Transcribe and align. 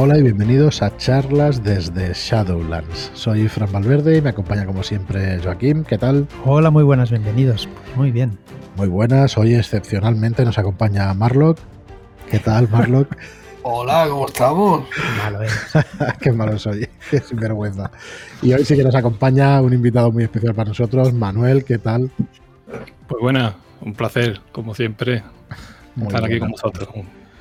Hola 0.00 0.16
y 0.16 0.22
bienvenidos 0.22 0.80
a 0.80 0.96
charlas 0.96 1.64
desde 1.64 2.12
Shadowlands. 2.14 3.10
Soy 3.14 3.48
Fran 3.48 3.72
Valverde 3.72 4.18
y 4.18 4.22
me 4.22 4.30
acompaña 4.30 4.64
como 4.64 4.84
siempre 4.84 5.40
Joaquín. 5.42 5.82
¿Qué 5.82 5.98
tal? 5.98 6.28
Hola, 6.44 6.70
muy 6.70 6.84
buenas, 6.84 7.10
bienvenidos. 7.10 7.68
Muy 7.96 8.12
bien. 8.12 8.38
Muy 8.76 8.86
buenas. 8.86 9.36
Hoy 9.36 9.56
excepcionalmente 9.56 10.44
nos 10.44 10.56
acompaña 10.56 11.12
Marlock. 11.14 11.58
¿Qué 12.30 12.38
tal, 12.38 12.68
Marlock? 12.68 13.16
Hola, 13.64 14.06
¿cómo 14.08 14.28
estamos? 14.28 14.88
Malo 15.16 15.42
es. 15.42 15.72
Qué 16.20 16.30
malo 16.30 16.56
soy, 16.60 16.88
sin 17.28 17.40
vergüenza. 17.40 17.90
Y 18.40 18.52
hoy 18.52 18.64
sí 18.64 18.76
que 18.76 18.84
nos 18.84 18.94
acompaña 18.94 19.60
un 19.60 19.72
invitado 19.72 20.12
muy 20.12 20.22
especial 20.22 20.54
para 20.54 20.68
nosotros, 20.68 21.12
Manuel. 21.12 21.64
¿Qué 21.64 21.78
tal? 21.78 22.08
Pues 23.08 23.20
buena, 23.20 23.56
un 23.80 23.94
placer, 23.94 24.42
como 24.52 24.76
siempre, 24.76 25.24
Muy 25.96 26.06
estar 26.06 26.24
aquí 26.24 26.38
con 26.38 26.52
vosotros. 26.52 26.88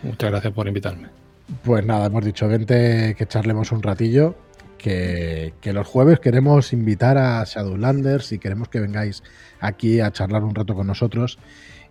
Muchas 0.02 0.32
gracias 0.32 0.54
por 0.54 0.68
invitarme. 0.68 1.16
Pues 1.64 1.86
nada, 1.86 2.07
hemos 2.07 2.25
dicho, 2.25 2.48
vente 2.48 3.16
que 3.18 3.25
charlemos 3.25 3.72
un 3.72 3.81
ratillo, 3.81 4.35
que, 4.77 5.53
que 5.62 5.73
los 5.73 5.88
jueves 5.88 6.20
queremos 6.20 6.73
invitar 6.73 7.17
a 7.17 7.44
Shadowlanders 7.45 8.31
y 8.34 8.39
queremos 8.39 8.70
que 8.70 8.80
vengáis 8.80 9.23
aquí 9.59 9.99
a 10.02 10.12
charlar 10.12 10.44
un 10.44 10.55
rato 10.55 10.75
con 10.75 10.88
nosotros. 10.88 11.39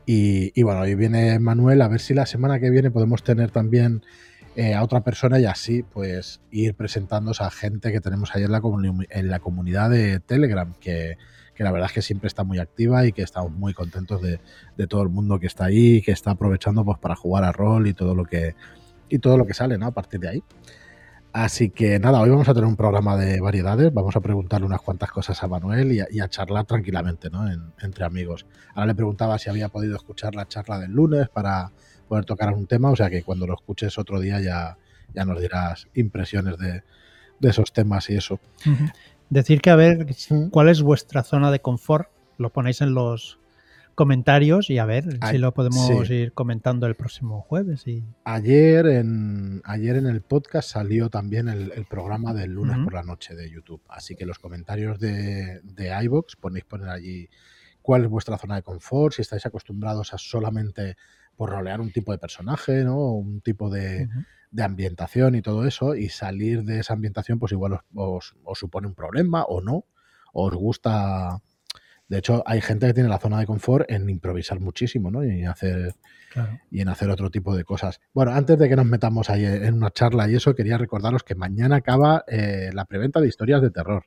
Y, 0.08 0.62
bueno, 0.62 0.82
hoy 0.82 0.94
viene 0.94 1.40
Manuel, 1.40 1.82
a 1.82 1.88
ver 1.88 2.00
si 2.00 2.14
la 2.14 2.26
semana 2.26 2.60
que 2.60 2.70
viene 2.70 2.92
podemos 2.92 3.24
tener 3.24 3.50
también 3.50 4.04
eh, 4.54 4.72
a 4.72 4.84
otra 4.84 5.02
persona 5.02 5.40
y 5.40 5.46
así 5.46 5.82
pues 5.82 6.40
ir 6.52 6.74
presentándoos 6.74 7.40
a 7.40 7.50
gente 7.50 7.90
que 7.90 8.00
tenemos 8.00 8.34
ahí 8.34 8.44
en 8.44 8.52
la, 9.30 9.40
comunidad 9.40 9.90
de 9.90 10.20
Telegram, 10.20 10.72
que, 10.80 11.18
la 11.58 11.72
verdad 11.72 11.88
es 11.88 11.92
que 11.92 12.02
siempre 12.02 12.28
está 12.28 12.44
muy 12.44 12.60
activa 12.60 13.04
y 13.04 13.12
que 13.12 13.22
estamos 13.22 13.50
muy 13.50 13.74
contentos 13.74 14.22
de, 14.22 14.38
todo 14.86 15.02
el 15.02 15.08
mundo 15.08 15.40
que 15.40 15.48
está 15.48 15.64
ahí 15.64 16.02
que 16.02 16.12
está 16.12 16.30
aprovechando 16.30 16.84
pues 16.84 16.98
para 16.98 17.16
jugar 17.16 17.42
a 17.42 17.50
rol 17.50 17.88
y 17.88 17.92
todo 17.92 18.14
lo 18.14 18.26
que 18.26 18.54
y 19.08 19.18
todo 19.18 19.36
lo 19.38 19.46
que 19.46 19.54
sale, 19.54 19.78
¿no? 19.78 19.86
A 19.86 19.90
partir 19.92 20.20
de 20.20 20.28
ahí. 20.28 20.42
Así 21.32 21.68
que 21.68 21.98
nada, 21.98 22.20
hoy 22.22 22.30
vamos 22.30 22.48
a 22.48 22.54
tener 22.54 22.66
un 22.66 22.76
programa 22.76 23.14
de 23.16 23.40
variedades, 23.40 23.92
vamos 23.92 24.16
a 24.16 24.20
preguntarle 24.20 24.66
unas 24.66 24.80
cuantas 24.80 25.10
cosas 25.10 25.42
a 25.42 25.48
Manuel 25.48 25.92
y 26.10 26.20
a, 26.20 26.28
charlar 26.28 26.64
tranquilamente, 26.64 27.28
¿no? 27.28 27.46
En- 27.50 27.72
entre 27.82 28.06
amigos. 28.06 28.46
Ahora 28.74 28.86
le 28.86 28.94
preguntaba 28.94 29.38
si 29.38 29.50
había 29.50 29.68
podido 29.68 29.96
escuchar 29.96 30.34
la 30.34 30.48
charla 30.48 30.78
del 30.78 30.92
lunes 30.92 31.28
para 31.28 31.72
poder 32.08 32.24
tocar 32.24 32.48
algún 32.48 32.66
tema, 32.66 32.90
o 32.90 32.96
sea 32.96 33.10
que 33.10 33.22
cuando 33.22 33.46
lo 33.46 33.54
escuches 33.54 33.98
otro 33.98 34.18
día 34.18 34.40
ya, 34.40 34.78
ya 35.14 35.24
nos 35.26 35.38
dirás 35.40 35.88
impresiones 35.94 36.56
de, 36.56 36.82
de 37.40 37.48
esos 37.50 37.70
temas 37.72 38.08
y 38.08 38.16
eso. 38.16 38.40
Decir 39.28 39.60
que 39.60 39.70
a 39.70 39.76
ver 39.76 40.06
cuál 40.50 40.68
es 40.70 40.80
vuestra 40.80 41.22
zona 41.22 41.50
de 41.50 41.60
confort, 41.60 42.08
lo 42.38 42.48
ponéis 42.50 42.80
en 42.80 42.94
los 42.94 43.38
comentarios 43.96 44.70
y 44.70 44.78
a 44.78 44.84
ver 44.84 45.18
si 45.30 45.38
lo 45.38 45.52
podemos 45.52 46.06
sí. 46.06 46.14
ir 46.14 46.32
comentando 46.32 46.86
el 46.86 46.94
próximo 46.94 47.40
jueves. 47.40 47.86
Y... 47.88 48.04
Ayer 48.24 48.86
en, 48.86 49.62
ayer 49.64 49.96
en 49.96 50.06
el 50.06 50.20
podcast 50.20 50.68
salió 50.70 51.08
también 51.10 51.48
el, 51.48 51.72
el 51.72 51.86
programa 51.86 52.32
del 52.32 52.52
lunes 52.52 52.76
por 52.84 52.94
la 52.94 53.02
noche 53.02 53.34
de 53.34 53.50
YouTube. 53.50 53.82
Así 53.88 54.14
que 54.14 54.26
los 54.26 54.38
comentarios 54.38 55.00
de, 55.00 55.60
de 55.64 55.98
iVoox 56.04 56.36
ponéis 56.36 56.64
poner 56.64 56.88
allí 56.90 57.28
cuál 57.82 58.04
es 58.04 58.10
vuestra 58.10 58.38
zona 58.38 58.54
de 58.56 58.62
confort, 58.62 59.14
si 59.14 59.22
estáis 59.22 59.46
acostumbrados 59.46 60.12
a 60.14 60.18
solamente 60.18 60.96
por 61.34 61.50
rolear 61.50 61.80
un 61.80 61.90
tipo 61.90 62.12
de 62.12 62.18
personaje, 62.18 62.84
¿no? 62.84 62.98
Un 62.98 63.40
tipo 63.40 63.70
de, 63.70 64.08
de 64.50 64.62
ambientación 64.62 65.34
y 65.34 65.42
todo 65.42 65.66
eso, 65.66 65.94
y 65.94 66.08
salir 66.08 66.64
de 66.64 66.80
esa 66.80 66.94
ambientación, 66.94 67.38
pues 67.38 67.52
igual 67.52 67.72
os, 67.74 67.80
os- 67.94 68.34
os 68.44 68.58
supone 68.58 68.86
un 68.88 68.94
problema 68.94 69.44
o 69.44 69.60
no, 69.60 69.84
os 70.32 70.54
gusta. 70.54 71.40
De 72.08 72.18
hecho, 72.18 72.42
hay 72.46 72.60
gente 72.60 72.86
que 72.86 72.94
tiene 72.94 73.08
la 73.08 73.18
zona 73.18 73.40
de 73.40 73.46
confort 73.46 73.90
en 73.90 74.08
improvisar 74.08 74.60
muchísimo, 74.60 75.10
¿no? 75.10 75.24
Y 75.24 75.44
hacer 75.44 75.94
Claro. 76.32 76.60
y 76.70 76.80
en 76.80 76.88
hacer 76.88 77.10
otro 77.10 77.30
tipo 77.30 77.56
de 77.56 77.64
cosas. 77.64 78.00
Bueno, 78.12 78.32
antes 78.32 78.58
de 78.58 78.68
que 78.68 78.76
nos 78.76 78.86
metamos 78.86 79.30
ahí 79.30 79.44
en 79.44 79.74
una 79.74 79.90
charla 79.90 80.28
y 80.30 80.34
eso, 80.34 80.54
quería 80.54 80.78
recordaros 80.78 81.24
que 81.24 81.34
mañana 81.34 81.76
acaba 81.76 82.24
eh, 82.28 82.70
la 82.72 82.84
preventa 82.84 83.20
de 83.20 83.28
historias 83.28 83.62
de 83.62 83.70
terror. 83.70 84.04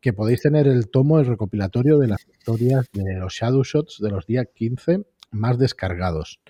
Que 0.00 0.12
podéis 0.12 0.42
tener 0.42 0.68
el 0.68 0.88
tomo, 0.88 1.18
el 1.18 1.26
recopilatorio 1.26 1.98
de 1.98 2.08
las 2.08 2.26
historias 2.28 2.86
de 2.92 3.14
los 3.14 3.32
Shadow 3.32 3.64
Shots 3.64 3.98
de 4.00 4.10
los 4.10 4.26
días 4.26 4.46
15 4.54 5.06
más 5.30 5.58
descargados. 5.58 6.40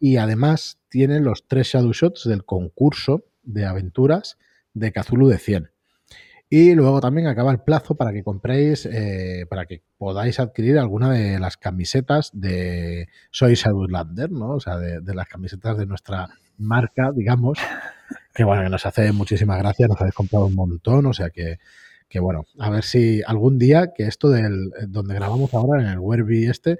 Y 0.00 0.16
además 0.16 0.78
tienen 0.88 1.24
los 1.24 1.46
tres 1.46 1.68
Shadow 1.68 1.92
Shots 1.92 2.24
del 2.28 2.44
concurso 2.44 3.24
de 3.44 3.64
aventuras 3.64 4.36
de 4.74 4.92
Cthulhu 4.92 5.28
de 5.28 5.38
100. 5.38 5.71
Y 6.54 6.74
luego 6.74 7.00
también 7.00 7.28
acaba 7.28 7.50
el 7.50 7.60
plazo 7.60 7.94
para 7.94 8.12
que 8.12 8.22
compréis, 8.22 8.84
eh, 8.84 9.46
para 9.48 9.64
que 9.64 9.80
podáis 9.96 10.38
adquirir 10.38 10.78
alguna 10.78 11.10
de 11.10 11.38
las 11.38 11.56
camisetas 11.56 12.28
de 12.34 13.08
Soy 13.30 13.54
Shadowlander, 13.54 14.30
¿no? 14.30 14.56
O 14.56 14.60
sea, 14.60 14.76
de, 14.76 15.00
de 15.00 15.14
las 15.14 15.26
camisetas 15.28 15.78
de 15.78 15.86
nuestra 15.86 16.28
marca, 16.58 17.10
digamos, 17.10 17.56
que 18.34 18.44
bueno, 18.44 18.64
que 18.64 18.68
nos 18.68 18.84
hace 18.84 19.12
muchísimas 19.12 19.60
gracias, 19.60 19.88
nos 19.88 19.98
habéis 19.98 20.14
comprado 20.14 20.44
un 20.44 20.54
montón, 20.54 21.06
o 21.06 21.14
sea 21.14 21.30
que, 21.30 21.58
que 22.06 22.20
bueno, 22.20 22.44
a 22.58 22.68
ver 22.68 22.84
si 22.84 23.22
algún 23.26 23.58
día 23.58 23.94
que 23.94 24.02
esto 24.02 24.28
del 24.28 24.72
donde 24.88 25.14
grabamos 25.14 25.54
ahora 25.54 25.80
en 25.80 25.88
el 25.88 26.00
Werby 26.00 26.50
este 26.50 26.76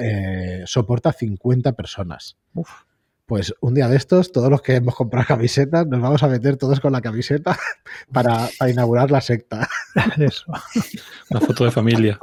eh, 0.00 0.62
soporta 0.64 1.12
50 1.12 1.72
personas. 1.72 2.36
Uf. 2.54 2.84
Pues 3.28 3.54
un 3.60 3.74
día 3.74 3.88
de 3.88 3.96
estos, 3.98 4.32
todos 4.32 4.50
los 4.50 4.62
que 4.62 4.76
hemos 4.76 4.94
comprado 4.94 5.26
camisetas, 5.28 5.86
nos 5.86 6.00
vamos 6.00 6.22
a 6.22 6.28
meter 6.28 6.56
todos 6.56 6.80
con 6.80 6.92
la 6.92 7.02
camiseta 7.02 7.58
para, 8.12 8.48
para 8.58 8.70
inaugurar 8.70 9.10
la 9.10 9.20
secta 9.20 9.68
Eso. 10.18 10.46
Una 11.28 11.40
foto 11.40 11.66
de 11.66 11.70
familia. 11.70 12.18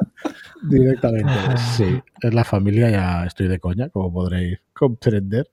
directamente. 0.63 1.29
Ajá. 1.29 1.57
Sí, 1.57 2.01
es 2.21 2.33
la 2.33 2.43
familia, 2.43 2.89
ya 2.89 3.23
estoy 3.23 3.47
de 3.47 3.59
coña, 3.59 3.89
como 3.89 4.11
podréis 4.11 4.59
comprender. 4.73 5.51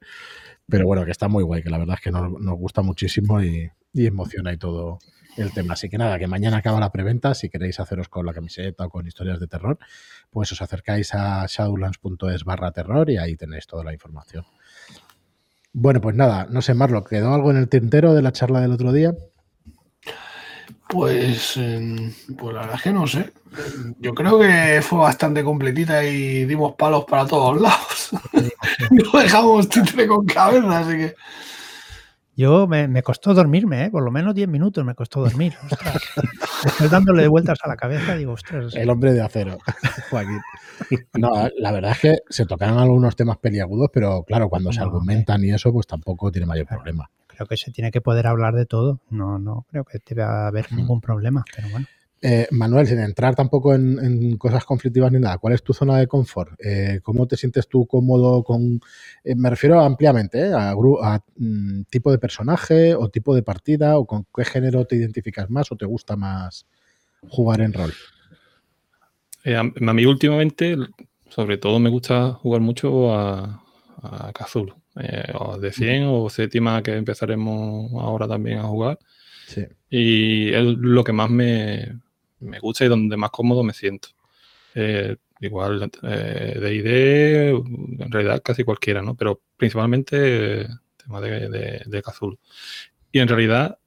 Pero 0.66 0.86
bueno, 0.86 1.04
que 1.04 1.10
está 1.10 1.28
muy 1.28 1.44
guay, 1.44 1.62
que 1.62 1.68
la 1.68 1.76
verdad 1.76 1.96
es 1.98 2.00
que 2.02 2.10
nos, 2.10 2.32
nos 2.40 2.56
gusta 2.56 2.80
muchísimo 2.80 3.42
y, 3.42 3.70
y 3.92 4.06
emociona 4.06 4.54
y 4.54 4.56
todo 4.56 5.00
el 5.36 5.52
tema. 5.52 5.74
Así 5.74 5.90
que 5.90 5.98
nada, 5.98 6.18
que 6.18 6.28
mañana 6.28 6.58
acaba 6.58 6.80
la 6.80 6.90
preventa. 6.90 7.34
Si 7.34 7.50
queréis 7.50 7.78
haceros 7.78 8.08
con 8.08 8.24
la 8.24 8.32
camiseta 8.32 8.86
o 8.86 8.88
con 8.88 9.06
historias 9.06 9.38
de 9.38 9.48
terror, 9.48 9.78
pues 10.30 10.50
os 10.52 10.62
acercáis 10.62 11.14
a 11.14 11.44
shadowlands.es 11.46 12.44
barra 12.44 12.72
terror 12.72 13.10
y 13.10 13.18
ahí 13.18 13.36
tenéis 13.36 13.66
toda 13.66 13.84
la 13.84 13.92
información. 13.92 14.44
Bueno, 15.72 16.00
pues 16.00 16.14
nada, 16.14 16.46
no 16.50 16.60
sé, 16.60 16.74
Marlo, 16.74 17.04
¿quedó 17.04 17.32
algo 17.32 17.50
en 17.50 17.56
el 17.56 17.68
tintero 17.68 18.14
de 18.14 18.22
la 18.22 18.32
charla 18.32 18.60
del 18.60 18.72
otro 18.72 18.92
día? 18.92 19.14
Pues, 20.88 21.54
eh, 21.56 22.12
pues 22.36 22.54
la 22.54 22.60
verdad 22.60 22.76
es 22.76 22.82
que 22.82 22.92
no 22.92 23.06
sé. 23.06 23.32
Yo 23.98 24.14
creo 24.14 24.38
que 24.38 24.80
fue 24.82 24.98
bastante 24.98 25.42
completita 25.42 26.04
y 26.04 26.44
dimos 26.44 26.74
palos 26.74 27.04
para 27.06 27.26
todos 27.26 27.60
lados. 27.60 28.10
No 28.90 29.20
dejamos 29.20 29.68
títere 29.68 30.06
con 30.06 30.26
cabeza, 30.26 30.80
así 30.80 30.96
que. 30.96 31.14
Yo 32.42 32.66
me, 32.66 32.88
me 32.88 33.04
costó 33.04 33.34
dormirme, 33.34 33.84
¿eh? 33.84 33.90
por 33.92 34.02
lo 34.02 34.10
menos 34.10 34.34
10 34.34 34.48
minutos 34.48 34.84
me 34.84 34.96
costó 34.96 35.20
dormir. 35.20 35.54
Ostras. 35.70 36.02
Estoy 36.64 36.88
dándole 36.88 37.28
vueltas 37.28 37.58
a 37.62 37.68
la 37.68 37.76
cabeza, 37.76 38.16
digo, 38.16 38.32
ostras. 38.32 38.74
El 38.74 38.90
hombre 38.90 39.12
de 39.12 39.20
acero, 39.22 39.58
Joaquín. 40.10 40.40
No, 41.14 41.30
la 41.56 41.70
verdad 41.70 41.92
es 41.92 42.00
que 42.00 42.18
se 42.28 42.44
tocan 42.44 42.78
algunos 42.78 43.14
temas 43.14 43.38
peliagudos, 43.38 43.90
pero 43.92 44.24
claro, 44.24 44.48
cuando 44.48 44.72
se 44.72 44.80
argumentan 44.80 45.44
y 45.44 45.50
eso, 45.52 45.72
pues 45.72 45.86
tampoco 45.86 46.32
tiene 46.32 46.46
mayor 46.46 46.66
Claro. 46.66 46.82
problema. 46.82 47.10
Creo 47.28 47.46
que 47.46 47.56
se 47.56 47.70
tiene 47.70 47.92
que 47.92 48.00
poder 48.00 48.26
hablar 48.26 48.54
de 48.54 48.66
todo. 48.66 48.98
No, 49.08 49.38
no 49.38 49.64
creo 49.70 49.84
que 49.84 50.00
deba 50.04 50.48
haber 50.48 50.66
Mm. 50.72 50.76
ningún 50.76 51.00
problema, 51.00 51.44
pero 51.54 51.68
bueno. 51.70 51.86
Eh, 52.24 52.46
Manuel, 52.52 52.86
sin 52.86 53.00
entrar 53.00 53.34
tampoco 53.34 53.74
en, 53.74 53.98
en 53.98 54.36
cosas 54.36 54.64
conflictivas 54.64 55.10
ni 55.10 55.18
nada, 55.18 55.38
¿cuál 55.38 55.54
es 55.54 55.62
tu 55.64 55.74
zona 55.74 55.98
de 55.98 56.06
confort? 56.06 56.52
Eh, 56.64 57.00
¿Cómo 57.02 57.26
te 57.26 57.36
sientes 57.36 57.66
tú 57.66 57.84
cómodo 57.84 58.44
con... 58.44 58.80
eh, 59.24 59.34
me 59.34 59.50
refiero 59.50 59.80
ampliamente, 59.80 60.38
¿eh? 60.38 60.52
a, 60.54 60.70
a, 60.70 61.24
mm, 61.36 61.82
tipo 61.90 62.12
de 62.12 62.18
personaje 62.18 62.94
o 62.94 63.08
tipo 63.08 63.34
de 63.34 63.42
partida 63.42 63.98
o 63.98 64.06
con 64.06 64.24
qué 64.32 64.44
género 64.44 64.84
te 64.84 64.94
identificas 64.94 65.50
más 65.50 65.72
o 65.72 65.76
te 65.76 65.84
gusta 65.84 66.14
más 66.14 66.64
jugar 67.28 67.60
en 67.60 67.72
rol. 67.72 67.92
A, 69.44 69.60
a 69.60 69.92
mí 69.92 70.06
últimamente, 70.06 70.76
sobre 71.28 71.58
todo 71.58 71.80
me 71.80 71.90
gusta 71.90 72.34
jugar 72.34 72.60
mucho 72.60 73.12
a, 73.12 73.64
a. 74.00 74.32
Eh, 75.00 75.32
o 75.34 75.58
de 75.58 75.72
100 75.72 76.04
o 76.04 76.30
séptima 76.30 76.82
que 76.84 76.94
empezaremos 76.94 77.90
ahora 78.00 78.28
también 78.28 78.58
a 78.58 78.64
jugar. 78.64 79.00
Sí. 79.48 79.66
Y 79.90 80.52
es 80.52 80.62
lo 80.62 81.02
que 81.02 81.12
más 81.12 81.28
me, 81.28 82.00
me 82.42 82.58
gusta 82.58 82.84
y 82.84 82.88
donde 82.88 83.16
más 83.16 83.30
cómodo 83.30 83.62
me 83.62 83.72
siento. 83.72 84.08
Eh, 84.74 85.16
igual 85.40 85.90
eh, 86.02 86.58
de 86.60 86.74
ID, 86.74 87.48
en 88.02 88.10
realidad 88.12 88.42
casi 88.42 88.64
cualquiera, 88.64 89.02
¿no? 89.02 89.14
Pero 89.16 89.40
principalmente 89.56 90.62
eh, 90.62 90.66
tema 90.96 91.20
de, 91.20 91.48
de, 91.48 91.82
de 91.84 92.02
Cthulhu. 92.02 92.38
Y 93.10 93.18
en 93.18 93.28
realidad 93.28 93.78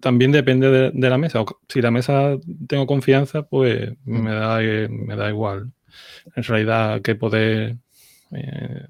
también 0.00 0.32
depende 0.32 0.70
de, 0.70 0.90
de 0.92 1.10
la 1.10 1.16
mesa. 1.16 1.44
Si 1.68 1.80
la 1.80 1.90
mesa 1.90 2.36
tengo 2.66 2.86
confianza, 2.86 3.42
pues 3.42 3.92
me, 4.04 4.30
da, 4.32 4.62
eh, 4.62 4.88
me 4.88 5.16
da 5.16 5.30
igual. 5.30 5.72
En 6.36 6.42
realidad, 6.42 7.00
qué 7.00 7.14
poder 7.14 7.76
eh, 8.32 8.86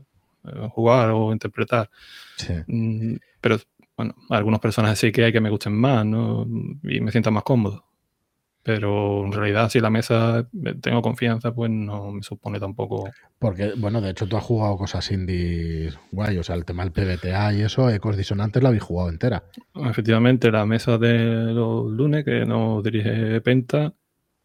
jugar 0.71 1.11
o 1.11 1.33
interpretar. 1.33 1.89
Sí. 2.37 2.55
Mm, 2.67 3.17
Pero 3.41 3.59
bueno, 3.97 4.17
algunos 4.31 4.59
personajes 4.59 4.99
sí 4.99 5.13
que 5.13 5.25
hay 5.25 5.33
que 5.33 5.41
me 5.41 5.51
gusten 5.51 5.75
más, 5.75 6.05
¿no? 6.05 6.47
Y 6.83 7.01
me 7.01 7.13
sienta 7.13 7.31
más 7.31 7.45
cómodo. 7.45 7.85
Pero 8.65 9.27
en 9.27 9.33
realidad, 9.33 9.69
si 9.69 9.79
la 9.79 9.91
mesa 9.91 10.49
eh, 10.65 10.75
tengo 10.81 11.03
confianza, 11.03 11.55
pues 11.55 11.71
no 11.71 12.13
me 12.13 12.23
supone 12.23 12.59
tampoco. 12.59 13.11
Porque, 13.39 13.75
bueno, 13.77 14.01
de 14.01 14.11
hecho, 14.11 14.27
tú 14.27 14.39
has 14.39 14.43
jugado 14.43 14.79
cosas 14.79 15.11
indie 15.13 15.91
guay, 16.11 16.39
o 16.39 16.43
sea, 16.43 16.57
el 16.57 16.65
tema 16.65 16.83
del 16.83 16.93
PBTA 16.93 17.53
y 17.53 17.61
eso, 17.61 17.91
Ecos 17.91 18.17
Disonantes 18.17 18.63
la 18.63 18.71
habéis 18.71 18.83
jugado 18.83 19.11
entera. 19.11 19.45
Efectivamente, 19.75 20.51
la 20.51 20.65
mesa 20.65 20.97
de 20.97 21.53
los 21.53 21.91
lunes 21.91 22.25
que 22.25 22.47
nos 22.47 22.83
dirige 22.83 23.41
Penta, 23.43 23.93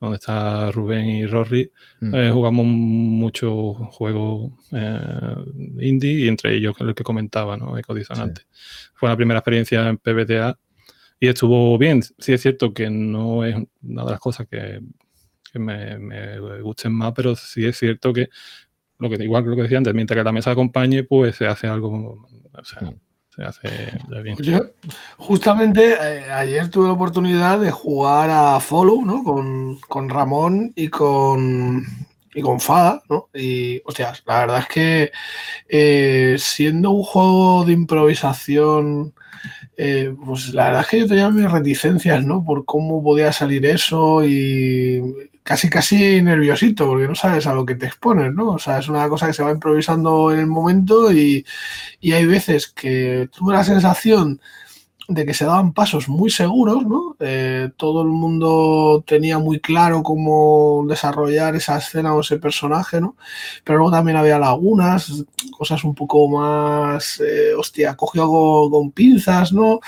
donde 0.01 0.15
está 0.15 0.69
Rubén 0.71 1.05
y 1.09 1.25
Rory, 1.25 1.71
Mm. 2.01 2.15
eh, 2.15 2.31
jugamos 2.31 2.65
muchos 2.65 3.75
juegos 3.91 4.51
eh, 4.73 5.35
indie 5.79 6.25
y 6.25 6.27
entre 6.27 6.55
ellos 6.55 6.75
el 6.79 6.93
que 6.93 7.03
comentaba, 7.03 7.55
¿no? 7.57 7.77
Ecodisonante. 7.77 8.41
Fue 8.95 9.07
la 9.09 9.15
primera 9.17 9.39
experiencia 9.39 9.87
en 9.87 9.97
PBTA 9.97 10.57
y 11.19 11.27
estuvo 11.27 11.77
bien. 11.77 12.01
Sí 12.17 12.33
es 12.33 12.41
cierto 12.41 12.73
que 12.73 12.89
no 12.89 13.43
es 13.43 13.55
una 13.83 14.05
de 14.05 14.11
las 14.11 14.19
cosas 14.19 14.47
que, 14.47 14.81
que 15.51 15.59
me, 15.59 15.97
me 15.97 16.61
gusten 16.61 16.93
más, 16.93 17.13
pero 17.13 17.35
sí 17.35 17.65
es 17.65 17.77
cierto 17.77 18.13
que 18.13 18.29
lo 18.99 19.09
que 19.09 19.23
igual 19.23 19.43
que 19.43 19.49
lo 19.49 19.55
que 19.55 19.63
decía 19.63 19.77
antes, 19.77 19.93
mientras 19.93 20.17
que 20.17 20.23
la 20.23 20.31
mesa 20.31 20.51
acompañe, 20.51 21.03
pues 21.03 21.37
se 21.37 21.47
hace 21.47 21.67
algo, 21.67 22.27
o 22.53 22.63
sea, 22.65 22.81
Mm. 22.89 22.95
se 23.35 23.43
hace 23.43 23.69
ya 24.09 24.19
bien. 24.21 24.35
Yo, 24.37 24.59
justamente 25.17 25.93
eh, 25.93 26.31
ayer 26.31 26.69
tuve 26.69 26.87
la 26.87 26.93
oportunidad 26.93 27.59
de 27.59 27.71
jugar 27.71 28.29
a 28.29 28.59
Follow, 28.59 29.05
¿no? 29.05 29.23
Con, 29.23 29.79
con 29.87 30.09
Ramón 30.09 30.73
y 30.75 30.89
con, 30.89 31.85
y 32.33 32.41
con 32.41 32.59
Fada, 32.59 33.01
¿no? 33.09 33.29
Y, 33.33 33.81
hostias, 33.85 34.21
la 34.25 34.39
verdad 34.39 34.59
es 34.59 34.67
que 34.67 35.11
eh, 35.69 36.35
siendo 36.37 36.91
un 36.91 37.03
juego 37.03 37.63
de 37.63 37.71
improvisación, 37.73 39.13
eh, 39.81 40.13
pues 40.25 40.53
la 40.53 40.65
verdad 40.65 40.81
es 40.81 40.87
que 40.87 40.99
yo 40.99 41.07
tenía 41.07 41.29
mis 41.29 41.49
reticencias, 41.49 42.25
¿no? 42.25 42.43
Por 42.43 42.65
cómo 42.65 43.01
podía 43.01 43.31
salir 43.31 43.65
eso 43.65 44.25
y 44.25 45.01
casi, 45.41 45.69
casi 45.69 46.21
nerviosito, 46.21 46.85
porque 46.85 47.07
no 47.07 47.15
sabes 47.15 47.47
a 47.47 47.53
lo 47.53 47.65
que 47.65 47.75
te 47.75 47.85
expones, 47.85 48.33
¿no? 48.33 48.49
O 48.49 48.59
sea, 48.59 48.79
es 48.79 48.89
una 48.89 49.07
cosa 49.07 49.27
que 49.27 49.33
se 49.33 49.41
va 49.41 49.51
improvisando 49.51 50.33
en 50.33 50.39
el 50.39 50.47
momento 50.47 51.13
y, 51.13 51.45
y 52.01 52.11
hay 52.11 52.25
veces 52.25 52.67
que 52.67 53.29
tuve 53.33 53.53
la 53.53 53.63
sensación 53.63 54.41
de 55.09 55.25
que 55.25 55.33
se 55.33 55.43
daban 55.45 55.73
pasos 55.73 56.07
muy 56.07 56.29
seguros, 56.29 56.85
¿no? 56.85 57.15
Eh, 57.19 57.71
todo 57.77 58.03
el 58.03 58.09
mundo 58.09 59.03
tenía 59.07 59.39
muy 59.39 59.59
claro 59.59 60.03
cómo 60.03 60.85
desarrollar 60.87 61.55
esa 61.55 61.79
escena 61.79 62.13
o 62.13 62.21
ese 62.21 62.37
personaje, 62.37 63.01
¿no? 63.01 63.17
Pero 63.63 63.79
luego 63.79 63.91
también 63.91 64.17
había 64.17 64.37
lagunas, 64.37 65.25
cosas 65.57 65.83
un 65.83 65.95
poco 65.95 66.29
más, 66.29 67.19
eh, 67.21 67.53
hostia, 67.57 67.95
cogido 67.95 68.27
con, 68.29 68.69
con 68.71 68.91
pinzas, 68.91 69.51
¿no? 69.51 69.79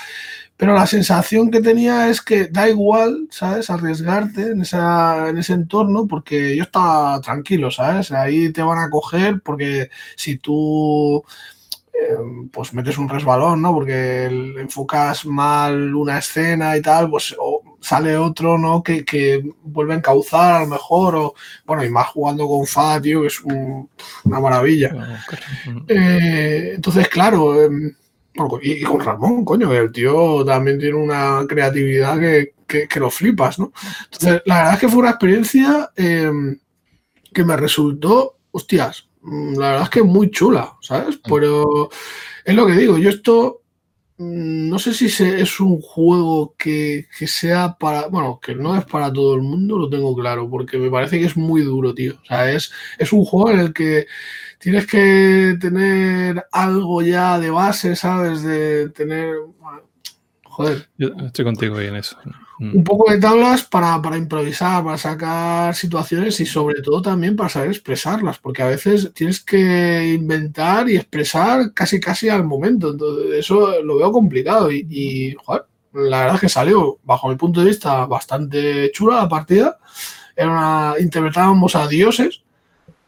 Pero 0.56 0.74
la 0.74 0.86
sensación 0.86 1.50
que 1.50 1.60
tenía 1.60 2.08
es 2.08 2.20
que 2.20 2.46
da 2.46 2.68
igual, 2.68 3.28
¿sabes? 3.30 3.70
Arriesgarte 3.70 4.42
en, 4.42 4.62
en 4.62 5.38
ese 5.38 5.52
entorno 5.54 6.06
porque 6.06 6.56
yo 6.56 6.64
estaba 6.64 7.20
tranquilo, 7.20 7.70
¿sabes? 7.70 8.12
Ahí 8.12 8.52
te 8.52 8.62
van 8.62 8.78
a 8.78 8.90
coger 8.90 9.40
porque 9.42 9.90
si 10.16 10.38
tú 10.38 11.24
pues 12.52 12.72
metes 12.74 12.98
un 12.98 13.08
resbalón, 13.08 13.60
¿no? 13.62 13.72
Porque 13.74 14.24
enfocas 14.58 15.24
mal 15.26 15.94
una 15.94 16.18
escena 16.18 16.76
y 16.76 16.82
tal, 16.82 17.08
pues 17.10 17.34
o 17.38 17.62
sale 17.80 18.16
otro, 18.16 18.58
¿no? 18.58 18.82
Que, 18.82 19.04
que 19.04 19.42
vuelve 19.62 19.94
a 19.94 19.96
encauzar 19.96 20.54
a 20.54 20.60
lo 20.60 20.66
mejor, 20.68 21.16
o 21.16 21.34
bueno, 21.66 21.84
y 21.84 21.90
más 21.90 22.08
jugando 22.08 22.46
con 22.46 22.66
Fa, 22.66 23.00
tío, 23.00 23.22
que 23.22 23.26
es 23.28 23.40
un- 23.40 23.88
una 24.24 24.40
maravilla. 24.40 24.90
Eh, 25.88 26.72
entonces, 26.76 27.08
claro, 27.08 27.60
em, 27.62 27.92
y, 28.62 28.72
y 28.72 28.82
con 28.82 29.00
Ramón, 29.00 29.44
coño, 29.44 29.68
que 29.68 29.78
el 29.78 29.92
tío 29.92 30.44
también 30.44 30.78
tiene 30.78 30.94
una 30.96 31.44
creatividad 31.48 32.18
que, 32.18 32.54
que- 32.66 32.88
que 32.88 33.00
lo 33.00 33.10
flipas, 33.10 33.58
¿no? 33.58 33.72
Entonces, 34.04 34.42
la 34.46 34.56
verdad 34.58 34.74
es 34.74 34.80
que 34.80 34.88
fue 34.88 35.00
una 35.00 35.10
experiencia 35.10 35.90
em, 35.96 36.58
que 37.34 37.44
me 37.44 37.56
resultó, 37.56 38.36
hostias, 38.52 39.08
la 39.24 39.70
verdad 39.70 39.82
es 39.84 39.90
que 39.90 40.02
muy 40.02 40.30
chula, 40.30 40.74
¿sabes? 40.80 41.18
Pero 41.28 41.90
es 42.44 42.54
lo 42.54 42.66
que 42.66 42.72
digo, 42.72 42.98
yo 42.98 43.10
esto 43.10 43.62
mm, 44.18 44.68
no 44.68 44.78
sé 44.78 44.94
si 44.94 45.06
es 45.06 45.60
un 45.60 45.80
juego 45.80 46.54
que, 46.58 47.06
que 47.16 47.26
sea 47.26 47.76
para, 47.78 48.08
bueno, 48.08 48.40
que 48.42 48.54
no 48.54 48.76
es 48.76 48.84
para 48.84 49.12
todo 49.12 49.34
el 49.36 49.42
mundo, 49.42 49.78
lo 49.78 49.88
tengo 49.88 50.14
claro, 50.16 50.48
porque 50.50 50.78
me 50.78 50.90
parece 50.90 51.20
que 51.20 51.26
es 51.26 51.36
muy 51.36 51.62
duro, 51.62 51.94
tío. 51.94 52.14
O 52.22 52.24
sea, 52.24 52.50
es, 52.50 52.72
es 52.98 53.12
un 53.12 53.24
juego 53.24 53.50
en 53.50 53.60
el 53.60 53.72
que 53.72 54.06
tienes 54.58 54.86
que 54.86 55.56
tener 55.60 56.44
algo 56.50 57.02
ya 57.02 57.38
de 57.38 57.50
base, 57.50 57.94
¿sabes? 57.94 58.42
De 58.42 58.88
tener, 58.90 59.36
joder, 60.44 60.88
Yo 60.98 61.08
estoy 61.24 61.44
contigo 61.44 61.76
ahí 61.76 61.86
en 61.86 61.96
eso. 61.96 62.16
Mm. 62.24 62.41
Un 62.62 62.84
poco 62.84 63.10
de 63.10 63.18
tablas 63.18 63.64
para, 63.64 64.00
para 64.00 64.16
improvisar, 64.16 64.84
para 64.84 64.96
sacar 64.96 65.74
situaciones 65.74 66.38
y 66.38 66.46
sobre 66.46 66.80
todo 66.80 67.02
también 67.02 67.34
para 67.34 67.48
saber 67.48 67.70
expresarlas, 67.70 68.38
porque 68.38 68.62
a 68.62 68.68
veces 68.68 69.12
tienes 69.12 69.40
que 69.40 70.14
inventar 70.14 70.88
y 70.88 70.96
expresar 70.96 71.72
casi 71.72 71.98
casi 71.98 72.28
al 72.28 72.44
momento. 72.44 72.92
Entonces, 72.92 73.32
eso 73.34 73.82
lo 73.82 73.96
veo 73.96 74.12
complicado 74.12 74.70
y, 74.70 74.86
y, 74.88 75.34
joder, 75.44 75.64
la 75.92 76.20
verdad 76.20 76.34
es 76.36 76.40
que 76.42 76.48
salió, 76.48 76.98
bajo 77.02 77.28
mi 77.28 77.34
punto 77.34 77.60
de 77.60 77.66
vista, 77.66 78.06
bastante 78.06 78.90
chula 78.92 79.16
la 79.16 79.28
partida. 79.28 79.78
Era 80.36 80.50
una, 80.50 80.94
interpretábamos 81.00 81.74
a 81.74 81.88
dioses, 81.88 82.42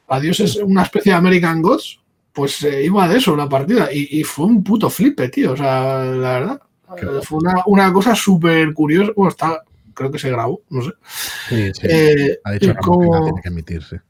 a 0.08 0.18
dioses, 0.18 0.56
una 0.56 0.82
especie 0.82 1.12
de 1.12 1.18
American 1.18 1.62
Gods, 1.62 2.00
pues 2.32 2.60
eh, 2.64 2.84
iba 2.84 3.06
de 3.08 3.18
eso 3.18 3.36
la 3.36 3.48
partida 3.48 3.92
y, 3.92 4.18
y 4.18 4.24
fue 4.24 4.46
un 4.46 4.64
puto 4.64 4.90
flipe, 4.90 5.28
tío, 5.28 5.52
o 5.52 5.56
sea, 5.56 6.04
la 6.04 6.32
verdad. 6.32 6.60
Fue 7.22 7.38
una, 7.38 7.62
una 7.66 7.92
cosa 7.92 8.14
súper 8.14 8.72
curiosa. 8.74 9.12
Bueno, 9.16 9.30
está, 9.30 9.62
creo 9.94 10.10
que 10.10 10.18
se 10.18 10.30
grabó, 10.30 10.62
no 10.70 10.82
sé. 10.82 10.90
Sí, 11.48 11.70
sí. 11.74 11.86
Eh, 11.88 12.38
ha 12.44 12.52
dicho 12.52 12.66
y 12.70 12.72
Ramón 12.72 13.00
que 13.00 13.06
la 13.06 13.10
como- 13.12 13.24
tiene 13.24 13.42
que 13.42 13.48
emitirse. 13.48 14.00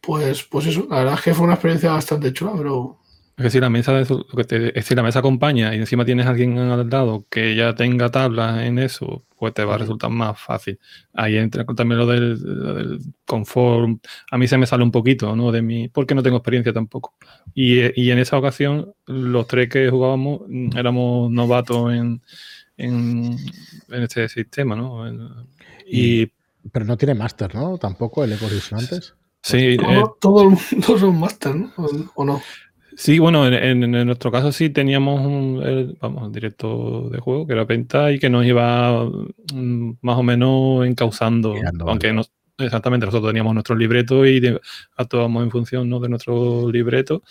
pues, 0.00 0.42
pues 0.44 0.66
eso, 0.66 0.86
la 0.90 0.98
verdad 0.98 1.14
es 1.14 1.22
que 1.22 1.34
fue 1.34 1.44
una 1.44 1.54
experiencia 1.54 1.90
bastante 1.92 2.32
chula, 2.32 2.52
pero 2.56 2.98
Es 3.36 3.42
que 3.42 3.50
si 3.50 3.58
la 3.60 3.68
mesa, 3.68 3.92
de 3.92 4.02
eso- 4.02 4.24
lo 4.30 4.36
que 4.36 4.44
te- 4.44 4.68
es 4.68 4.74
decir, 4.74 4.96
la 4.96 5.02
mesa 5.02 5.18
acompaña 5.18 5.74
y 5.74 5.78
encima 5.78 6.04
tienes 6.04 6.26
a 6.26 6.30
alguien 6.30 6.56
al 6.56 6.88
lado 6.88 7.26
que 7.28 7.56
ya 7.56 7.74
tenga 7.74 8.08
tablas 8.10 8.62
en 8.62 8.78
eso, 8.78 9.24
pues 9.36 9.52
te 9.52 9.64
va 9.64 9.74
a 9.74 9.78
resultar 9.78 10.08
más 10.10 10.38
fácil. 10.40 10.78
Ahí 11.12 11.36
entra 11.36 11.64
también 11.64 11.98
lo 11.98 12.06
del, 12.06 12.40
lo 12.40 12.74
del 12.74 12.98
confort. 13.26 13.98
A 14.30 14.38
mí 14.38 14.46
se 14.46 14.56
me 14.56 14.66
sale 14.66 14.84
un 14.84 14.92
poquito, 14.92 15.34
¿no? 15.34 15.50
De 15.50 15.62
mí, 15.62 15.88
porque 15.88 16.14
no 16.14 16.22
tengo 16.22 16.36
experiencia 16.36 16.72
tampoco. 16.72 17.14
Y, 17.54 18.00
y 18.00 18.10
en 18.12 18.18
esa 18.20 18.38
ocasión, 18.38 18.94
los 19.06 19.46
tres 19.48 19.68
que 19.68 19.90
jugábamos 19.90 20.42
mm, 20.48 20.76
éramos 20.78 21.28
novatos 21.30 21.92
en, 21.92 22.22
en, 22.76 23.36
en 23.90 24.02
este 24.02 24.28
sistema, 24.28 24.76
¿no? 24.76 25.06
En- 25.08 25.28
y 25.86 26.30
Pero 26.72 26.84
no 26.84 26.96
tiene 26.96 27.14
máster, 27.14 27.52
¿no? 27.54 27.78
Tampoco 27.78 28.22
el 28.24 28.32
Ecos 28.32 28.50
Disonantes. 28.52 29.14
sí, 29.42 29.76
todo, 29.76 29.90
eh, 29.90 30.04
todo 30.20 30.42
el 30.42 30.48
mundo 30.50 30.98
son 30.98 31.18
máster, 31.20 31.54
¿no? 31.54 31.72
¿O, 31.76 31.88
o 32.14 32.24
no? 32.24 32.40
Sí, 32.96 33.18
bueno, 33.18 33.46
en, 33.46 33.54
en- 33.54 33.94
en 33.94 34.06
nuestro 34.06 34.30
caso 34.30 34.52
sí 34.52 34.70
teníamos 34.70 35.20
un 35.26 35.60
el, 35.64 35.96
vamos, 36.00 36.32
directo 36.32 37.08
de 37.10 37.18
juego 37.18 37.46
que 37.46 37.52
era 37.54 37.66
Penta 37.66 38.12
y 38.12 38.18
que 38.18 38.30
nos 38.30 38.44
iba 38.46 39.04
mm, 39.52 39.92
más 40.02 40.18
o 40.18 40.22
menos 40.22 40.86
encauzando, 40.86 41.54
aunque 41.90 42.12
nos- 42.12 42.30
exactamente 42.58 43.06
nosotros 43.06 43.30
teníamos 43.30 43.52
nuestro 43.54 43.74
libreto 43.76 44.24
y 44.24 44.38
de- 44.40 44.60
actuábamos 44.96 45.42
en 45.42 45.50
función 45.50 45.88
¿no? 45.88 45.98
de 46.00 46.08
nuestro 46.08 46.70
libreto. 46.70 47.22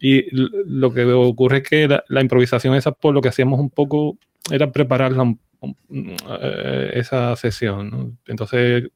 Y 0.00 0.24
lo 0.32 0.92
que 0.92 1.04
ocurre 1.04 1.58
es 1.58 1.68
que 1.68 1.86
la, 1.88 2.02
la 2.08 2.20
improvisación 2.22 2.74
esa, 2.74 2.92
pues 2.92 3.14
lo 3.14 3.20
que 3.20 3.28
hacíamos 3.28 3.60
un 3.60 3.70
poco 3.70 4.18
era 4.50 4.72
prepararla 4.72 5.22
un- 5.22 5.38
un- 5.60 6.16
eh, 6.40 6.90
esa 6.94 7.36
sesión. 7.36 7.90
¿no? 7.90 8.12
Entonces, 8.26 8.88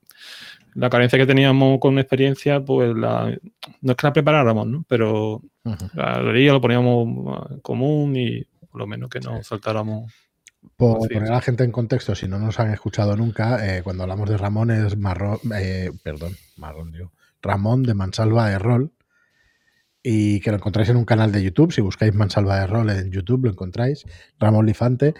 la 0.74 0.90
carencia 0.90 1.18
que 1.18 1.26
teníamos 1.26 1.78
con 1.78 1.98
experiencia, 1.98 2.64
pues 2.64 2.94
la, 2.94 3.36
no 3.80 3.92
es 3.92 3.96
que 3.96 4.06
la 4.06 4.12
preparáramos, 4.12 4.66
¿no? 4.66 4.84
pero 4.88 5.42
Ujú. 5.64 5.90
la 5.94 6.16
galería 6.16 6.52
lo 6.52 6.60
poníamos 6.60 7.50
en 7.50 7.60
común 7.60 8.16
y 8.16 8.44
por 8.70 8.80
lo 8.80 8.86
menos 8.86 9.08
que 9.08 9.20
no 9.20 9.42
saltáramos. 9.42 10.12
Por 10.76 11.02
Sí, 11.02 11.14
poner 11.14 11.30
a 11.30 11.34
la 11.34 11.40
gente 11.40 11.62
en 11.62 11.72
contexto, 11.72 12.14
si 12.14 12.26
no 12.26 12.38
nos 12.38 12.58
han 12.58 12.72
escuchado 12.72 13.16
nunca, 13.16 13.76
eh, 13.76 13.82
cuando 13.82 14.02
hablamos 14.02 14.28
de 14.30 14.38
Ramón 14.38 14.70
es 14.70 14.96
marrón, 14.96 15.38
eh, 15.54 15.90
perdón, 16.02 16.34
marrón, 16.56 16.90
digo, 16.90 17.12
Ramón 17.42 17.82
de 17.82 17.94
Mansalva 17.94 18.48
de 18.48 18.58
Rol 18.58 18.92
y 20.02 20.40
que 20.40 20.50
lo 20.50 20.56
encontráis 20.56 20.88
en 20.88 20.96
un 20.96 21.04
canal 21.04 21.32
de 21.32 21.42
YouTube, 21.42 21.72
si 21.72 21.80
buscáis 21.82 22.14
Mansalva 22.14 22.60
de 22.60 22.66
Rol 22.66 22.90
en 22.90 23.10
YouTube 23.10 23.44
lo 23.44 23.50
encontráis, 23.50 24.04
Ramón 24.38 24.66
Lifante. 24.66 25.14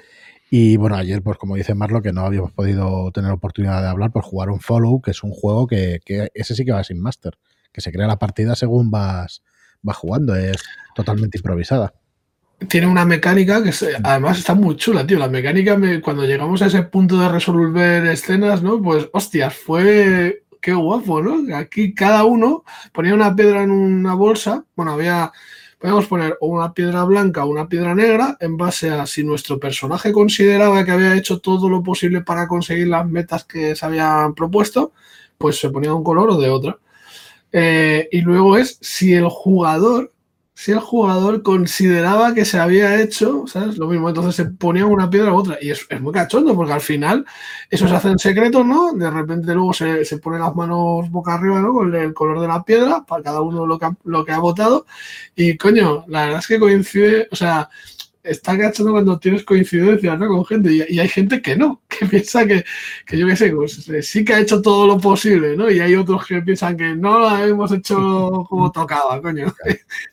Y 0.57 0.77
bueno, 0.77 0.95
ayer, 0.95 1.21
pues 1.21 1.37
como 1.37 1.57
dice 1.57 1.75
Marlo, 1.75 2.01
que 2.01 2.13
no 2.13 2.21
habíamos 2.21 2.53
podido 2.53 3.11
tener 3.11 3.33
oportunidad 3.33 3.83
de 3.83 3.89
hablar, 3.89 4.13
pues 4.13 4.25
jugar 4.25 4.51
un 4.51 4.61
Follow, 4.61 5.03
que 5.03 5.11
es 5.11 5.25
un 5.25 5.33
juego 5.33 5.67
que, 5.67 5.99
que 6.05 6.29
ese 6.33 6.55
sí 6.55 6.65
que 6.65 6.71
va 6.71 6.85
sin 6.85 7.01
máster, 7.01 7.37
que 7.73 7.81
se 7.81 7.91
crea 7.91 8.07
la 8.07 8.21
partida 8.21 8.55
según 8.55 8.89
vas, 8.89 9.43
vas 9.83 9.97
jugando, 9.97 10.37
es 10.37 10.63
totalmente 10.95 11.39
improvisada. 11.39 11.93
Tiene 12.69 12.87
una 12.87 13.05
mecánica 13.05 13.65
que 13.65 13.73
se- 13.73 13.97
además 14.01 14.39
está 14.39 14.55
muy 14.55 14.77
chula, 14.77 15.05
tío. 15.05 15.19
La 15.19 15.27
mecánica, 15.27 15.77
me- 15.77 16.01
cuando 16.01 16.25
llegamos 16.25 16.63
a 16.63 16.67
ese 16.67 16.85
punto 16.85 17.19
de 17.19 17.29
resolver 17.31 18.07
escenas, 18.07 18.63
¿no? 18.63 18.81
Pues, 18.81 19.09
hostias, 19.13 19.57
fue. 19.57 20.45
Qué 20.61 20.73
guapo, 20.73 21.21
¿no? 21.21 21.57
Aquí 21.57 21.93
cada 21.95 22.23
uno 22.23 22.63
ponía 22.93 23.13
una 23.13 23.35
piedra 23.35 23.65
en 23.65 23.73
una 23.73 24.15
bolsa. 24.15 24.65
Bueno, 24.77 24.93
había. 24.93 25.33
Podemos 25.85 26.07
poner 26.07 26.39
una 26.41 26.73
piedra 26.73 27.05
blanca 27.05 27.45
o 27.45 27.49
una 27.51 27.69
piedra 27.69 27.95
negra 27.95 28.39
en 28.41 28.57
base 28.57 28.89
a 28.89 29.05
si 29.05 29.23
nuestro 29.23 29.61
personaje 29.61 30.13
consideraba 30.13 30.83
que 30.83 30.91
había 30.91 31.15
hecho 31.15 31.41
todo 31.41 31.69
lo 31.69 31.83
posible 31.83 32.23
para 32.23 32.49
conseguir 32.49 32.89
las 32.89 33.07
metas 33.07 33.45
que 33.45 33.77
se 33.77 33.85
habían 33.85 34.35
propuesto, 34.35 34.93
pues 35.37 35.61
se 35.61 35.69
ponía 35.69 35.91
de 35.91 35.97
un 35.97 36.03
color 36.03 36.31
o 36.31 36.41
de 36.41 36.49
otra. 36.49 36.79
Eh, 37.53 38.09
y 38.11 38.23
luego 38.23 38.57
es 38.57 38.79
si 38.81 39.13
el 39.13 39.29
jugador 39.29 40.14
si 40.55 40.71
el 40.71 40.79
jugador 40.79 41.43
consideraba 41.43 42.33
que 42.33 42.45
se 42.45 42.61
había 42.61 43.01
hecho, 43.01 43.45
¿sabes? 43.49 43.77
Lo 43.77 43.89
mismo, 43.89 44.09
entonces 44.09 44.37
se 44.37 44.45
ponía 44.45 44.87
una 44.87 45.11
piedra 45.11 45.33
u 45.33 45.37
otra. 45.37 45.59
Y 45.61 45.71
es, 45.71 45.87
muy 46.01 46.13
cachondo, 46.13 46.55
porque 46.55 46.73
al 46.73 46.81
final 46.81 47.27
eso 47.69 47.89
se 47.89 47.95
hace 47.95 48.09
en 48.09 48.19
secreto, 48.21 48.63
¿no? 48.63 48.93
De 48.93 49.11
repente 49.11 49.53
luego 49.53 49.73
se, 49.75 50.05
se 50.05 50.19
pone 50.19 50.39
las 50.39 50.55
manos 50.55 51.11
boca 51.11 51.35
arriba, 51.35 51.61
¿no? 51.61 51.73
Con 51.75 51.95
el 51.95 52.15
color 52.15 52.41
de 52.41 52.49
la 52.49 52.63
piedra, 52.63 53.05
para 53.05 53.23
cada 53.23 53.41
uno 53.41 53.67
lo 53.67 53.79
que 53.79 53.89
lo 54.05 54.25
que 54.25 54.33
ha 54.33 54.39
votado. 54.39 54.87
Y 55.35 55.57
coño, 55.57 56.05
la 56.07 56.27
verdad 56.27 56.39
es 56.41 56.47
que 56.47 56.61
coincide, 56.61 57.29
o 57.33 57.37
sea, 57.37 57.69
está 58.25 58.57
cachando 58.59 58.93
cuando 58.93 59.19
tienes 59.19 59.45
coincidencias 59.45 60.19
¿no? 60.19 60.29
con 60.29 60.45
gente 60.47 60.73
y, 60.73 60.99
hay 60.99 61.09
gente 61.09 61.43
que 61.43 61.55
no, 61.55 61.83
que 61.89 62.07
piensa 62.07 62.47
que, 62.47 62.65
que 63.07 63.19
yo 63.19 63.27
qué 63.27 63.37
sé, 63.37 63.53
pues, 63.53 63.89
eh, 63.89 64.03
sí 64.03 64.25
que 64.25 64.35
ha 64.35 64.41
hecho 64.41 64.63
todo 64.63 64.87
lo 64.87 64.99
posible, 64.99 65.57
¿no? 65.57 65.71
Y 65.71 65.79
hay 65.79 65.95
otros 65.95 66.27
que 66.27 66.41
piensan 66.41 66.77
que 66.77 66.97
no 66.97 67.19
lo 67.19 67.37
hemos 67.39 67.71
hecho 67.71 68.47
como 68.49 68.73
tocaba, 68.73 69.21
coño. 69.21 69.55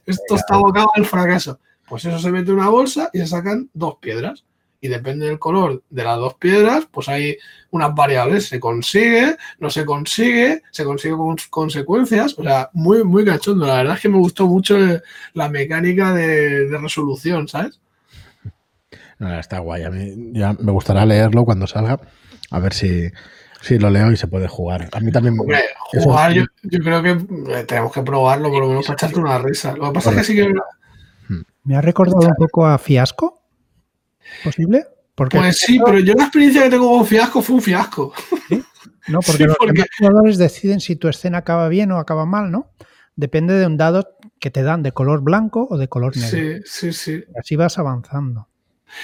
Esto 0.06 0.36
está 0.36 0.56
abocado 0.56 0.92
al 0.94 1.06
fracaso. 1.06 1.60
Pues 1.88 2.06
eso 2.06 2.20
se 2.20 2.32
mete 2.32 2.52
en 2.52 2.58
una 2.58 2.70
bolsa 2.70 3.10
y 3.14 3.20
se 3.20 3.28
sacan 3.28 3.70
dos 3.74 3.96
piedras. 4.00 4.44
Y 4.84 4.88
depende 4.88 5.28
del 5.28 5.38
color 5.38 5.84
de 5.92 6.04
las 6.04 6.18
dos 6.18 6.34
piedras, 6.36 6.88
pues 6.90 7.08
hay 7.08 7.38
unas 7.70 7.94
variables. 7.94 8.48
Se 8.48 8.60
consigue, 8.60 9.38
no 9.60 9.70
se 9.70 9.86
consigue, 9.86 10.64
se 10.72 10.84
consigue 10.84 11.16
con 11.16 11.36
consecuencias. 11.52 12.34
O 12.40 12.44
sea, 12.44 12.70
muy, 12.74 13.04
muy 13.04 13.24
cachondo. 13.24 13.68
La 13.68 13.78
verdad 13.78 13.96
es 13.96 14.02
que 14.02 14.10
me 14.10 14.18
gustó 14.18 14.48
mucho 14.48 14.80
eh, 14.80 15.02
la 15.34 15.50
mecánica 15.50 16.14
de, 16.16 16.68
de 16.68 16.78
resolución, 16.80 17.48
¿sabes? 17.48 17.81
Está 19.40 19.60
guay. 19.60 19.84
A 19.84 19.90
mí 19.90 20.32
ya 20.34 20.54
me 20.54 20.72
gustará 20.72 21.06
leerlo 21.06 21.46
cuando 21.46 21.68
salga. 21.68 22.00
A 22.50 22.60
ver 22.60 22.74
si, 22.74 23.10
si 23.62 23.78
lo 23.78 23.90
leo 23.90 24.12
y 24.12 24.18
se 24.18 24.28
puede 24.28 24.48
jugar. 24.48 24.90
A 24.92 25.00
mí 25.00 25.12
también 25.12 25.40
Hombre, 25.40 25.60
jugar, 26.02 26.34
yo, 26.34 26.44
yo, 26.64 26.80
creo 26.80 27.04
que 27.04 27.10
eh, 27.54 27.64
tenemos 27.66 27.92
que 27.92 28.02
probarlo, 28.02 28.50
por 28.50 28.62
lo 28.62 28.70
menos 28.70 28.86
para 28.86 28.96
echarte 28.96 29.20
una 29.20 29.38
risa. 29.38 29.76
Lo 29.76 29.88
que 29.88 29.94
pasa 29.94 30.12
es 30.12 30.18
que 30.18 30.24
sí 30.24 30.36
que. 30.36 30.48
Hmm. 31.30 31.42
Me 31.64 31.76
ha 31.76 31.82
recordado 31.82 32.28
un 32.28 32.36
poco 32.36 32.66
a 32.66 32.78
Fiasco. 32.78 33.42
¿Posible? 34.44 34.86
Porque 35.16 35.38
pues 35.38 35.60
sí, 35.60 35.80
pero 35.84 36.00
yo 36.00 36.14
la 36.16 36.24
experiencia 36.24 36.64
que 36.64 36.70
tengo 36.70 36.90
con 36.90 37.06
Fiasco 37.06 37.42
fue 37.42 37.56
un 37.56 37.62
fiasco. 37.62 38.14
No, 39.08 39.20
porque 39.26 39.46
los 39.46 39.58
jugadores 40.00 40.38
deciden 40.38 40.80
si 40.80 40.96
tu 40.96 41.08
escena 41.08 41.40
acaba 41.40 41.68
bien 41.68 41.92
o 41.92 42.00
acaba 42.00 42.26
mal, 42.26 42.52
¿no? 42.52 42.72
Depende 43.16 43.54
de 43.54 43.68
un 43.68 43.78
dado 43.78 44.18
que 44.40 44.50
te 44.50 44.64
dan 44.64 44.84
de 44.84 44.94
color 44.94 45.22
blanco 45.22 45.68
o 45.70 45.78
de 45.78 45.88
color 45.88 46.16
negro. 46.18 46.64
Sí, 46.66 46.92
sí, 46.92 46.94
sí. 46.94 47.24
Así 47.38 47.56
vas 47.56 47.78
avanzando. 47.78 48.48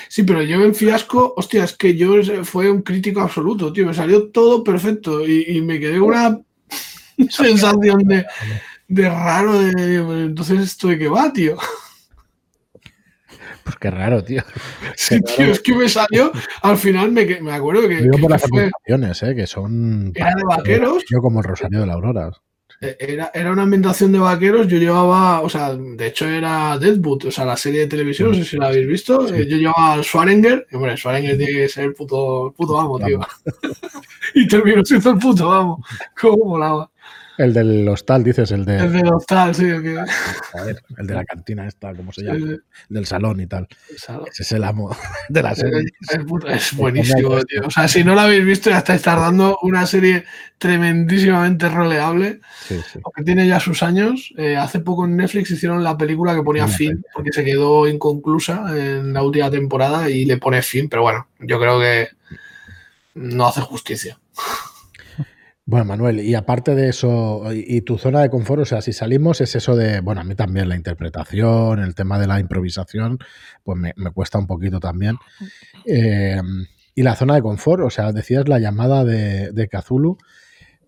Sí, 0.07 0.23
pero 0.23 0.41
yo 0.41 0.63
en 0.63 0.75
fiasco, 0.75 1.33
hostia, 1.35 1.63
es 1.63 1.75
que 1.75 1.95
yo 1.95 2.21
fue 2.43 2.69
un 2.69 2.81
crítico 2.81 3.21
absoluto, 3.21 3.71
tío. 3.71 3.85
Me 3.85 3.93
salió 3.93 4.29
todo 4.29 4.63
perfecto 4.63 5.27
y, 5.27 5.61
me 5.61 5.79
quedé 5.79 5.99
una 5.99 6.39
sensación 7.29 7.99
de, 8.07 8.25
de 8.87 9.09
raro. 9.09 9.59
De, 9.59 9.95
entonces, 10.25 10.61
¿esto 10.61 10.87
de 10.89 10.99
qué 10.99 11.07
va, 11.07 11.31
tío? 11.31 11.57
Pues 13.63 13.75
qué 13.81 13.91
raro, 13.91 14.23
tío. 14.23 14.43
Sí, 14.95 15.19
tío, 15.19 15.47
es 15.47 15.59
que 15.59 15.75
me 15.75 15.89
salió. 15.89 16.31
Al 16.61 16.77
final 16.77 17.11
me, 17.11 17.25
me 17.41 17.51
acuerdo 17.51 17.87
que. 17.87 18.09
que 18.09 18.17
por 18.17 18.31
las 18.31 18.41
fue, 18.43 18.67
eh, 18.67 19.35
que 19.35 19.45
son. 19.45 20.13
Era 20.15 20.33
de 20.35 20.43
vaqueros. 20.43 21.03
Yo 21.09 21.19
como 21.19 21.41
el 21.41 21.45
Rosario 21.45 21.81
de 21.81 21.85
la 21.85 21.93
Aurora. 21.93 22.31
Eh, 22.79 22.95
era, 22.99 23.31
era, 23.33 23.51
una 23.51 23.63
ambientación 23.63 24.11
de 24.11 24.19
vaqueros, 24.19 24.67
yo 24.67 24.77
llevaba, 24.77 25.41
o 25.41 25.49
sea, 25.49 25.73
de 25.73 26.07
hecho 26.07 26.27
era 26.27 26.77
Deadwood, 26.77 27.25
o 27.25 27.31
sea, 27.31 27.43
la 27.43 27.57
serie 27.57 27.81
de 27.81 27.87
televisión, 27.87 28.29
no 28.29 28.35
sé 28.35 28.45
si 28.45 28.57
la 28.57 28.67
habéis 28.67 28.87
visto, 28.87 29.33
eh, 29.33 29.47
yo 29.47 29.57
llevaba 29.57 29.93
al 29.93 30.03
Schwarenger, 30.03 30.67
y 30.69 30.75
hombre, 30.75 30.95
Schwarenger 30.95 31.37
tiene 31.37 31.53
que 31.53 31.69
ser 31.69 31.85
el 31.85 31.93
puto, 31.95 32.53
puto 32.55 32.77
amo, 32.77 32.99
tío. 32.99 33.19
y 34.35 34.47
terminó 34.47 34.85
siendo 34.85 35.09
el 35.09 35.17
puto 35.17 35.51
amo, 35.51 35.83
cómo 36.21 36.45
molaba. 36.45 36.91
El 37.37 37.53
del 37.53 37.87
hostal, 37.87 38.23
dices, 38.23 38.51
el 38.51 38.65
de. 38.65 38.77
El 38.79 38.93
del 38.93 39.13
hostal, 39.13 39.53
sí. 39.53 39.71
Okay. 39.71 39.95
A 39.95 40.63
ver, 40.63 40.81
el 40.97 41.07
de 41.07 41.13
la 41.13 41.23
cantina 41.23 41.67
esta, 41.67 41.93
¿cómo 41.93 42.11
se 42.11 42.23
llama? 42.23 42.57
Del 42.89 43.05
salón 43.05 43.39
y 43.39 43.47
tal. 43.47 43.67
Ese 43.89 44.43
es 44.43 44.51
el 44.53 44.63
amo 44.63 44.95
de 45.29 45.43
la 45.43 45.53
serie. 45.53 45.85
Es, 46.47 46.73
buenísimo, 46.73 47.39
tío. 47.43 47.61
O 47.65 47.69
sea, 47.69 47.87
si 47.87 48.03
no 48.03 48.15
lo 48.15 48.21
habéis 48.21 48.43
visto, 48.43 48.69
ya 48.71 48.79
estáis 48.79 49.03
tardando 49.03 49.59
una 49.61 49.85
serie 49.85 50.25
tremendísimamente 50.57 51.69
roleable. 51.69 52.41
Sí, 52.67 52.79
sí. 52.91 52.99
Porque 53.03 53.23
tiene 53.23 53.47
ya 53.47 53.59
sus 53.59 53.83
años. 53.83 54.33
Eh, 54.37 54.57
hace 54.57 54.79
poco 54.79 55.05
en 55.05 55.17
Netflix 55.17 55.51
hicieron 55.51 55.83
la 55.83 55.97
película 55.97 56.33
que 56.33 56.41
ponía 56.41 56.67
fin, 56.67 57.03
porque 57.13 57.31
se 57.31 57.43
quedó 57.43 57.87
inconclusa 57.87 58.65
en 58.75 59.13
la 59.13 59.21
última 59.21 59.51
temporada 59.51 60.09
y 60.09 60.25
le 60.25 60.37
pone 60.37 60.61
fin, 60.63 60.89
pero 60.89 61.03
bueno, 61.03 61.27
yo 61.39 61.59
creo 61.59 61.79
que 61.79 62.09
no 63.13 63.47
hace 63.47 63.61
justicia. 63.61 64.17
Bueno, 65.69 65.83
Manuel, 65.83 66.21
y 66.21 66.33
aparte 66.33 66.75
de 66.75 66.87
eso, 66.87 67.43
y, 67.51 67.81
tu 67.81 67.97
zona 67.97 68.21
de 68.21 68.29
confort, 68.29 68.61
o 68.61 68.65
sea, 68.65 68.81
si 68.81 68.93
salimos 68.93 69.41
es 69.41 69.53
eso 69.53 69.75
de, 69.75 69.99
bueno, 69.99 70.21
a 70.21 70.23
mí 70.23 70.33
también 70.33 70.69
la 70.69 70.77
interpretación, 70.77 71.79
el 71.79 71.93
tema 71.93 72.17
de 72.17 72.25
la 72.25 72.39
improvisación, 72.39 73.19
pues 73.65 73.77
me, 73.77 73.93
cuesta 74.13 74.37
un 74.37 74.47
poquito 74.47 74.79
también. 74.79 75.17
Eh, 75.85 76.41
y 76.95 77.03
la 77.03 77.17
zona 77.17 77.35
de 77.35 77.41
confort, 77.41 77.83
o 77.83 77.89
sea, 77.89 78.13
decías 78.13 78.47
la 78.47 78.59
llamada 78.59 79.03
de, 79.03 79.51
de 79.51 79.67
Cthulhu, 79.67 80.17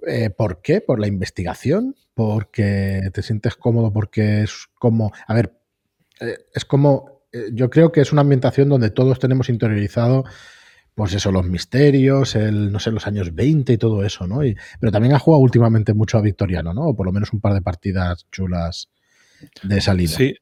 eh, 0.07 0.29
¿por 0.29 0.61
qué? 0.61 0.79
¿Por 0.79 1.01
la 1.01 1.07
investigación? 1.07 1.97
¿Porque 2.13 3.01
te 3.13 3.21
sientes 3.21 3.57
cómodo? 3.57 3.91
Porque 3.91 4.43
es 4.43 4.69
como, 4.79 5.11
a 5.27 5.33
ver, 5.33 5.59
eh, 6.21 6.37
es 6.53 6.63
como, 6.63 7.25
yo 7.51 7.69
creo 7.69 7.91
que 7.91 7.99
es 7.99 8.13
una 8.13 8.21
ambientación 8.21 8.69
donde 8.69 8.91
todos 8.91 9.19
tenemos 9.19 9.49
interiorizado 9.49 10.23
pues 10.99 11.13
eso, 11.13 11.31
los 11.31 11.45
misterios, 11.45 12.35
el, 12.35 12.73
no 12.73 12.79
sé, 12.81 12.91
los 12.91 13.07
años 13.07 13.33
20 13.33 13.71
y 13.71 13.77
todo 13.77 14.03
eso, 14.03 14.27
¿no? 14.27 14.41
pero 14.81 14.91
también 14.91 15.15
ha 15.15 15.19
jugado 15.19 15.41
últimamente 15.41 15.93
mucho 15.93 16.17
a 16.17 16.21
Victoriano, 16.21 16.73
¿no? 16.73 16.87
O 16.87 16.93
por 16.93 17.05
lo 17.05 17.13
menos 17.13 17.31
un 17.31 17.39
par 17.39 17.53
de 17.53 17.61
partidas 17.61 18.27
chulas 18.33 18.89
de 19.63 19.79
salida. 19.79 20.09
Sí, 20.09 20.35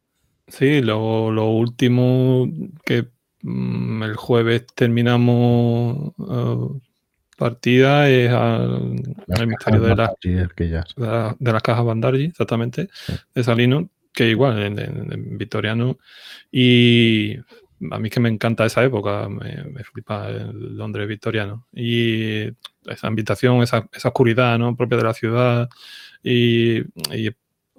sí, 0.47 0.81
lo, 0.81 1.29
último 1.51 2.51
que 2.83 3.05
mm, 3.43 4.01
el 4.01 4.15
jueves 4.15 4.65
terminamos 4.73 6.13
uh, 6.17 6.79
partida 7.37 8.09
es 8.09 8.31
el 8.31 9.47
misterio 9.47 9.81
de, 9.81 9.89
de, 11.37 11.51
las 11.53 11.61
cajas 11.61 11.85
Bandargi, 11.85 12.25
exactamente, 12.25 12.89
de 13.35 13.43
Salino, 13.43 13.91
que 14.11 14.27
igual 14.27 14.59
en 14.59 15.37
Victoriano. 15.37 15.99
Y 16.51 17.35
a 17.91 17.99
mí 17.99 18.09
que 18.09 18.19
me 18.19 18.29
encanta 18.29 18.65
esa 18.65 18.83
época, 18.83 19.29
me, 19.29 19.83
flipa 19.83 20.29
el 20.29 20.77
Londres 20.77 21.07
victoriano. 21.07 21.67
Y 21.73 22.47
esa 22.85 23.07
ambientación, 23.07 23.61
esa, 23.61 23.87
oscuridad 24.05 24.57
¿no? 24.57 24.75
propia 24.75 24.97
de 24.97 25.03
la 25.03 25.13
ciudad. 25.13 25.69
Y, 26.23 26.81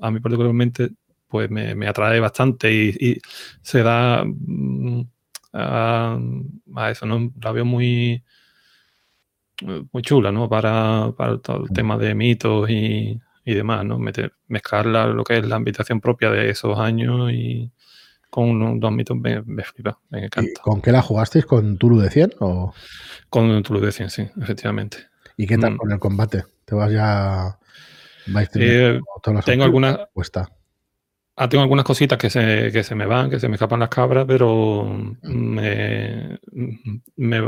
a 0.01 0.11
mí 0.13 0.21
particularmente 0.21 0.91
pues 1.27 1.51
me, 1.51 1.87
atrae 1.89 2.21
bastante 2.21 2.73
y, 2.73 3.21
se 3.63 3.83
da 3.83 4.25
mm, 4.25 5.03
a, 5.53 6.19
eso, 6.91 7.07
¿no? 7.07 7.33
La 7.43 7.53
veo 7.53 7.65
muy, 7.65 8.23
muy 9.93 10.03
chula, 10.03 10.33
¿no? 10.33 10.49
Para, 10.49 11.13
todo 11.43 11.65
el 11.65 11.71
tema 11.73 11.99
de 11.99 12.15
mitos 12.15 12.71
y, 12.71 13.21
demás, 13.45 13.85
¿no? 13.85 13.99
mezclar 14.49 14.87
lo 14.87 15.25
que 15.25 15.39
es 15.39 15.47
la 15.47 15.57
ambientación 15.57 16.01
propia 16.03 16.31
de 16.31 16.51
esos 16.51 16.79
años 16.79 17.33
y, 17.33 17.73
con 18.31 18.81
dos 18.81 18.93
mitos 18.93 19.17
me, 19.17 19.43
flipa, 19.65 19.99
me 20.11 20.25
encanta. 20.25 20.61
¿Con 20.63 20.81
qué 20.81 20.93
la 20.93 21.03
jugasteis? 21.03 21.47
¿Con 21.47 21.79
Tulu 21.79 22.01
de 22.01 22.11
100? 22.11 22.35
O? 22.41 22.73
Con 23.31 23.63
Tulu 23.63 23.81
de 23.81 23.93
100, 23.93 24.11
sí, 24.11 24.29
efectivamente. 24.41 24.99
¿Y 25.37 25.47
qué 25.47 25.57
tal 25.57 25.75
mm. 25.75 25.77
con 25.77 25.93
el 25.93 25.99
combate? 25.99 26.45
¿Te 26.65 26.75
vas 26.75 26.93
ya.? 26.93 27.59
Vais 28.27 28.51
eh, 28.55 29.01
tengo 29.45 29.65
algunas. 29.65 29.99
Ah, 31.37 31.49
tengo 31.49 31.63
algunas 31.63 31.85
cositas 31.85 32.19
que 32.19 32.29
se, 32.29 32.71
que 32.73 32.83
se 32.83 32.95
me 32.95 33.07
van, 33.07 33.31
que 33.31 33.39
se 33.39 33.49
me 33.49 33.55
escapan 33.55 33.81
las 33.81 33.89
cabras, 33.89 34.25
pero 34.27 34.85
mm. 34.85 35.31
me, 35.31 36.39
me, 37.17 37.41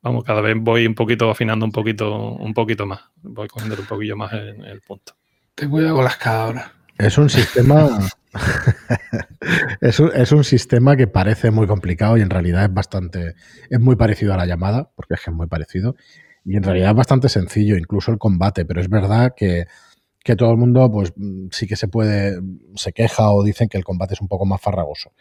vamos, 0.00 0.24
cada 0.24 0.40
vez 0.40 0.56
voy 0.58 0.86
un 0.86 0.94
poquito 0.94 1.28
afinando 1.28 1.66
un 1.66 1.72
poquito, 1.72 2.34
un 2.34 2.54
poquito 2.54 2.86
más. 2.86 3.00
Voy 3.22 3.48
cogiendo 3.48 3.76
un 3.78 3.86
poquillo 3.86 4.16
más 4.16 4.32
en 4.32 4.64
el 4.64 4.80
punto. 4.80 5.14
Ten 5.54 5.70
cuidado 5.70 5.96
con 5.96 6.04
las 6.04 6.16
cabras. 6.16 6.70
Es 6.96 7.18
un 7.18 7.28
sistema. 7.28 8.08
es, 9.80 10.32
un, 10.32 10.44
sistema 10.44 10.96
que 10.96 11.06
parece 11.06 11.50
muy 11.50 11.66
complicado 11.66 12.16
y 12.16 12.22
en 12.22 12.30
realidad 12.30 12.64
es 12.64 12.72
bastante. 12.72 13.34
Es 13.68 13.80
muy 13.80 13.96
parecido 13.96 14.32
a 14.34 14.36
la 14.36 14.46
llamada, 14.46 14.90
porque 14.94 15.14
es 15.14 15.20
que 15.20 15.30
es 15.30 15.36
muy 15.36 15.46
parecido. 15.46 15.96
Y 16.44 16.56
en 16.56 16.62
realidad 16.62 16.90
es 16.90 16.96
bastante 16.96 17.28
sencillo, 17.28 17.76
incluso 17.76 18.10
el 18.10 18.18
combate, 18.18 18.64
pero 18.64 18.80
es 18.80 18.88
verdad 18.88 19.34
que 19.36 19.66
que 20.24 20.36
todo 20.36 20.52
el 20.52 20.56
mundo, 20.56 20.90
pues 20.90 21.12
sí 21.50 21.66
que 21.66 21.76
se 21.76 21.88
puede, 21.88 22.40
se 22.74 22.92
queja 22.92 23.30
o 23.32 23.42
dicen 23.42 23.68
que 23.68 23.76
el 23.76 23.84
combate 23.84 24.14
es 24.14 24.20
un 24.20 24.28
poco 24.28 24.46
más 24.46 24.60
farragoso. 24.60 25.12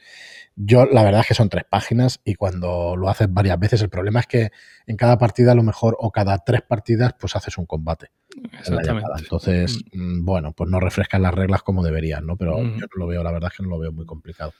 Yo, 0.55 0.85
la 0.85 1.03
verdad 1.03 1.21
es 1.21 1.27
que 1.27 1.33
son 1.33 1.49
tres 1.49 1.63
páginas 1.69 2.19
y 2.23 2.35
cuando 2.35 2.95
lo 2.95 3.09
haces 3.09 3.27
varias 3.31 3.57
veces, 3.59 3.81
el 3.81 3.89
problema 3.89 4.19
es 4.19 4.27
que 4.27 4.51
en 4.85 4.97
cada 4.97 5.17
partida, 5.17 5.53
a 5.53 5.55
lo 5.55 5.63
mejor, 5.63 5.97
o 5.99 6.11
cada 6.11 6.37
tres 6.39 6.61
partidas, 6.61 7.15
pues 7.19 7.35
haces 7.35 7.57
un 7.57 7.65
combate. 7.65 8.11
Exactamente. 8.59 9.09
Entonces, 9.19 9.83
mm, 9.93 10.23
bueno, 10.23 10.53
pues 10.53 10.69
no 10.69 10.79
refrescan 10.79 11.21
las 11.21 11.33
reglas 11.33 11.63
como 11.63 11.83
deberían, 11.83 12.25
¿no? 12.25 12.37
Pero 12.37 12.57
Mm. 12.59 12.77
yo 12.79 12.85
no 12.85 12.97
lo 12.97 13.07
veo, 13.07 13.23
la 13.23 13.31
verdad 13.31 13.49
es 13.51 13.57
que 13.57 13.63
no 13.63 13.69
lo 13.69 13.79
veo 13.79 13.91
muy 13.91 14.05
complicado. 14.05 14.53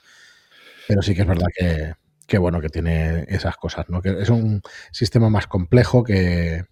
Pero 0.88 1.02
sí 1.02 1.14
que 1.14 1.22
es 1.22 1.28
verdad 1.28 1.46
que, 1.56 1.94
que 2.26 2.38
bueno, 2.38 2.60
que 2.60 2.68
tiene 2.68 3.24
esas 3.28 3.56
cosas, 3.56 3.88
¿no? 3.88 4.02
Que 4.02 4.20
es 4.20 4.28
un 4.30 4.62
sistema 4.90 5.30
más 5.30 5.46
complejo 5.46 6.02
que, 6.02 6.64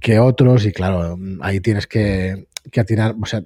que 0.00 0.18
otros 0.18 0.64
y 0.66 0.72
claro, 0.72 1.18
ahí 1.40 1.60
tienes 1.60 1.86
que, 1.86 2.46
que 2.70 2.80
atinar, 2.80 3.14
o 3.20 3.26
sea, 3.26 3.42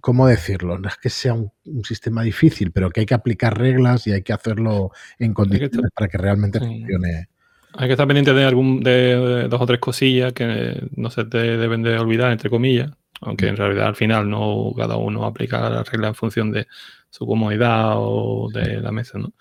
¿cómo 0.00 0.26
decirlo? 0.26 0.78
No 0.78 0.88
es 0.88 0.96
que 0.96 1.08
sea 1.08 1.34
un, 1.34 1.52
un 1.66 1.84
sistema 1.84 2.22
difícil, 2.22 2.72
pero 2.72 2.90
que 2.90 3.00
hay 3.00 3.06
que 3.06 3.14
aplicar 3.14 3.56
reglas 3.56 4.06
y 4.06 4.12
hay 4.12 4.22
que 4.22 4.32
hacerlo 4.32 4.90
en 5.18 5.32
condiciones 5.34 5.90
para 5.94 6.08
que 6.08 6.18
realmente 6.18 6.58
funcione. 6.58 7.28
Hay 7.76 7.88
que 7.88 7.92
estar 7.94 8.06
pendiente 8.06 8.32
de 8.32 8.44
algún 8.44 8.80
de, 8.80 8.90
de 9.18 9.48
dos 9.48 9.60
o 9.60 9.66
tres 9.66 9.80
cosillas 9.80 10.32
que 10.32 10.80
no 10.96 11.10
se 11.10 11.24
te 11.24 11.38
deben 11.56 11.82
de 11.82 11.98
olvidar, 11.98 12.30
entre 12.30 12.48
comillas, 12.50 12.90
aunque 13.20 13.48
en 13.48 13.56
realidad 13.56 13.88
al 13.88 13.96
final 13.96 14.30
no 14.30 14.72
cada 14.76 14.96
uno 14.96 15.24
aplica 15.24 15.68
la 15.70 15.82
regla 15.82 16.08
en 16.08 16.14
función 16.14 16.52
de 16.52 16.66
su 17.10 17.26
comodidad 17.26 17.94
o 17.96 18.48
de 18.52 18.80
la 18.80 18.92
mesa, 18.92 19.18
¿no? 19.18 19.32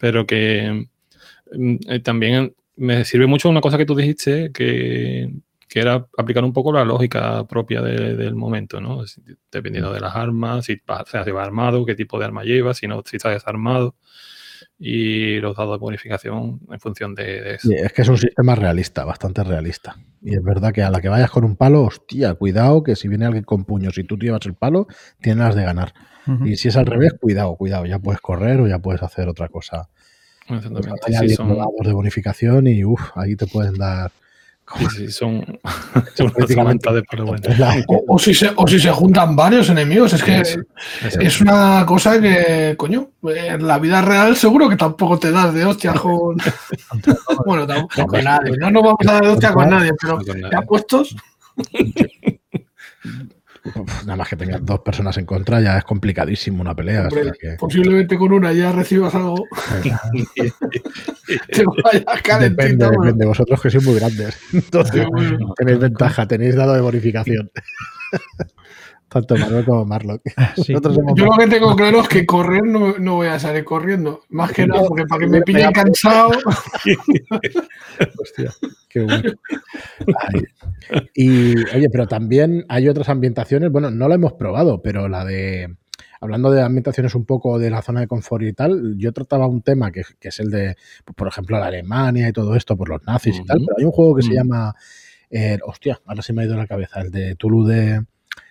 Pero 0.00 0.26
que 0.26 0.88
mm, 1.52 1.76
eh, 1.88 2.00
también 2.00 2.54
me 2.76 3.04
sirve 3.04 3.26
mucho 3.28 3.48
una 3.50 3.60
cosa 3.62 3.78
que 3.78 3.86
tú 3.86 3.96
dijiste, 3.96 4.52
que, 4.52 5.32
que 5.68 5.80
era 5.80 6.06
aplicar 6.18 6.44
un 6.44 6.52
poco 6.54 6.72
la 6.72 6.84
lógica 6.84 7.46
propia 7.46 7.82
de- 7.82 8.16
del 8.16 8.34
momento, 8.36 8.80
¿no? 8.80 9.04
Dependiendo 9.52 9.92
de 9.92 10.00
las 10.00 10.16
armas, 10.16 10.66
si 10.66 10.80
vas, 10.86 11.02
o 11.02 11.06
sea, 11.06 11.24
si 11.24 11.30
vas 11.32 11.46
armado, 11.46 11.86
qué 11.86 11.94
tipo 11.96 12.18
de 12.18 12.26
arma 12.26 12.44
llevas, 12.44 12.78
si 12.78 12.88
no, 12.88 13.02
si 13.06 13.16
estás 13.16 13.34
desarmado, 13.34 13.96
y 14.82 15.38
los 15.40 15.54
dados 15.54 15.78
de 15.78 15.82
bonificación 15.82 16.58
en 16.70 16.80
función 16.80 17.14
de, 17.14 17.42
de 17.42 17.54
eso. 17.56 17.68
Sí, 17.68 17.74
es 17.74 17.92
que 17.92 18.00
es 18.00 18.08
un 18.08 18.16
sistema 18.16 18.54
realista, 18.54 19.04
bastante 19.04 19.44
realista. 19.44 19.96
Y 20.22 20.34
es 20.34 20.42
verdad 20.42 20.72
que 20.72 20.82
a 20.82 20.90
la 20.90 21.02
que 21.02 21.10
vayas 21.10 21.30
con 21.30 21.44
un 21.44 21.54
palo, 21.54 21.82
hostia, 21.82 22.34
cuidado, 22.34 22.82
que 22.82 22.96
si 22.96 23.06
viene 23.06 23.26
alguien 23.26 23.44
con 23.44 23.66
puños 23.66 23.98
y 23.98 24.04
tú 24.04 24.16
te 24.16 24.26
llevas 24.26 24.46
el 24.46 24.54
palo, 24.54 24.86
tienes 25.20 25.44
las 25.44 25.54
de 25.54 25.64
ganar. 25.64 25.92
Y 26.44 26.56
si 26.56 26.68
es 26.68 26.76
al 26.76 26.86
revés, 26.86 27.14
cuidado, 27.20 27.56
cuidado, 27.56 27.86
ya 27.86 27.98
puedes 27.98 28.20
correr 28.20 28.60
o 28.60 28.68
ya 28.68 28.78
puedes 28.78 29.02
hacer 29.02 29.28
otra 29.28 29.48
cosa. 29.48 29.88
Pues 30.46 30.64
Exactamente. 30.64 31.12
vas 31.12 31.20
Sí, 31.20 31.28
son, 31.30 31.48
dados 31.48 31.72
de 31.82 31.92
bonificación 31.92 32.66
y 32.68 32.84
uff, 32.84 33.16
ahí 33.16 33.36
te 33.36 33.46
pueden 33.46 33.74
dar. 33.74 34.12
Sí, 34.94 35.10
son, 35.10 35.58
Son 36.14 36.32
de 36.32 37.84
O, 37.88 38.04
o 38.14 38.18
si 38.18 38.34
se, 38.34 38.50
o 38.54 38.66
si 38.66 38.78
se 38.78 38.90
juntan 38.90 39.34
varios 39.34 39.68
enemigos, 39.70 40.12
es 40.12 40.22
que 40.22 40.44
Sí, 40.44 40.58
es 41.20 41.40
una 41.40 41.84
cosa 41.86 42.20
que, 42.20 42.74
coño, 42.76 43.10
en 43.22 43.66
la 43.66 43.78
vida 43.78 44.00
real 44.02 44.36
seguro 44.36 44.68
que 44.68 44.76
tampoco 44.76 45.18
te 45.18 45.30
das 45.30 45.52
de 45.54 45.64
hostia 45.64 45.92
con. 46.00 46.36
bueno, 47.46 47.66
tampoco 47.66 48.06
con 48.06 48.24
nadie. 48.24 48.56
No 48.58 48.70
nos 48.70 48.82
vamos 48.82 49.06
a 49.06 49.12
dar 49.12 49.22
de 49.22 49.28
hostia 49.28 49.52
con 49.52 49.70
nadie, 49.70 49.92
pero 50.00 50.20
ya 50.50 50.62
puestos. 50.62 51.16
Nada 54.04 54.16
más 54.16 54.28
que 54.28 54.36
tengas 54.36 54.64
dos 54.64 54.80
personas 54.80 55.16
en 55.18 55.26
contra, 55.26 55.60
ya 55.60 55.78
es 55.78 55.84
complicadísimo 55.84 56.62
una 56.62 56.74
pelea. 56.74 57.06
o 57.06 57.10
sea 57.10 57.20
Hombre, 57.22 57.38
que- 57.38 57.56
posiblemente 57.58 58.16
con 58.16 58.32
una 58.32 58.52
ya 58.52 58.72
recibas 58.72 59.14
algo. 59.14 59.44
te 61.52 61.64
vayas 61.84 62.40
depende, 62.40 62.86
bueno. 62.86 63.02
depende. 63.02 63.26
Vosotros 63.26 63.60
que 63.60 63.70
sois 63.70 63.84
muy 63.84 63.94
grandes. 63.96 64.38
Entonces, 64.52 65.06
tenéis 65.56 65.78
ventaja, 65.78 66.26
tenéis 66.26 66.54
dado 66.56 66.74
de 66.74 66.80
bonificación. 66.80 67.50
Tanto 69.10 69.36
Marvel 69.36 69.64
como 69.64 69.84
Marlock. 69.84 70.22
Sí. 70.56 70.72
Somos 70.82 71.14
Yo 71.16 71.26
lo 71.26 71.36
que 71.36 71.48
tengo 71.48 71.74
claro 71.74 72.00
es 72.00 72.08
que 72.08 72.24
correr 72.24 72.62
no, 72.64 72.96
no 72.98 73.16
voy 73.16 73.26
a 73.26 73.40
salir 73.40 73.64
corriendo. 73.64 74.20
Más 74.28 74.52
que 74.52 74.66
nada, 74.68 74.84
porque 74.86 75.04
para 75.04 75.20
que 75.20 75.26
me 75.26 75.42
pillen 75.42 75.72
cansado. 75.72 76.30
Hostia, 78.20 78.52
qué 78.88 79.00
bueno. 79.00 79.32
Ay. 80.16 80.42
Y 81.14 81.58
oye, 81.74 81.88
pero 81.90 82.06
también 82.06 82.64
hay 82.68 82.88
otras 82.88 83.08
ambientaciones, 83.08 83.72
bueno, 83.72 83.90
no 83.90 84.08
la 84.08 84.14
hemos 84.14 84.34
probado, 84.34 84.80
pero 84.80 85.08
la 85.08 85.24
de, 85.24 85.76
hablando 86.20 86.52
de 86.52 86.62
ambientaciones 86.62 87.16
un 87.16 87.24
poco 87.24 87.58
de 87.58 87.70
la 87.70 87.82
zona 87.82 88.00
de 88.00 88.06
confort 88.06 88.44
y 88.44 88.52
tal, 88.52 88.96
yo 88.96 89.12
trataba 89.12 89.48
un 89.48 89.62
tema 89.62 89.90
que, 89.90 90.02
que 90.20 90.28
es 90.28 90.38
el 90.38 90.50
de, 90.50 90.76
pues, 91.04 91.16
por 91.16 91.26
ejemplo, 91.26 91.58
la 91.58 91.66
Alemania 91.66 92.28
y 92.28 92.32
todo 92.32 92.54
esto, 92.54 92.76
por 92.76 92.88
los 92.88 93.02
nazis 93.04 93.40
y 93.40 93.44
tal, 93.44 93.58
pero 93.58 93.76
hay 93.76 93.84
un 93.84 93.92
juego 93.92 94.14
que 94.14 94.22
se 94.22 94.34
llama, 94.34 94.72
eh, 95.30 95.58
hostia, 95.64 96.00
ahora 96.06 96.22
se 96.22 96.32
me 96.32 96.42
ha 96.42 96.44
ido 96.44 96.56
la 96.56 96.68
cabeza, 96.68 97.00
el 97.00 97.10
de 97.10 97.34
Tulu 97.34 97.66
de 97.66 98.04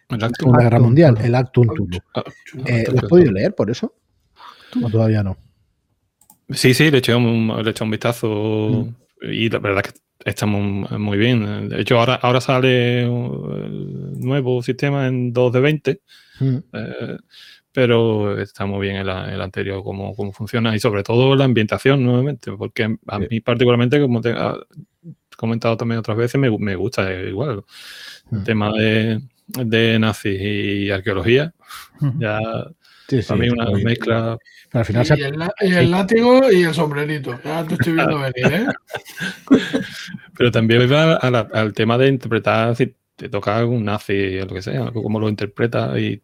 El 0.09 0.35
Segunda 0.35 0.63
Guerra 0.63 0.77
Actum 0.77 0.85
Mundial, 0.87 1.17
el 1.23 1.35
Actum 1.35 1.67
Tulu. 1.75 1.97
Ah, 2.15 2.23
Eh, 2.65 2.83
¿Lo 2.91 2.97
has 2.97 3.05
podido 3.05 3.31
leer 3.31 3.53
por 3.53 3.69
eso? 3.69 3.93
¿O 4.81 4.89
todavía 4.89 5.21
no? 5.23 5.37
Sí, 6.49 6.73
sí, 6.73 6.89
le 6.89 6.97
eché 6.97 7.13
un, 7.13 7.53
le 7.63 7.69
eché 7.69 7.83
un 7.83 7.91
vistazo 7.91 8.27
Mm. 8.27 8.95
y 9.31 9.49
la 9.49 9.59
verdad 9.59 9.83
es 9.85 9.93
que 9.93 9.99
está 10.31 10.45
muy, 10.47 10.87
muy 10.97 11.17
bien. 11.17 11.69
De 11.69 11.81
hecho, 11.81 11.99
ahora, 11.99 12.15
ahora 12.15 12.41
sale 12.41 13.03
el 13.03 14.19
nuevo 14.19 14.63
sistema 14.63 15.07
en 15.07 15.31
2 15.31 15.53
de 15.53 15.59
20, 15.59 16.01
Mm. 16.39 16.57
eh, 16.73 17.17
pero 17.71 18.39
está 18.39 18.65
muy 18.65 18.79
bien 18.87 18.95
el, 18.95 19.09
el 19.09 19.41
anterior, 19.41 19.83
cómo, 19.83 20.15
cómo 20.15 20.31
funciona 20.33 20.75
y 20.75 20.79
sobre 20.79 21.03
todo 21.03 21.35
la 21.35 21.45
ambientación, 21.45 22.03
nuevamente, 22.03 22.51
porque 22.53 22.97
a 23.07 23.19
Sí. 23.19 23.27
mí 23.29 23.39
particularmente, 23.41 24.01
como 24.01 24.21
te 24.21 24.31
he 24.31 24.35
comentado 25.37 25.77
también 25.77 25.99
otras 25.99 26.17
veces, 26.17 26.41
me, 26.41 26.49
me 26.57 26.75
gusta 26.75 27.13
igual 27.13 27.63
el 28.31 28.39
Mm. 28.39 28.43
tema 28.43 28.71
de, 28.73 29.21
de 29.57 29.99
nazis 29.99 30.39
y 30.41 30.91
arqueología. 30.91 31.53
Ya 32.17 32.39
Sí, 33.07 33.23
sí, 33.23 33.27
para 33.27 33.39
mí 33.39 33.49
una 33.49 33.71
mezcla 33.71 34.37
Pero 34.71 34.79
al 34.81 34.85
final 34.85 35.03
se 35.05 35.17
Y 35.17 35.23
el, 35.23 35.39
la- 35.39 35.53
y 35.61 35.73
el 35.73 35.89
látigo 35.89 36.51
y 36.51 36.61
el 36.63 36.73
sombrerito. 36.75 37.39
Ya 37.43 37.65
te 37.65 37.73
estoy 37.73 37.93
viendo 37.93 38.19
venir, 38.19 38.53
¿eh? 38.53 38.67
Pero 40.37 40.51
también 40.51 40.91
va 40.91 41.15
a 41.15 41.31
la- 41.31 41.47
al 41.53 41.73
tema 41.73 41.97
de 41.97 42.07
interpretar 42.07 42.75
si 42.75 42.95
te 43.15 43.29
toca 43.29 43.57
algún 43.57 43.83
nazi 43.85 44.37
o 44.39 44.45
lo 44.45 44.53
que 44.53 44.61
sea, 44.61 44.91
cómo 44.91 45.19
lo 45.19 45.27
interpreta 45.27 45.97
y 45.99 46.21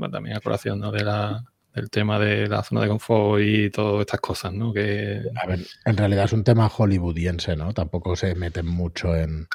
va 0.00 0.08
también 0.08 0.36
a 0.36 0.40
colación 0.40 0.78
¿no? 0.80 0.90
de 0.92 1.04
la, 1.04 1.42
del 1.74 1.90
tema 1.90 2.18
de 2.18 2.46
la 2.46 2.62
zona 2.62 2.82
de 2.82 2.88
confort 2.88 3.42
y 3.42 3.68
todas 3.70 4.00
estas 4.02 4.20
cosas, 4.20 4.52
¿no? 4.52 4.72
Que, 4.72 5.20
A 5.42 5.46
ver, 5.46 5.60
en 5.84 5.96
realidad 5.96 6.24
es 6.26 6.32
un 6.32 6.44
tema 6.44 6.68
hollywoodiense, 6.68 7.56
¿no? 7.56 7.74
Tampoco 7.74 8.16
se 8.16 8.34
meten 8.34 8.66
mucho 8.66 9.14
en. 9.16 9.46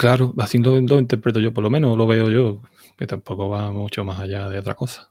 Claro, 0.00 0.32
así 0.38 0.56
lo, 0.58 0.80
lo 0.80 0.98
interpreto 0.98 1.40
yo, 1.40 1.52
por 1.52 1.62
lo 1.62 1.68
menos 1.68 1.94
lo 1.98 2.06
veo 2.06 2.30
yo, 2.30 2.62
que 2.96 3.06
tampoco 3.06 3.50
va 3.50 3.70
mucho 3.70 4.02
más 4.02 4.18
allá 4.18 4.48
de 4.48 4.58
otra 4.58 4.74
cosa. 4.74 5.08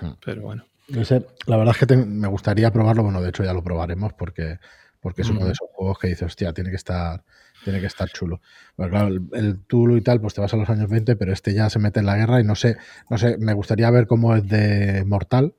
Hmm. 0.00 0.12
Pero 0.24 0.42
bueno. 0.42 0.64
No 0.88 1.04
sé, 1.04 1.26
la 1.46 1.56
verdad 1.56 1.74
es 1.74 1.80
que 1.80 1.86
te- 1.86 1.96
me 1.96 2.28
gustaría 2.28 2.72
probarlo. 2.72 3.02
Bueno, 3.02 3.20
de 3.20 3.30
hecho 3.30 3.42
ya 3.42 3.52
lo 3.52 3.64
probaremos 3.64 4.12
porque, 4.14 4.58
porque 5.00 5.22
es 5.22 5.28
uno 5.28 5.40
de 5.40 5.46
Ujú. 5.46 5.52
esos 5.52 5.68
juegos 5.72 5.98
que 5.98 6.06
dices, 6.08 6.22
hostia, 6.22 6.52
tiene 6.52 6.70
que 6.70 6.76
estar, 6.76 7.24
tiene 7.64 7.80
que 7.80 7.86
estar 7.86 8.08
chulo. 8.10 8.40
Pero 8.76 8.88
claro, 8.90 9.08
el, 9.08 9.22
el 9.32 9.58
Tulu 9.66 9.96
y 9.96 10.00
tal, 10.02 10.20
pues 10.20 10.34
te 10.34 10.40
vas 10.40 10.54
a 10.54 10.56
los 10.56 10.70
años 10.70 10.88
20, 10.88 11.16
pero 11.16 11.32
este 11.32 11.52
ya 11.52 11.68
se 11.68 11.80
mete 11.80 11.98
en 12.00 12.06
la 12.06 12.16
guerra 12.16 12.40
y 12.40 12.44
no 12.44 12.54
sé, 12.54 12.76
no 13.10 13.18
sé, 13.18 13.36
me 13.38 13.52
gustaría 13.54 13.90
ver 13.90 14.06
cómo 14.06 14.36
es 14.36 14.48
de 14.48 15.04
mortal, 15.04 15.52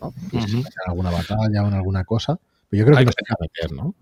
¿no? 0.00 0.14
Pues 0.30 0.44
en 0.54 0.62
alguna 0.86 1.10
batalla 1.10 1.62
o 1.64 1.66
en 1.68 1.74
alguna 1.74 2.04
cosa. 2.04 2.38
Pero 2.70 2.78
yo 2.80 2.86
creo 2.86 2.98
que 2.98 3.04
no 3.06 3.12
se 3.12 3.22
llega 3.22 3.36
a 3.38 3.42
meter, 3.42 3.72
¿no? 3.72 3.94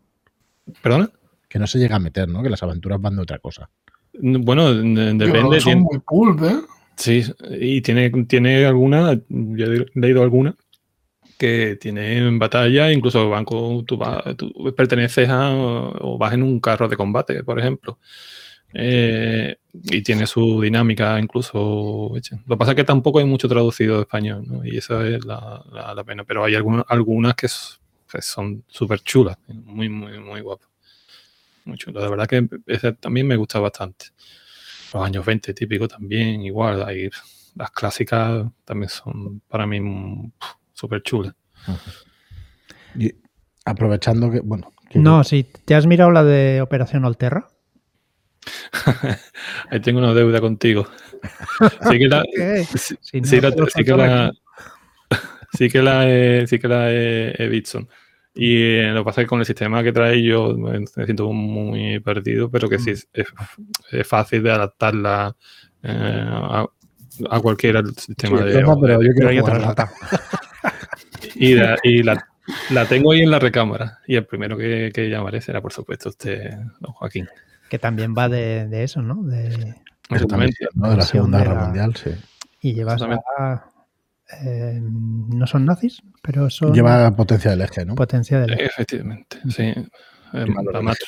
¿Perdona? 0.82 1.10
Que 1.48 1.58
no 1.58 1.66
se 1.66 1.78
llega 1.78 1.96
a 1.96 1.98
meter, 1.98 2.28
¿no? 2.28 2.42
Que 2.42 2.50
las 2.50 2.62
aventuras 2.62 3.00
van 3.00 3.16
de 3.16 3.22
otra 3.22 3.38
cosa. 3.40 3.68
Bueno, 4.14 4.72
depende. 4.74 5.60
son 5.60 5.80
muy 5.80 5.98
pulp, 6.00 6.42
¿eh? 6.42 6.56
Sí, 6.96 7.24
y 7.58 7.80
tiene, 7.80 8.10
tiene 8.26 8.64
alguna, 8.66 9.14
yo 9.28 9.66
he 9.66 9.86
leído 9.94 10.22
alguna, 10.22 10.54
que 11.38 11.76
tienen 11.80 12.38
batalla, 12.38 12.92
incluso 12.92 13.28
van 13.30 13.44
con, 13.44 13.84
tú, 13.86 13.96
vas- 13.96 14.36
tú 14.36 14.52
perteneces 14.76 15.28
a 15.28 15.50
o 15.54 16.16
vas 16.18 16.34
en 16.34 16.42
un 16.42 16.60
carro 16.60 16.88
de 16.88 16.96
combate, 16.96 17.42
por 17.42 17.58
ejemplo. 17.58 17.98
Eh, 18.74 19.56
y 19.72 20.02
tiene 20.02 20.26
su 20.26 20.60
dinámica 20.60 21.18
incluso 21.20 22.12
hecha. 22.16 22.36
Lo 22.46 22.54
que 22.56 22.58
pasa 22.58 22.70
es 22.72 22.76
que 22.76 22.84
tampoco 22.84 23.18
hay 23.18 23.24
mucho 23.26 23.48
traducido 23.48 23.96
de 23.96 24.02
español, 24.02 24.44
¿no? 24.46 24.64
Y 24.64 24.76
esa 24.78 25.06
es 25.06 25.24
la, 25.24 25.62
la- 25.72 25.94
la 25.94 26.04
pena. 26.04 26.24
Pero 26.24 26.44
hay 26.44 26.54
algunas, 26.54 26.84
algunas 26.88 27.34
que 27.34 27.48
son 28.20 28.64
súper 28.68 29.00
chulas, 29.00 29.36
muy, 29.48 29.88
muy, 29.88 30.18
muy 30.20 30.40
guapas. 30.40 30.68
Muy. 31.64 31.78
La 31.92 32.08
verdad 32.08 32.26
que 32.26 32.48
ese 32.66 32.92
también 32.92 33.26
me 33.26 33.36
gusta 33.36 33.60
bastante. 33.60 34.06
Los 34.92 35.04
años 35.04 35.24
20 35.24 35.54
típico 35.54 35.88
también, 35.88 36.42
igual. 36.42 36.82
Hay, 36.84 37.08
las 37.54 37.70
clásicas 37.70 38.46
también 38.64 38.88
son 38.88 39.40
para 39.48 39.66
mí 39.66 39.80
mm, 39.80 40.32
súper 40.72 41.02
chulas. 41.02 41.34
Y 42.94 43.12
aprovechando 43.64 44.30
que, 44.30 44.40
bueno, 44.40 44.72
que 44.90 44.98
No, 44.98 45.24
si 45.24 45.44
te 45.44 45.74
has 45.74 45.86
mirado 45.86 46.10
la 46.10 46.24
de 46.24 46.60
Operación 46.60 47.04
Olterra. 47.04 47.48
Ahí 49.70 49.80
tengo 49.80 49.98
una 50.00 50.14
deuda 50.14 50.40
contigo. 50.40 50.86
Sí 51.88 51.98
que 51.98 52.08
la, 52.08 52.24
sí, 52.76 52.96
sí 53.00 53.20
sí 53.22 53.84
que 53.84 53.96
la- 53.96 54.26
aquí. 54.26 54.38
sí 55.56 55.68
que 55.70 55.82
la 55.82 56.08
he, 56.10 56.46
sí 56.48 56.58
que 56.58 56.66
la 56.66 56.90
he, 56.90 57.32
he 57.38 57.48
visto. 57.48 57.86
Y 58.34 58.78
eh, 58.78 58.90
lo 58.92 59.00
que 59.00 59.04
pasa 59.04 59.20
es 59.20 59.26
que 59.26 59.28
con 59.28 59.40
el 59.40 59.46
sistema 59.46 59.82
que 59.82 59.92
trae 59.92 60.22
yo 60.22 60.56
me 60.56 60.86
siento 60.86 61.30
muy 61.32 62.00
perdido, 62.00 62.50
pero 62.50 62.68
que 62.68 62.78
sí 62.78 62.90
es, 62.90 63.06
es- 63.12 63.32
es 63.90 64.06
fácil 64.06 64.42
de 64.42 64.52
adaptarla 64.52 65.36
eh, 65.82 66.24
a- 66.30 66.66
el 67.76 67.94
sistema 67.94 68.38
Sí, 68.38 68.44
de. 68.44 68.52
pero 68.80 69.02
yo 69.02 69.10
quiero 69.12 69.32
saltado. 69.46 69.90
Y, 71.34 71.54
la, 71.54 71.76
y 71.82 72.02
la, 72.02 72.26
la 72.70 72.86
tengo 72.86 73.12
ahí 73.12 73.20
en 73.20 73.30
la 73.30 73.38
recámara. 73.38 73.98
Y 74.06 74.16
el 74.16 74.24
primero 74.26 74.56
que, 74.56 74.90
que 74.94 75.08
llamaré 75.10 75.40
será, 75.40 75.60
por 75.60 75.72
supuesto, 75.72 76.08
usted, 76.08 76.50
don 76.80 76.92
Joaquín. 76.94 77.28
Que 77.68 77.78
también 77.78 78.14
va 78.16 78.28
de, 78.28 78.66
de 78.66 78.82
eso, 78.84 79.02
¿no? 79.02 79.22
De, 79.22 79.74
Exactamente. 80.10 80.68
¿no? 80.74 80.90
De 80.90 80.96
la 80.96 81.02
Segunda 81.02 81.38
de 81.38 81.44
Guerra 81.44 81.56
la- 81.60 81.64
Mundial, 81.66 81.96
sí. 81.96 82.10
y 82.60 82.74
llevas 82.74 83.00
a, 83.38 83.64
eh, 84.44 84.80
no 84.82 85.46
son 85.46 85.64
nazis, 85.66 86.02
pero 86.22 86.48
son 86.50 86.72
Lleva 86.72 87.10
potencia 87.14 87.50
del 87.50 87.60
eje, 87.62 87.84
¿no? 87.84 87.94
potencia 87.94 88.40
del 88.40 88.52
Efectivamente, 88.60 89.38
sí. 89.48 89.62
Eh, 90.34 90.46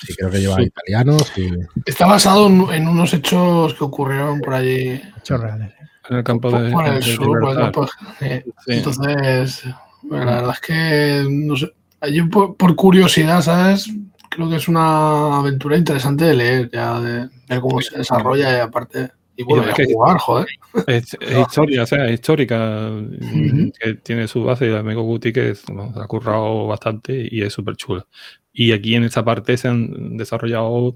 sí, 0.07 0.15
creo 0.19 0.31
que 0.31 0.41
lleva 0.41 0.57
Sí. 0.57 0.63
italianos 0.65 1.33
y 1.39 1.51
Está 1.87 2.07
basado 2.07 2.47
en, 2.47 2.67
en 2.75 2.89
unos 2.89 3.15
hechos 3.15 3.73
que 3.75 3.85
ocurrieron 3.85 4.41
por 4.41 4.53
allí. 4.55 5.01
hechos 5.17 5.41
reales. 5.41 5.71
¿eh? 5.71 5.87
En 6.11 6.17
el 6.19 6.25
campo 6.25 6.51
de, 6.51 6.71
por 6.71 6.87
el 6.87 6.95
de 6.97 7.03
sur, 7.03 7.17
por 7.17 7.27
el 7.27 7.57
Gibraltar. 7.57 7.73
campo. 7.73 7.89
Sí. 8.67 8.73
Entonces, 8.75 9.65
bueno, 10.03 10.25
la 10.27 10.35
verdad 10.37 10.55
es 10.55 10.61
que, 10.61 11.27
no 11.31 11.57
sé, 11.57 11.73
yo 12.13 12.29
por, 12.29 12.57
por 12.59 12.77
curiosidad, 12.77 13.41
¿sabes? 13.41 13.89
Creo 14.29 14.51
que 14.51 14.57
es 14.57 14.69
una 14.69 15.39
aventura 15.39 15.79
interesante 15.79 16.25
de 16.27 16.35
leer, 16.35 16.71
ya 16.71 17.01
de 17.01 17.31
ver 17.49 17.61
cómo 17.61 17.81
se 17.81 17.97
desarrolla 17.97 18.55
y 18.59 18.61
aparte, 18.61 19.11
y 19.37 19.43
bueno, 19.43 19.63
además 19.63 19.79
de 19.79 19.87
que- 19.87 19.93
jugar, 19.93 20.19
joder. 20.19 20.47
Es, 20.87 21.17
es 21.21 21.39
historia, 21.49 21.83
o 21.83 21.87
sea, 21.87 22.07
es 22.07 22.13
histórica, 22.15 22.91
que 23.81 23.95
tiene 24.03 24.29
su 24.29 24.45
base, 24.45 24.69
la 24.69 24.83
Mego 24.83 25.03
Guti, 25.03 25.33
que 25.33 25.51
es- 25.51 25.65
bueno, 25.67 25.93
se 25.95 26.01
ha 26.01 26.07
currado 26.07 26.67
bastante 26.67 27.27
y 27.31 27.43
es 27.43 27.53
súper 27.53 27.77
chula. 27.77 28.07
Y 28.53 28.73
aquí 28.73 28.95
en 28.95 29.05
esta 29.05 29.25
parte 29.25 29.57
se 29.57 29.69
han 29.69 30.17
desarrollado 30.17 30.95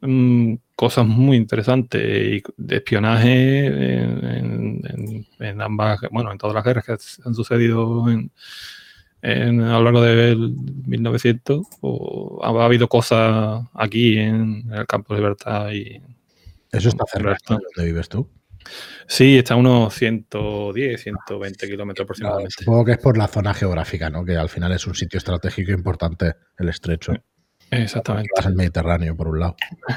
mm, 0.00 0.54
cosas 0.76 1.06
muy 1.06 1.36
interesantes 1.36 2.02
y 2.02 2.42
de 2.56 2.76
espionaje 2.76 3.66
en, 3.66 4.80
en- 4.86 5.26
en- 5.38 5.60
ambas, 5.62 6.00
bueno, 6.10 6.32
en 6.32 6.38
todas 6.38 6.54
las 6.54 6.64
guerras 6.64 6.84
que 6.84 6.92
han 7.24 7.34
sucedido 7.34 8.08
en, 8.10 8.30
en- 9.22 9.60
a 9.62 9.78
lo 9.78 9.84
largo 9.84 10.02
del 10.02 10.54
1900, 10.86 11.66
o 11.80 12.40
ha, 12.42 12.64
habido 12.64 12.88
cosas 12.88 13.64
aquí 13.74 14.18
en, 14.18 14.68
el 14.72 14.86
campo 14.86 15.14
de 15.14 15.20
libertad 15.20 15.70
y 15.72 16.00
eso 16.72 16.88
está 16.88 17.04
cerca 17.10 17.36
donde 17.48 17.84
vives 17.84 18.08
tú. 18.08 18.30
Sí, 19.08 19.38
está 19.38 19.54
a 19.54 19.56
unos 19.56 19.92
110, 19.94 21.02
120 21.02 21.66
kilómetros 21.68 22.04
Claro, 22.04 22.04
aproximadamente. 22.04 22.54
supongo 22.58 22.84
que 22.84 22.92
es 22.92 22.98
por 22.98 23.18
la 23.18 23.26
zona 23.26 23.52
geográfica, 23.54 24.08
¿no? 24.08 24.24
Que 24.24 24.36
al 24.36 24.48
final 24.48 24.72
es 24.72 24.86
un 24.86 24.94
sitio 24.94 25.18
estratégico 25.18 25.72
importante, 25.72 26.34
el 26.58 26.68
estrecho. 26.68 27.12
Exactamente. 27.70 28.28
Vas 28.36 28.46
el 28.46 28.54
Mediterráneo, 28.54 29.16
por 29.16 29.28
un 29.28 29.40
lado. 29.40 29.56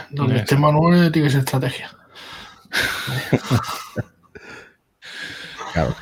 Donde 0.09 0.38
esté 0.38 0.57
Manuel 0.57 1.11
tiene 1.11 1.27
que 1.27 1.31
ser 1.31 1.39
estrategia. 1.41 1.91
Claro. 5.73 5.95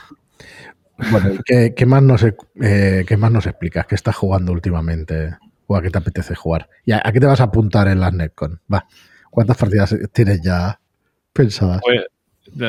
Bueno, 1.11 1.33
¿y 1.33 1.39
¿qué, 1.45 1.73
qué 1.75 1.85
más 1.85 2.03
nos, 2.03 2.23
eh, 2.23 3.03
¿qué 3.07 3.17
más 3.17 3.31
nos 3.31 3.47
explicas? 3.47 3.87
¿Qué 3.87 3.95
estás 3.95 4.15
jugando 4.15 4.51
últimamente? 4.51 5.35
¿O 5.65 5.75
a 5.75 5.81
qué 5.81 5.89
te 5.89 5.97
apetece 5.97 6.35
jugar? 6.35 6.69
¿Y 6.85 6.91
a, 6.91 7.01
a 7.03 7.11
qué 7.11 7.19
te 7.19 7.25
vas 7.25 7.41
a 7.41 7.45
apuntar 7.45 7.87
en 7.87 7.99
las 7.99 8.13
Netcon? 8.13 8.61
Va. 8.71 8.85
¿Cuántas 9.33 9.57
partidas 9.57 9.95
tienes 10.11 10.41
ya 10.43 10.79
pensadas? 11.33 11.81
Pues, 11.83 12.05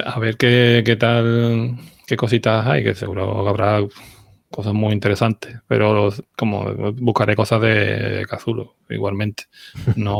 a 0.03 0.19
ver 0.19 0.39
qué, 0.39 0.83
qué 0.83 0.97
tal, 0.97 1.77
qué 2.07 2.17
cositas 2.17 2.67
hay, 2.67 2.83
que 2.83 2.95
seguro 2.95 3.47
habrá 3.47 3.81
cosas 4.51 4.73
muy 4.73 4.95
interesantes, 4.95 5.59
pero 5.69 6.11
como 6.35 6.93
buscaré 6.95 7.37
cosas 7.37 7.61
de 7.61 8.25
Cazulo 8.27 8.77
igualmente. 8.89 9.45
No 9.97 10.17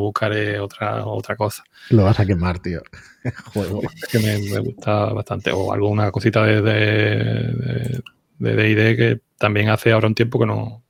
buscaré 0.00 0.60
otra, 0.60 1.06
otra 1.06 1.34
cosa. 1.34 1.64
Lo 1.88 2.04
vas 2.04 2.20
a 2.20 2.26
quemar, 2.26 2.58
tío. 2.58 2.82
Juego. 3.54 3.80
que 4.12 4.18
me, 4.18 4.38
me 4.50 4.58
gusta 4.58 5.06
bastante. 5.14 5.50
O 5.50 5.72
alguna 5.72 6.10
cosita 6.10 6.44
de 6.44 6.60
de, 6.60 8.02
de, 8.38 8.54
de 8.54 8.54
D&D 8.54 8.96
que 8.96 9.20
también 9.38 9.70
hace 9.70 9.92
ahora 9.92 10.08
un 10.08 10.14
tiempo 10.14 10.38
que 10.38 10.46
no, 10.46 10.84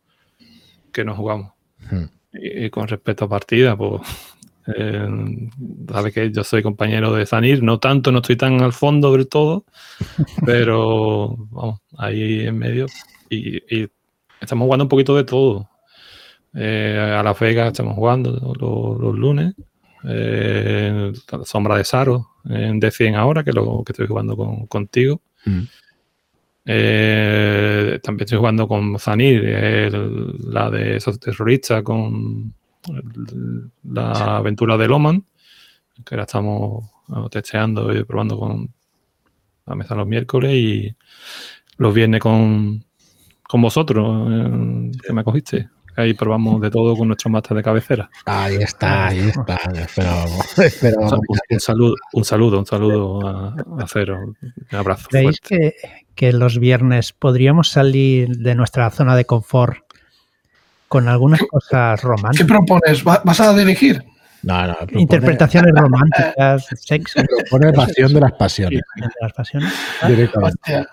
que 0.92 1.04
no 1.04 1.14
jugamos. 1.14 1.52
Hmm. 1.92 2.06
Y, 2.32 2.64
y 2.64 2.70
con 2.70 2.88
respecto 2.88 3.26
a 3.26 3.28
partida, 3.28 3.76
pues 3.76 4.02
eh, 4.74 5.08
sabes 5.90 6.12
que 6.14 6.30
yo 6.32 6.42
soy 6.44 6.62
compañero 6.62 7.12
de 7.14 7.26
Zanir, 7.26 7.62
no 7.62 7.78
tanto, 7.78 8.10
no 8.12 8.18
estoy 8.18 8.36
tan 8.36 8.60
al 8.62 8.72
fondo 8.72 9.12
del 9.12 9.28
todo, 9.28 9.64
pero 10.46 11.36
vamos, 11.50 11.80
ahí 11.98 12.46
en 12.46 12.58
medio. 12.58 12.86
Y, 13.30 13.56
y 13.74 13.88
estamos 14.40 14.66
jugando 14.66 14.84
un 14.84 14.88
poquito 14.88 15.14
de 15.16 15.24
todo. 15.24 15.68
Eh, 16.54 17.14
a 17.18 17.22
Las 17.22 17.38
Vegas 17.38 17.68
estamos 17.68 17.94
jugando 17.94 18.32
los, 18.32 18.98
los 19.00 19.14
lunes. 19.18 19.54
Eh, 20.08 21.12
Sombra 21.44 21.76
de 21.78 21.84
Saro 21.84 22.28
en 22.48 22.80
D100 22.80 23.16
ahora, 23.16 23.42
que 23.42 23.50
es 23.50 23.56
lo 23.56 23.82
que 23.84 23.92
estoy 23.92 24.06
jugando 24.06 24.36
con, 24.36 24.66
contigo. 24.66 25.20
Mm. 25.44 25.62
Eh, 26.68 28.00
también 28.02 28.24
estoy 28.24 28.38
jugando 28.38 28.66
con 28.66 28.98
Zanir, 28.98 29.44
el- 29.44 30.32
la 30.52 30.70
de 30.70 30.96
esos 30.96 31.18
terroristas, 31.20 31.82
con 31.82 32.52
la 33.84 34.36
aventura 34.36 34.76
de 34.76 34.88
Loman, 34.88 35.24
que 36.04 36.16
la 36.16 36.22
estamos 36.22 36.90
testeando 37.30 37.94
y 37.94 38.04
probando 38.04 38.38
con 38.38 38.72
la 39.66 39.74
mesa 39.74 39.94
los 39.94 40.06
miércoles 40.06 40.52
y 40.54 40.96
los 41.78 41.94
viernes 41.94 42.20
con, 42.20 42.84
con 43.42 43.62
vosotros, 43.62 44.28
eh, 44.30 44.90
que 45.04 45.12
me 45.12 45.24
cogiste. 45.24 45.68
Ahí 45.96 46.12
probamos 46.12 46.60
de 46.60 46.70
todo 46.70 46.94
con 46.94 47.08
nuestro 47.08 47.30
máster 47.30 47.56
de 47.56 47.62
cabecera. 47.62 48.10
Ahí 48.26 48.56
está, 48.56 49.06
ahí 49.08 49.18
está. 49.20 49.56
Esperábamos. 49.74 50.58
esperábamos. 50.58 51.12
Un, 51.12 51.20
un 51.50 51.60
saludo, 51.60 51.94
un 52.12 52.24
saludo, 52.24 52.58
un 52.58 52.66
saludo 52.66 53.26
a, 53.26 53.54
a 53.78 53.86
Cero. 53.88 54.18
Un 54.20 54.78
abrazo. 54.78 55.08
¿Veis 55.10 55.40
que, 55.40 55.74
que 56.14 56.34
los 56.34 56.58
viernes 56.58 57.14
podríamos 57.14 57.70
salir 57.70 58.36
de 58.36 58.54
nuestra 58.54 58.90
zona 58.90 59.16
de 59.16 59.24
confort 59.24 59.85
con 60.96 61.08
algunas 61.08 61.40
cosas 61.50 62.00
¿Qué 62.00 62.06
románticas? 62.06 62.46
propones? 62.46 63.06
¿Va- 63.06 63.20
¿Vas 63.24 63.40
a 63.40 63.52
dirigir? 63.54 64.02
No, 64.42 64.66
no. 64.66 64.74
propone- 64.74 65.00
Interpretaciones 65.00 65.72
románticas, 65.76 66.66
sexo, 66.80 67.20
Propone 67.48 67.72
pasión 67.72 68.14
de 68.14 68.20
las 68.20 68.32
pasiones. 68.32 68.80
de 68.96 69.06
las 69.20 69.32
pasiones. 69.32 69.72
Directamente. 70.06 70.58
Hostia, 70.58 70.88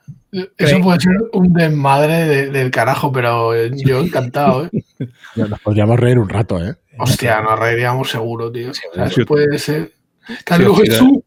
eso 0.58 0.80
puede 0.82 1.00
ser 1.00 1.14
un 1.34 1.54
desmadre 1.54 2.26
de- 2.26 2.50
del 2.52 2.72
carajo, 2.72 3.12
pero 3.12 3.54
eh, 3.56 3.72
yo 3.76 4.00
encantado, 4.02 4.66
¿eh? 4.66 4.84
Nos 5.36 5.60
podríamos 5.62 6.00
reír 6.00 6.20
un 6.20 6.28
rato, 6.30 6.64
¿eh? 6.64 6.76
Hostia, 7.00 7.42
nos 7.42 7.58
reiríamos 7.58 8.10
seguro, 8.12 8.52
tío. 8.52 8.70
O 8.70 8.74
sea, 8.74 9.08
sí. 9.10 9.22
eso 9.22 9.26
puede 9.26 9.58
ser. 9.58 9.92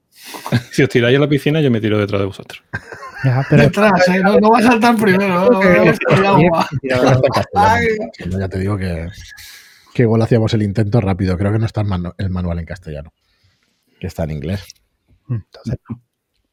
Si 0.73 0.83
os 0.83 0.89
tiráis 0.89 1.17
a 1.17 1.21
la 1.21 1.29
piscina, 1.29 1.61
yo 1.61 1.71
me 1.71 1.81
tiro 1.81 1.99
detrás 1.99 2.21
de 2.21 2.27
vosotros. 2.27 2.63
Ya, 3.25 3.45
pero 3.49 3.63
detrás, 3.63 4.09
¿eh? 4.09 4.21
No, 4.23 4.39
no 4.39 4.51
vas 4.51 4.65
a 4.67 4.69
saltar 4.73 4.97
primero, 4.97 5.51
¿no? 5.51 5.61
Ya 6.83 7.03
no, 8.39 8.49
te 8.49 8.59
digo 8.59 8.77
que, 8.77 9.09
que 9.95 10.03
igual 10.03 10.23
hacíamos 10.23 10.53
el 10.55 10.63
intento 10.63 11.01
rápido. 11.01 11.37
Creo 11.37 11.53
que 11.53 11.59
no 11.59 11.67
está 11.67 11.81
el, 11.81 11.87
manu- 11.89 12.15
el 12.19 12.31
manual 12.31 12.59
en 12.59 12.65
castellano. 12.67 13.13
Que 13.99 14.07
está 14.07 14.25
en 14.25 14.33
inglés. 14.33 14.65
Entonces, 15.29 15.77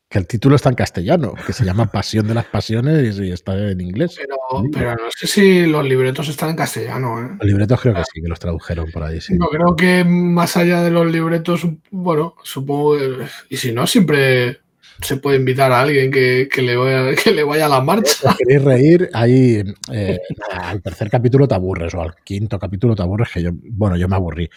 Que 0.10 0.19
el 0.19 0.28
título 0.28 0.56
está 0.56 0.69
en 0.69 0.76
castellano, 0.76 1.34
que 1.45 1.54
se 1.54 1.65
llama 1.65 1.88
Pasión 1.91 2.28
de 2.28 2.34
las 2.36 2.45
Pasiones 2.45 3.19
y 3.19 3.32
está 3.32 3.58
en 3.71 3.82
inglés. 3.82 4.15
Pero, 4.17 4.38
pero 4.71 4.91
no 4.91 5.10
sé 5.15 5.28
si 5.28 5.65
los 5.65 5.84
libretos 5.86 6.30
están 6.30 6.52
en 6.52 6.56
castellano, 6.56 7.19
¿eh? 7.19 7.30
Los 7.39 7.47
libretos 7.47 7.82
creo 7.82 7.93
que 7.95 8.04
sí, 8.13 8.21
que 8.21 8.28
los 8.30 8.39
tradujeron 8.39 8.89
por 8.91 9.04
ahí, 9.04 9.19
sí. 9.19 9.38
Yo 9.39 9.47
creo 9.49 9.76
que 9.76 10.04
más 10.06 10.56
allá 10.58 10.82
de 10.82 10.91
los 10.91 11.06
libretos, 11.12 11.67
bueno, 11.91 12.36
supongo 12.43 12.97
que. 12.97 13.28
Y 13.49 13.58
si 13.58 13.71
no, 13.73 13.86
siempre 13.86 14.62
se 15.01 15.17
puede 15.17 15.38
invitar 15.38 15.71
a 15.71 15.82
alguien 15.82 16.12
que, 16.12 16.47
que 16.51 16.62
le, 16.62 16.75
vaya, 16.75 17.15
que 17.23 17.32
le 17.32 17.43
vaya 17.43 17.65
a 17.65 17.69
la 17.69 17.82
marcha. 17.82 18.29
¿Os 18.29 18.38
queréis 18.38 18.63
reír? 18.63 19.10
Ahí 19.13 19.63
eh, 19.91 20.19
al 20.51 20.82
tercer 20.82 21.10
capítulo 21.10 21.47
te 21.47 21.56
aburres, 21.56 21.93
o 21.95 22.01
al 22.01 22.15
quinto 22.23 22.60
capítulo 22.60 22.95
te 22.95 23.01
aburres, 23.01 23.29
que 23.34 23.41
yo, 23.41 23.51
bueno, 23.53 23.95
yo 23.97 24.08
me 24.08 24.15
aburrí. 24.15 24.49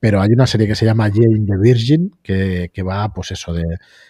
Pero 0.00 0.20
hay 0.20 0.32
una 0.32 0.46
serie 0.46 0.66
que 0.66 0.74
se 0.74 0.84
llama 0.84 1.10
Jane 1.10 1.46
the 1.46 1.56
Virgin, 1.58 2.10
que, 2.22 2.70
que 2.72 2.82
va, 2.82 3.12
pues 3.12 3.30
eso, 3.30 3.52
de, 3.52 3.64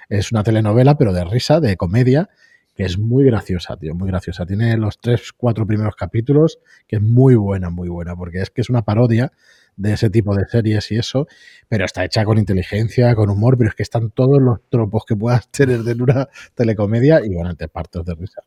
es 0.08 0.32
una 0.32 0.42
telenovela, 0.42 0.96
pero 0.96 1.12
de 1.12 1.24
risa, 1.24 1.60
de 1.60 1.76
comedia, 1.76 2.28
que 2.74 2.84
es 2.84 2.98
muy 2.98 3.24
graciosa, 3.24 3.76
tío, 3.76 3.94
muy 3.94 4.08
graciosa. 4.08 4.46
Tiene 4.46 4.76
los 4.76 4.98
tres, 4.98 5.32
cuatro 5.32 5.66
primeros 5.66 5.94
capítulos, 5.94 6.58
que 6.86 6.96
es 6.96 7.02
muy 7.02 7.36
buena, 7.36 7.70
muy 7.70 7.88
buena, 7.88 8.16
porque 8.16 8.40
es 8.40 8.50
que 8.50 8.60
es 8.60 8.70
una 8.70 8.82
parodia 8.82 9.32
de 9.76 9.92
ese 9.92 10.10
tipo 10.10 10.34
de 10.34 10.46
series 10.46 10.90
y 10.92 10.96
eso, 10.96 11.26
pero 11.68 11.84
está 11.84 12.04
hecha 12.04 12.24
con 12.24 12.38
inteligencia, 12.38 13.14
con 13.14 13.30
humor, 13.30 13.58
pero 13.58 13.70
es 13.70 13.76
que 13.76 13.82
están 13.82 14.10
todos 14.10 14.40
los 14.40 14.60
tropos 14.68 15.04
que 15.06 15.16
puedas 15.16 15.48
tener 15.50 15.82
de 15.82 16.00
una 16.00 16.28
telecomedia 16.54 17.24
y 17.24 17.34
bueno, 17.34 17.54
te 17.54 17.68
partes 17.68 18.04
de 18.04 18.14
risa. 18.14 18.42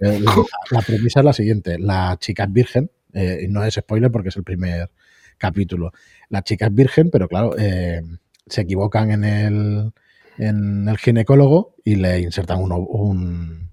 Eh, 0.00 0.20
la, 0.20 0.34
la 0.70 0.82
premisa 0.82 1.20
es 1.20 1.24
la 1.24 1.32
siguiente, 1.32 1.78
la 1.78 2.16
chica 2.20 2.44
es 2.44 2.52
virgen, 2.52 2.90
eh, 3.16 3.44
y 3.44 3.48
no 3.48 3.64
es 3.64 3.74
spoiler 3.74 4.10
porque 4.10 4.28
es 4.28 4.36
el 4.36 4.44
primer 4.44 4.90
capítulo. 5.38 5.92
La 6.28 6.42
chica 6.42 6.66
es 6.66 6.74
virgen, 6.74 7.10
pero 7.10 7.28
claro, 7.28 7.56
eh, 7.58 8.02
se 8.46 8.60
equivocan 8.60 9.10
en 9.10 9.24
el, 9.24 9.92
en 10.38 10.88
el 10.88 10.98
ginecólogo 10.98 11.74
y 11.84 11.96
le 11.96 12.20
insertan 12.20 12.60
uno, 12.60 12.78
un... 12.78 13.70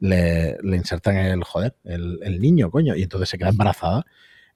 Le, 0.00 0.56
le 0.62 0.76
insertan 0.78 1.16
el, 1.18 1.44
joder, 1.44 1.76
el, 1.84 2.18
el 2.22 2.40
niño, 2.40 2.70
coño, 2.70 2.96
y 2.96 3.02
entonces 3.02 3.28
se 3.28 3.36
queda 3.36 3.50
embarazada. 3.50 4.06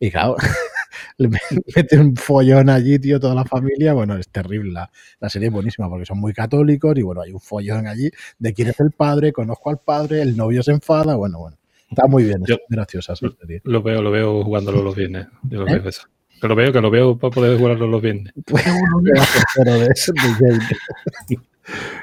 Y 0.00 0.11
claro, 0.11 0.37
le 1.18 1.28
mete 1.76 1.98
un 1.98 2.16
follón 2.16 2.68
allí, 2.70 2.98
tío, 2.98 3.18
toda 3.20 3.35
la 3.35 3.44
familia. 3.44 3.92
Bueno, 3.92 4.16
es 4.16 4.28
terrible. 4.28 4.72
La, 4.72 4.90
la 5.20 5.28
serie 5.28 5.48
es 5.48 5.54
buenísima 5.54 5.88
porque 5.88 6.07
son 6.07 6.18
muy 6.18 6.33
católicos 6.33 6.96
y 6.96 7.02
bueno, 7.02 7.20
hay 7.22 7.33
un 7.33 7.40
follón 7.40 7.87
allí 7.87 8.11
de 8.38 8.52
quién 8.54 8.68
es 8.68 8.80
el 8.80 8.90
padre, 8.92 9.33
conozco 9.33 9.70
al 9.70 9.78
padre, 9.78 10.22
el 10.22 10.37
novio 10.37 10.62
se 10.62 10.72
enfada. 10.72 11.14
Bueno, 11.16 11.38
bueno. 11.38 11.57
Está 11.90 12.07
muy 12.09 12.24
bien, 12.24 12.42
Yo- 12.46 12.54
es 12.57 12.61
graciosa 12.68 13.12
esa 13.12 13.26
serie. 13.40 13.61
Lo 13.64 13.83
veo, 13.83 14.02
lo 14.02 14.11
veo 14.11 14.42
jugándolo 14.42 14.83
los 14.83 14.96
viernes. 14.96 15.28
Yo 15.48 15.61
lo 15.61 15.68
¿Eh? 15.68 15.78
veo 15.78 15.88
eso. 15.88 16.02
Que 16.40 16.48
lo 16.48 16.57
veo, 16.57 16.72
que 16.72 16.80
lo 16.80 16.90
veo 16.90 17.16
para 17.16 17.30
poder 17.30 17.57
jugarlo 17.59 17.87
los 17.87 18.02
viernes. 18.02 18.33
Que, 18.46 18.54
Pero 19.57 19.78
de 19.78 19.88
eso, 19.94 20.12
de. 20.40 21.38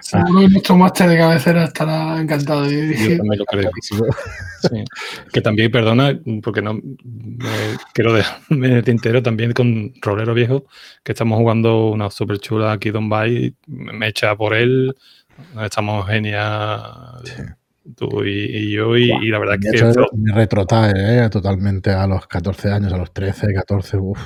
Seguro 0.02 0.42
que 0.42 0.50
nuestro 0.50 0.78
máster 0.78 1.10
de 1.10 1.18
cabecera 1.18 1.66
estará 1.66 2.20
encantado 2.20 2.64
de 2.64 2.96
Yo 2.98 3.18
también 3.18 3.40
lo 3.40 3.46
creo. 3.46 3.72
Sí. 4.62 4.84
Que 5.34 5.42
también, 5.42 5.72
perdona, 5.72 6.20
porque 6.44 6.62
no 6.62 6.76
me 6.76 6.80
quiero 7.94 8.14
dejarme 8.14 8.68
en 8.68 8.74
el 8.74 8.84
tintero 8.84 9.24
también 9.24 9.54
con 9.54 9.94
Rolero 10.02 10.34
Viejo, 10.34 10.66
que 11.04 11.14
estamos 11.14 11.38
jugando 11.38 11.90
una 11.90 12.10
super 12.12 12.38
chula 12.40 12.72
aquí 12.72 12.92
Don 12.92 13.10
Bay, 13.10 13.56
me 13.68 14.08
echa 14.08 14.36
por 14.36 14.54
él, 14.54 14.96
estamos 15.64 16.08
genial 16.08 17.22
tú 17.96 18.24
y, 18.24 18.30
y 18.30 18.72
yo, 18.72 18.96
y, 18.96 19.12
y 19.12 19.30
la 19.30 19.40
verdad 19.40 19.58
que 19.60 19.72
me 20.16 20.34
retrotrae 20.34 21.26
¿eh? 21.26 21.30
totalmente 21.30 21.90
a 21.92 22.06
los 22.08 22.28
14 22.28 22.72
años, 22.72 22.94
a 22.94 22.98
los 22.98 23.12
13, 23.12 23.54
14. 23.54 23.98
Uf. 23.98 24.20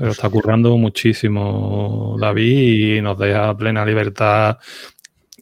Se 0.00 0.06
lo 0.06 0.12
está 0.12 0.30
currando 0.30 0.78
muchísimo 0.78 2.16
David 2.18 2.96
y 2.96 3.02
nos 3.02 3.18
deja 3.18 3.54
plena 3.54 3.84
libertad, 3.84 4.56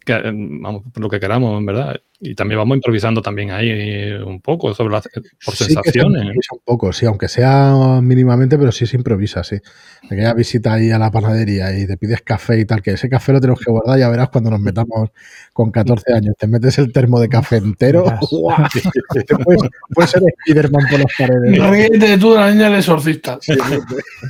que, 0.05 0.21
vamos, 0.25 0.83
lo 0.97 1.09
que 1.09 1.21
queramos, 1.21 1.57
en 1.57 1.65
verdad. 1.65 2.01
Y 2.21 2.35
también 2.35 2.59
vamos 2.59 2.77
improvisando 2.77 3.23
también 3.23 3.53
ahí 3.53 3.69
eh, 3.71 4.21
un 4.21 4.41
poco 4.41 4.75
sobre 4.75 4.93
las, 4.93 5.09
por 5.45 5.55
Sí 5.55 5.67
que 5.67 5.75
se 5.75 5.75
sensaciones. 5.75 6.23
improvisa 6.23 6.55
un 6.55 6.61
poco, 6.65 6.93
sí, 6.93 7.07
aunque 7.07 7.29
sea 7.29 8.01
mínimamente, 8.03 8.59
pero 8.59 8.73
sí 8.73 8.87
se 8.87 8.97
improvisa, 8.97 9.45
sí. 9.45 9.57
Aquella 10.05 10.35
visita 10.35 10.73
ahí 10.73 10.91
a 10.91 10.99
la 10.99 11.13
panadería 11.13 11.79
y 11.79 11.87
te 11.87 11.97
pides 11.97 12.23
café 12.23 12.59
y 12.59 12.65
tal, 12.65 12.83
que 12.83 12.91
ese 12.93 13.09
café 13.09 13.33
lo 13.33 13.41
tenemos 13.41 13.61
que 13.61 13.71
guardar, 13.71 14.01
ya 14.01 14.09
verás 14.09 14.31
cuando 14.31 14.51
nos 14.51 14.59
metamos 14.59 15.11
con 15.53 15.71
14 15.71 16.13
años, 16.13 16.35
te 16.37 16.49
metes 16.49 16.79
el 16.79 16.93
termo 16.93 17.21
de 17.21 17.29
café 17.29 17.59
entero, 17.59 18.05
puedes, 19.45 19.63
puedes 19.95 20.11
ser 20.11 20.23
Spiderman 20.43 20.89
por 20.91 20.99
las 20.99 21.13
paredes. 21.17 21.71
Ríete 21.71 22.19
tú 22.19 22.33
de 22.33 22.41
la 22.41 22.51
niña 22.51 22.65
del 22.65 22.81
exorcista. 22.81 23.39
Sí, 23.41 23.55
sí, 23.55 23.79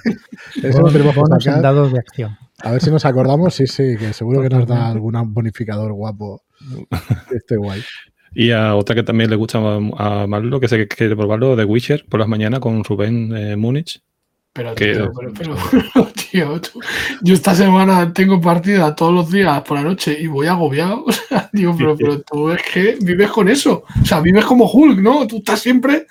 sí. 0.05 0.16
Eso 0.62 0.83
lo 0.83 0.92
tenemos 0.92 1.14
que 1.14 1.51
dados 1.51 1.92
de 1.92 1.98
acción. 2.01 2.37
A 2.61 2.72
ver 2.72 2.83
si 2.83 2.90
nos 2.90 3.05
acordamos, 3.05 3.55
sí, 3.55 3.66
sí, 3.66 3.96
que 3.96 4.12
seguro 4.12 4.42
que 4.42 4.48
nos 4.48 4.66
da 4.66 4.88
algún 4.88 5.33
bonificador 5.33 5.92
guapo. 5.92 6.42
Este 7.35 7.57
guay. 7.57 7.83
Y 8.35 8.51
a 8.51 8.75
otra 8.75 8.94
que 8.94 9.03
también 9.03 9.31
le 9.31 9.37
gusta 9.37 9.59
a 9.59 10.27
Marlo, 10.27 10.61
que 10.61 10.68
sé 10.68 10.77
que 10.77 10.87
quiere 10.88 11.16
probarlo, 11.16 11.57
The 11.57 11.64
Witcher, 11.64 12.05
por 12.09 12.21
las 12.21 12.29
mañanas 12.29 12.61
con 12.61 12.85
Rubén 12.85 13.35
eh, 13.37 13.57
Múnich. 13.57 14.01
Pero, 14.53 14.75
Que- 14.75 14.92
tío, 14.94 15.12
pero, 15.18 15.33
pero, 15.94 16.07
tío, 16.31 16.61
tú- 16.61 16.81
yo 17.23 17.35
esta 17.35 17.55
semana 17.55 18.12
tengo 18.12 18.40
partida 18.40 18.94
todos 18.94 19.14
los 19.14 19.31
días 19.31 19.62
por 19.62 19.77
la 19.79 19.85
noche 19.85 20.16
y 20.21 20.27
voy 20.27 20.47
agobiado. 20.47 21.05
O 21.09 21.12
sea, 21.12 21.49
digo, 21.53 21.75
pero, 21.77 21.97
pero 21.97 22.21
tú 22.23 22.51
es 22.51 22.61
que 22.62 22.99
vives 23.01 23.31
con 23.31 23.49
eso. 23.49 23.85
O 24.03 24.05
sea, 24.05 24.21
vives 24.21 24.44
como 24.44 24.71
Hulk, 24.71 24.99
¿no? 25.01 25.27
Tú 25.27 25.38
estás 25.38 25.61
siempre 25.61 26.07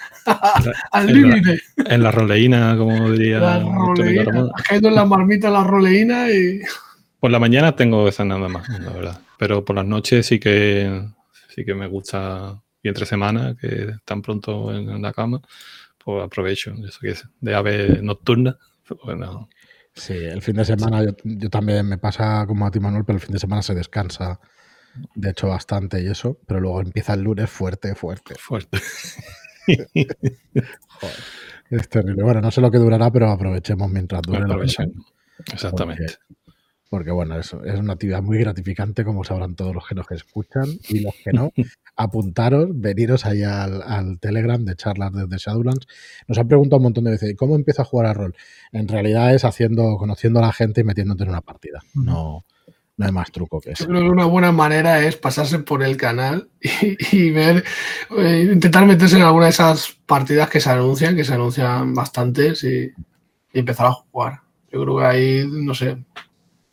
al 0.92 1.10
en 1.10 1.22
la- 1.22 1.36
límite. 1.36 1.62
En 1.86 2.04
la 2.04 2.12
roleína, 2.12 2.76
como 2.78 3.12
diría 3.12 3.40
La 3.40 3.60
roleína. 3.60 4.50
Has 4.56 4.64
caído 4.64 4.90
en 4.90 4.96
la 4.96 5.06
marmita 5.06 5.50
la 5.50 5.64
roleína 5.64 6.30
y. 6.32 6.62
Por 7.20 7.32
la 7.32 7.40
mañana 7.40 7.76
tengo 7.76 8.08
esa 8.08 8.24
nada 8.26 8.48
más, 8.48 8.68
la 8.70 8.90
verdad. 8.92 9.22
Pero 9.38 9.64
por 9.64 9.76
las 9.76 9.86
noches 9.86 10.26
sí 10.26 10.40
que 10.40 11.08
sí 11.50 11.66
que 11.66 11.76
me 11.76 11.88
gusta. 11.88 12.62
Y 12.84 12.90
entre 12.90 13.06
semana, 13.06 13.56
que 13.60 13.96
tan 14.06 14.22
pronto 14.22 14.72
en, 14.74 15.02
la 15.02 15.12
cama, 15.12 15.42
pues 15.98 16.24
aprovecho. 16.24 16.74
Eso 16.88 17.00
que 17.02 17.10
es 17.10 17.28
de 17.42 17.56
ave 17.56 18.00
nocturna. 18.02 18.58
pues 18.88 19.00
Bueno, 19.04 19.50
Sí, 19.98 20.14
el 20.14 20.44
fin 20.44 20.56
de 20.56 20.66
semana 20.66 21.04
yo, 21.04 21.12
yo 21.24 21.50
también 21.50 21.88
me 21.88 21.98
pasa 21.98 22.46
como 22.48 22.68
a 22.68 22.72
ti, 22.72 22.80
Manuel, 22.80 23.04
pero 23.04 23.18
el 23.18 23.24
fin 23.24 23.34
de 23.34 23.40
semana 23.40 23.64
se 23.64 23.74
descansa, 23.74 24.40
de 25.16 25.32
hecho, 25.32 25.48
bastante 25.48 26.02
y 26.02 26.08
eso, 26.08 26.40
pero 26.46 26.60
luego 26.60 26.82
empieza 26.82 27.16
el 27.16 27.22
lunes 27.22 27.50
fuerte, 27.50 27.96
fuerte. 27.96 28.36
fuerte. 28.36 28.80
Joder, 30.88 31.16
es 31.72 31.90
terrible. 31.90 32.24
Bueno, 32.24 32.42
no 32.42 32.52
sé 32.52 32.62
lo 32.62 32.70
que 32.70 32.78
durará, 32.78 33.12
pero 33.12 33.30
aprovechemos 33.32 33.90
mientras 33.90 34.22
dure. 34.22 34.44
Aprovechen. 34.44 34.94
Exactamente. 35.52 36.06
Porque 36.06 36.37
bueno, 36.90 37.38
eso 37.40 37.64
es 37.64 37.80
una 37.80 37.94
actividad 37.94 38.22
muy 38.22 38.38
gratificante, 38.40 39.04
como 39.04 39.24
sabrán 39.24 39.56
todos 39.56 39.74
los 39.76 39.88
que 39.88 39.96
nos 39.96 40.10
escuchan 40.12 40.66
y 40.88 41.02
los 41.02 41.14
que 41.24 41.34
no. 41.34 41.52
apuntaros, 41.96 42.70
veniros 42.74 43.26
ahí 43.26 43.44
al, 43.44 43.82
al 43.82 44.20
Telegram 44.20 44.64
de 44.64 44.76
charlas 44.76 45.12
desde 45.14 45.38
Shadowlands. 45.38 45.88
Nos 46.28 46.38
han 46.38 46.48
preguntado 46.48 46.78
un 46.78 46.84
montón 46.84 47.04
de 47.06 47.12
veces, 47.12 47.32
¿y 47.32 47.36
cómo 47.36 47.56
empiezo 47.56 47.82
a 47.82 47.86
jugar 47.86 48.06
a 48.08 48.14
rol? 48.14 48.36
En 48.72 48.88
realidad 48.88 49.34
es 49.34 49.44
haciendo, 49.46 49.98
conociendo 49.98 50.40
a 50.40 50.44
la 50.44 50.54
gente 50.54 50.82
y 50.82 50.84
metiéndote 50.84 51.24
en 51.24 51.30
una 51.30 51.42
partida. 51.42 51.82
No, 51.94 52.46
no 52.98 53.06
hay 53.06 53.12
más 53.12 53.32
truco 53.32 53.60
que 53.60 53.70
Yo 53.70 53.74
eso. 53.74 53.88
creo 53.88 54.02
que 54.02 54.10
una 54.10 54.26
buena 54.26 54.52
manera 54.52 55.04
es 55.06 55.16
pasarse 55.18 55.60
por 55.60 55.84
el 55.84 55.98
canal 55.98 56.50
y, 56.62 56.98
y 57.18 57.32
ver, 57.32 57.64
eh, 58.18 58.50
intentar 58.54 58.86
meterse 58.86 59.18
en 59.18 59.24
alguna 59.24 59.46
de 59.46 59.52
esas 59.52 59.98
partidas 60.06 60.50
que 60.50 60.60
se 60.60 60.70
anuncian, 60.70 61.16
que 61.16 61.24
se 61.24 61.34
anuncian 61.34 61.94
bastantes 61.94 62.64
y, 62.64 62.92
y 63.54 63.60
empezar 63.60 63.88
a 63.88 63.92
jugar. 63.94 64.42
Yo 64.72 64.84
creo 64.84 64.98
que 65.00 65.06
ahí, 65.06 65.48
no 65.50 65.74
sé, 65.74 65.98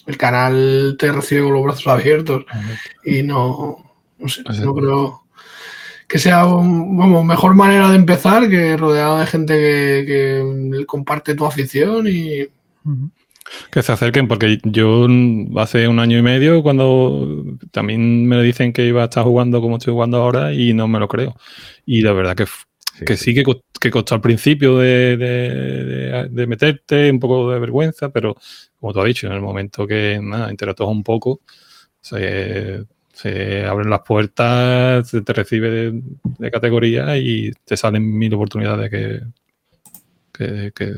el 0.07 0.17
canal 0.17 0.97
te 0.99 1.11
recibe 1.12 1.43
con 1.45 1.53
los 1.55 1.62
brazos 1.64 1.87
abiertos 1.87 2.45
y 3.05 3.23
no, 3.23 3.85
no 4.19 4.29
sé, 4.29 4.43
no 4.64 4.75
creo 4.75 5.23
que 6.07 6.19
sea 6.19 6.47
un- 6.47 6.97
vamos, 6.97 7.25
mejor 7.25 7.55
manera 7.55 7.88
de 7.90 7.97
empezar 7.97 8.49
que 8.49 8.77
rodeado 8.77 9.19
de 9.19 9.27
gente 9.27 9.55
que, 9.55 10.05
que 10.77 10.87
comparte 10.87 11.35
tu 11.35 11.47
afición 11.47 12.07
y. 12.09 12.47
Que 13.71 13.83
se 13.83 13.93
acerquen, 13.93 14.27
porque 14.27 14.59
yo 14.64 15.07
hace 15.57 15.87
un 15.88 15.99
año 16.01 16.19
y 16.19 16.23
medio, 16.23 16.62
cuando 16.62 17.45
también 17.71 18.27
me 18.27 18.43
dicen 18.43 18.73
que 18.73 18.87
iba 18.87 19.03
a 19.03 19.05
estar 19.05 19.25
jugando 19.25 19.61
como 19.61 19.77
estoy 19.77 19.93
jugando 19.93 20.17
ahora, 20.19 20.53
y 20.53 20.73
no 20.75 20.88
me 20.88 20.99
lo 20.99 21.09
creo. 21.09 21.37
Y 21.87 22.03
la 22.03 22.12
verdad 22.12 22.35
que, 22.37 22.47
Sí, 22.98 23.04
que 23.04 23.16
sí. 23.16 23.24
sí 23.24 23.35
que, 23.35 23.42
co- 23.42 23.61
que 23.80 23.90
costó 23.90 24.14
al 24.14 24.20
principio 24.20 24.78
de, 24.78 25.16
de- 25.16 25.85
de- 25.85 26.28
de 26.30 26.46
meterte, 26.46 27.11
un 27.11 27.18
poco 27.20 27.50
de 27.50 27.59
vergüenza, 27.59 28.11
pero 28.11 28.35
como 28.78 28.92
tú 28.92 29.00
has 29.00 29.07
dicho, 29.07 29.26
en 29.26 29.33
el 29.33 29.40
momento 29.40 29.87
que 29.87 30.20
nada, 30.22 30.50
interactúas 30.50 30.90
un 30.90 31.02
poco, 31.02 31.40
se, 32.00 32.85
se 33.12 33.64
abren 33.64 33.90
las 33.90 34.00
puertas, 34.02 35.09
se 35.09 35.22
te 35.22 35.33
recibe 35.33 35.92
de, 36.38 36.50
categoría 36.50 37.16
y 37.18 37.50
te 37.64 37.76
salen 37.76 38.16
mil 38.16 38.33
oportunidades 38.35 38.90
que, 38.90 39.20
que, 40.33 40.72
que 40.74 40.92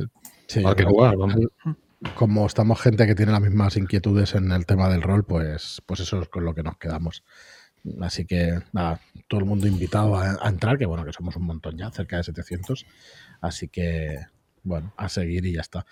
Sí, 0.48 0.62
hay 0.64 0.74
que 0.74 0.84
jugar. 0.84 1.16
vamos. 1.16 1.36
como 2.14 2.46
estamos 2.46 2.80
gente 2.80 3.06
que 3.06 3.14
tiene 3.14 3.32
las 3.32 3.40
mismas 3.40 3.76
inquietudes 3.76 4.34
en 4.34 4.52
el 4.52 4.64
tema 4.66 4.88
del 4.88 5.02
rol, 5.02 5.24
pues, 5.24 5.82
pues 5.86 6.00
eso 6.00 6.20
es 6.20 6.28
con 6.28 6.44
lo 6.44 6.54
que 6.54 6.62
nos 6.62 6.76
quedamos. 6.78 7.24
Así 8.00 8.24
que 8.24 8.58
nada, 8.72 9.00
todo 9.28 9.40
el 9.40 9.46
mundo 9.46 9.66
invitado 9.66 10.16
a, 10.16 10.36
a 10.40 10.48
entrar, 10.48 10.78
que 10.78 10.86
bueno, 10.86 11.04
que 11.04 11.12
somos 11.12 11.36
un 11.36 11.44
montón 11.44 11.76
ya, 11.76 11.90
cerca 11.90 12.16
de 12.16 12.24
700. 12.24 12.86
Así 13.40 13.68
que, 13.68 14.18
bueno, 14.62 14.92
a 14.96 15.08
seguir 15.08 15.44
y 15.46 15.52
ya 15.52 15.60
está. 15.60 15.86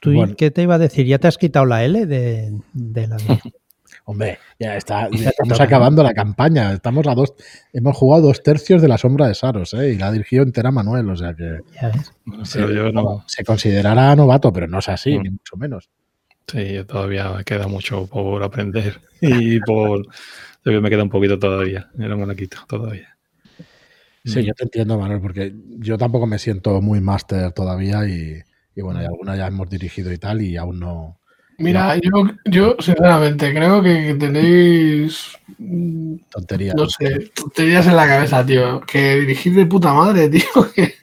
¿Tú 0.00 0.12
Bueno. 0.12 0.34
qué 0.36 0.50
te 0.50 0.62
iba 0.62 0.74
a 0.74 0.78
decir? 0.78 1.06
¿Ya 1.06 1.18
te 1.18 1.28
has 1.28 1.38
quitado 1.38 1.66
la 1.66 1.84
L 1.84 2.06
de, 2.06 2.52
de 2.72 3.06
la 3.06 3.16
Hombre, 4.06 4.38
ya 4.58 4.76
está, 4.76 5.08
Ya 5.10 5.30
estamos 5.30 5.60
acabando 5.60 6.02
la 6.02 6.12
campaña. 6.12 6.72
Estamos 6.72 7.06
a 7.06 7.14
dos, 7.14 7.32
hemos 7.72 7.96
jugado 7.96 8.26
dos 8.26 8.42
tercios 8.42 8.82
de 8.82 8.88
la 8.88 8.98
sombra 8.98 9.28
de 9.28 9.34
Saros, 9.34 9.72
¿eh? 9.74 9.92
y 9.92 9.96
la 9.98 10.08
ha 10.08 10.12
dirigido 10.12 10.42
entera 10.42 10.70
Manuel, 10.70 11.08
o 11.08 11.16
sea 11.16 11.32
que 11.34 11.60
ya 11.80 11.88
ves? 11.88 12.12
Pero 12.52 12.70
yo 12.72 12.92
no, 12.92 13.24
se 13.26 13.44
considerará 13.44 14.14
novato, 14.16 14.52
pero 14.52 14.66
no 14.66 14.80
es 14.80 14.88
así, 14.90 15.16
Mm. 15.18 15.22
ni 15.22 15.30
mucho 15.30 15.56
menos. 15.56 15.88
Sí, 16.46 16.84
todavía 16.86 17.32
queda 17.46 17.66
mucho 17.68 18.06
por 18.06 18.42
aprender 18.42 19.00
y 19.22 19.60
por... 19.60 20.06
todavía 20.64 20.80
me 20.80 20.90
queda 20.90 21.02
un 21.04 21.10
poquito 21.10 21.38
todavía, 21.38 21.90
no 21.94 22.16
me 22.16 22.26
la 22.26 22.34
quito 22.34 22.56
todavía. 22.68 23.16
Sí, 24.24 24.40
Mm. 24.40 24.42
yo 24.42 24.54
te 24.54 24.64
entiendo, 24.64 24.98
Manuel, 24.98 25.20
porque 25.20 25.54
yo 25.78 25.98
tampoco 25.98 26.26
me 26.26 26.38
siento 26.38 26.80
muy 26.80 27.00
máster 27.00 27.52
todavía 27.52 28.08
y, 28.08 28.42
y 28.74 28.80
bueno, 28.82 29.02
y 29.02 29.04
alguna 29.04 29.36
ya 29.36 29.46
hemos 29.46 29.68
dirigido 29.68 30.10
y 30.12 30.18
tal 30.18 30.40
y 30.42 30.56
aún 30.56 30.80
no... 30.80 31.20
Mira, 31.58 31.94
yo, 31.98 32.10
yo 32.46 32.74
sinceramente 32.80 33.52
creo 33.54 33.80
que, 33.80 34.16
tenéis, 34.18 35.28
mm, 35.58 36.16
Tontería. 36.30 36.72
no 36.74 36.88
sé, 36.88 37.30
tonterías 37.34 37.86
en 37.86 37.94
la 37.94 38.08
cabeza, 38.08 38.44
tío. 38.44 38.80
Que 38.80 39.20
dirigir 39.20 39.54
de 39.54 39.66
puta 39.66 39.92
madre, 39.92 40.28
tío. 40.30 40.42
Que, 40.74 40.94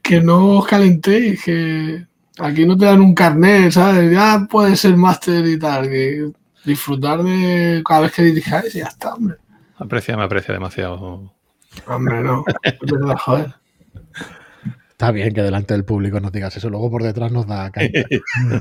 que 0.00 0.20
no 0.22 0.58
os 0.60 0.66
calentéis, 0.66 1.44
que 1.44 2.06
aquí 2.38 2.64
no 2.64 2.78
te 2.78 2.86
dan 2.86 3.02
un 3.02 3.14
carnet, 3.14 3.72
¿sabes? 3.72 4.10
Ya 4.10 4.46
puedes 4.50 4.80
ser 4.80 4.96
máster 4.96 5.44
y 5.46 5.58
tal. 5.58 5.88
Que 5.90 6.30
disfrutar 6.64 7.22
de 7.22 7.82
cada 7.86 8.02
vez 8.02 8.12
que 8.12 8.22
dirijáis 8.22 8.74
y 8.74 8.78
ya 8.78 8.86
está, 8.86 9.14
hombre. 9.14 9.36
Aprecia, 9.76 10.16
me 10.16 10.24
aprecia 10.24 10.54
demasiado. 10.54 11.32
Hombre, 11.86 12.22
no. 12.22 12.44
Es 12.62 12.78
verdad, 12.80 13.16
joder. 13.16 13.54
Está 14.90 15.12
bien 15.12 15.32
que 15.32 15.42
delante 15.42 15.72
del 15.72 15.84
público 15.84 16.20
nos 16.20 16.32
digas 16.32 16.54
eso, 16.56 16.68
luego 16.68 16.90
por 16.90 17.02
detrás 17.02 17.32
nos 17.32 17.46
da 17.46 17.70
caña. 17.70 18.04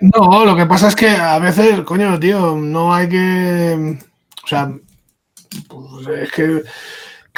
No, 0.00 0.44
lo 0.44 0.56
que 0.56 0.66
pasa 0.66 0.88
es 0.88 0.96
que 0.96 1.08
a 1.08 1.38
veces, 1.38 1.82
coño, 1.82 2.18
tío, 2.18 2.56
no 2.56 2.92
hay 2.92 3.08
que. 3.08 3.98
O 4.42 4.46
sea, 4.46 4.72
pues 5.68 6.08
es 6.22 6.32
que 6.32 6.62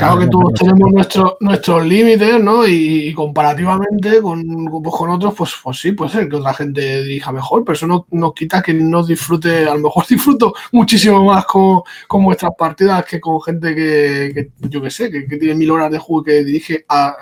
Claro 0.01 0.19
que 0.19 0.29
todos 0.29 0.55
tenemos 0.55 0.93
nuestros 0.93 1.35
nuestros 1.41 1.87
límites, 1.87 2.43
¿no? 2.43 2.67
Y, 2.67 3.13
comparativamente 3.13 4.23
con, 4.23 4.43
pues, 4.83 4.95
con 4.97 5.11
otros, 5.11 5.35
pues, 5.37 5.55
pues 5.63 5.79
sí, 5.79 5.93
puede 5.93 6.11
ser 6.11 6.29
que 6.29 6.37
otra 6.37 6.55
gente 6.55 7.03
dirija 7.03 7.33
mejor, 7.33 7.65
pero 7.65 7.75
eso 7.75 7.87
no, 7.87 8.07
no 8.11 8.33
quita 8.33 8.63
que 8.63 8.73
no 8.73 9.05
disfrute, 9.05 9.69
a 9.69 9.75
lo 9.75 9.81
mejor 9.81 10.07
disfruto 10.09 10.55
muchísimo 10.73 11.23
más 11.25 11.45
con, 11.45 11.83
con 12.09 12.25
vuestras 12.25 12.53
partidas 12.57 13.05
que 13.05 13.21
con 13.21 13.43
gente 13.43 13.75
que, 13.75 14.33
que 14.35 14.69
yo 14.69 14.81
qué 14.81 14.91
sé, 14.91 15.11
que, 15.11 15.27
que, 15.27 15.37
tiene 15.37 15.55
mil 15.55 15.71
horas 15.71 15.91
de 15.91 15.99
juego 15.99 16.23
y 16.23 16.25
que 16.25 16.45
dirige 16.45 16.85
a, 16.89 17.15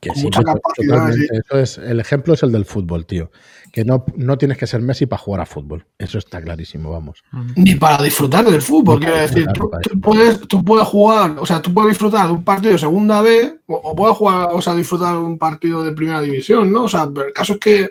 que 0.00 0.10
sí, 0.14 0.22
mucha 0.24 0.42
capacidad. 0.42 1.10
Eso 1.10 1.58
es, 1.58 1.78
el 1.78 2.00
ejemplo 2.00 2.34
es 2.34 2.42
el 2.42 2.52
del 2.52 2.64
fútbol, 2.64 3.06
tío. 3.06 3.30
Que 3.72 3.86
no, 3.86 4.04
no 4.16 4.36
tienes 4.36 4.58
que 4.58 4.66
ser 4.66 4.82
Messi 4.82 5.06
para 5.06 5.22
jugar 5.22 5.40
a 5.40 5.46
fútbol. 5.46 5.86
Eso 5.98 6.18
está 6.18 6.42
clarísimo, 6.42 6.90
vamos. 6.90 7.24
Ni 7.56 7.74
para 7.74 8.02
disfrutar 8.02 8.44
del 8.44 8.60
fútbol, 8.60 9.00
quiero 9.00 9.16
decir. 9.16 9.46
Tú, 9.54 9.70
puedes, 9.98 10.40
tú 10.46 10.62
puedes 10.62 10.86
jugar, 10.86 11.36
o 11.38 11.46
sea, 11.46 11.62
tú 11.62 11.72
puedes 11.72 11.92
disfrutar 11.92 12.26
de 12.26 12.34
un 12.34 12.44
partido 12.44 12.72
de 12.72 12.78
segunda 12.78 13.22
B 13.22 13.60
o, 13.66 13.96
puedes 13.96 14.16
jugar, 14.16 14.50
o 14.52 14.60
sea, 14.60 14.74
disfrutar 14.74 15.14
de 15.14 15.20
un 15.20 15.38
partido 15.38 15.82
de 15.82 15.92
primera 15.92 16.20
división, 16.20 16.70
¿no? 16.70 16.84
O 16.84 16.88
sea, 16.88 17.08
pero 17.08 17.28
el 17.28 17.32
caso 17.32 17.54
es 17.54 17.58
que 17.60 17.90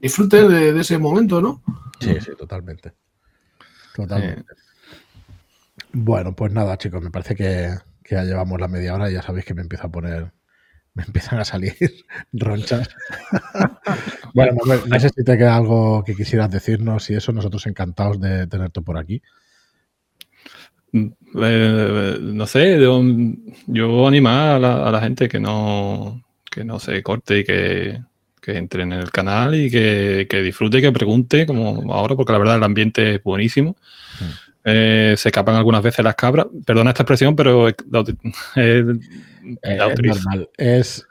disfrutes 0.00 0.48
de, 0.48 0.80
ese 0.80 0.96
momento, 0.96 1.42
¿no? 1.42 1.62
Sí, 2.00 2.16
sí, 2.18 2.32
totalmente. 2.38 2.92
Totalmente. 3.94 4.44
Bueno, 5.92 6.34
pues 6.34 6.52
nada, 6.52 6.78
chicos, 6.78 7.02
me 7.02 7.10
parece 7.10 7.34
que, 7.34 7.74
que 8.02 8.14
ya 8.14 8.24
llevamos 8.24 8.58
la 8.58 8.68
media 8.68 8.94
hora 8.94 9.10
y 9.10 9.14
ya 9.14 9.20
sabéis 9.20 9.44
que 9.44 9.52
me 9.54 9.62
empiezo 9.62 9.88
a 9.88 9.90
poner 9.90 10.32
me 10.96 11.04
empiezan 11.04 11.38
a 11.38 11.44
salir 11.44 11.76
ronchas. 12.32 12.88
bueno, 14.34 14.56
no, 14.64 15.00
sé 15.00 15.10
si 15.10 15.22
te 15.22 15.36
queda 15.36 15.54
algo 15.54 16.02
que 16.02 16.16
quisieras 16.16 16.50
decirnos 16.50 17.08
y 17.10 17.14
eso, 17.14 17.32
nosotros 17.32 17.66
encantados 17.66 18.18
de 18.18 18.46
tenerte 18.46 18.80
por 18.80 18.96
aquí. 18.96 19.22
Mm, 20.92 21.06
eh, 21.42 22.18
no 22.20 22.46
sé, 22.46 22.80
yo, 22.80 23.02
yo 23.66 24.08
animar 24.08 24.64
a 24.64 24.90
la, 24.90 25.00
gente 25.02 25.28
que 25.28 25.38
no, 25.38 26.24
que 26.50 26.64
no 26.64 26.78
se 26.78 27.02
corte 27.02 27.40
y 27.40 27.44
que, 27.44 28.00
que 28.40 28.56
entre 28.56 28.84
en 28.84 28.92
el 28.92 29.10
canal 29.10 29.54
y 29.54 29.70
que, 29.70 30.26
que, 30.30 30.40
disfrute 30.40 30.78
y 30.78 30.80
que 30.80 30.92
pregunte, 30.92 31.44
como 31.44 31.92
ahora, 31.92 32.16
porque 32.16 32.32
la 32.32 32.38
verdad 32.38 32.56
el 32.56 32.64
ambiente 32.64 33.16
es 33.16 33.22
buenísimo. 33.22 33.76
Mm. 34.18 34.46
Eh, 34.68 35.14
se 35.16 35.28
escapan 35.28 35.56
algunas 35.56 35.82
veces 35.82 36.04
las 36.04 36.16
cabras. 36.16 36.46
Perdona 36.64 36.90
esta 36.90 37.02
expresión, 37.02 37.36
pero 37.36 37.68
eh, 37.68 37.74
es 39.62 40.02
normal. 40.02 40.50
Es, 40.56 41.06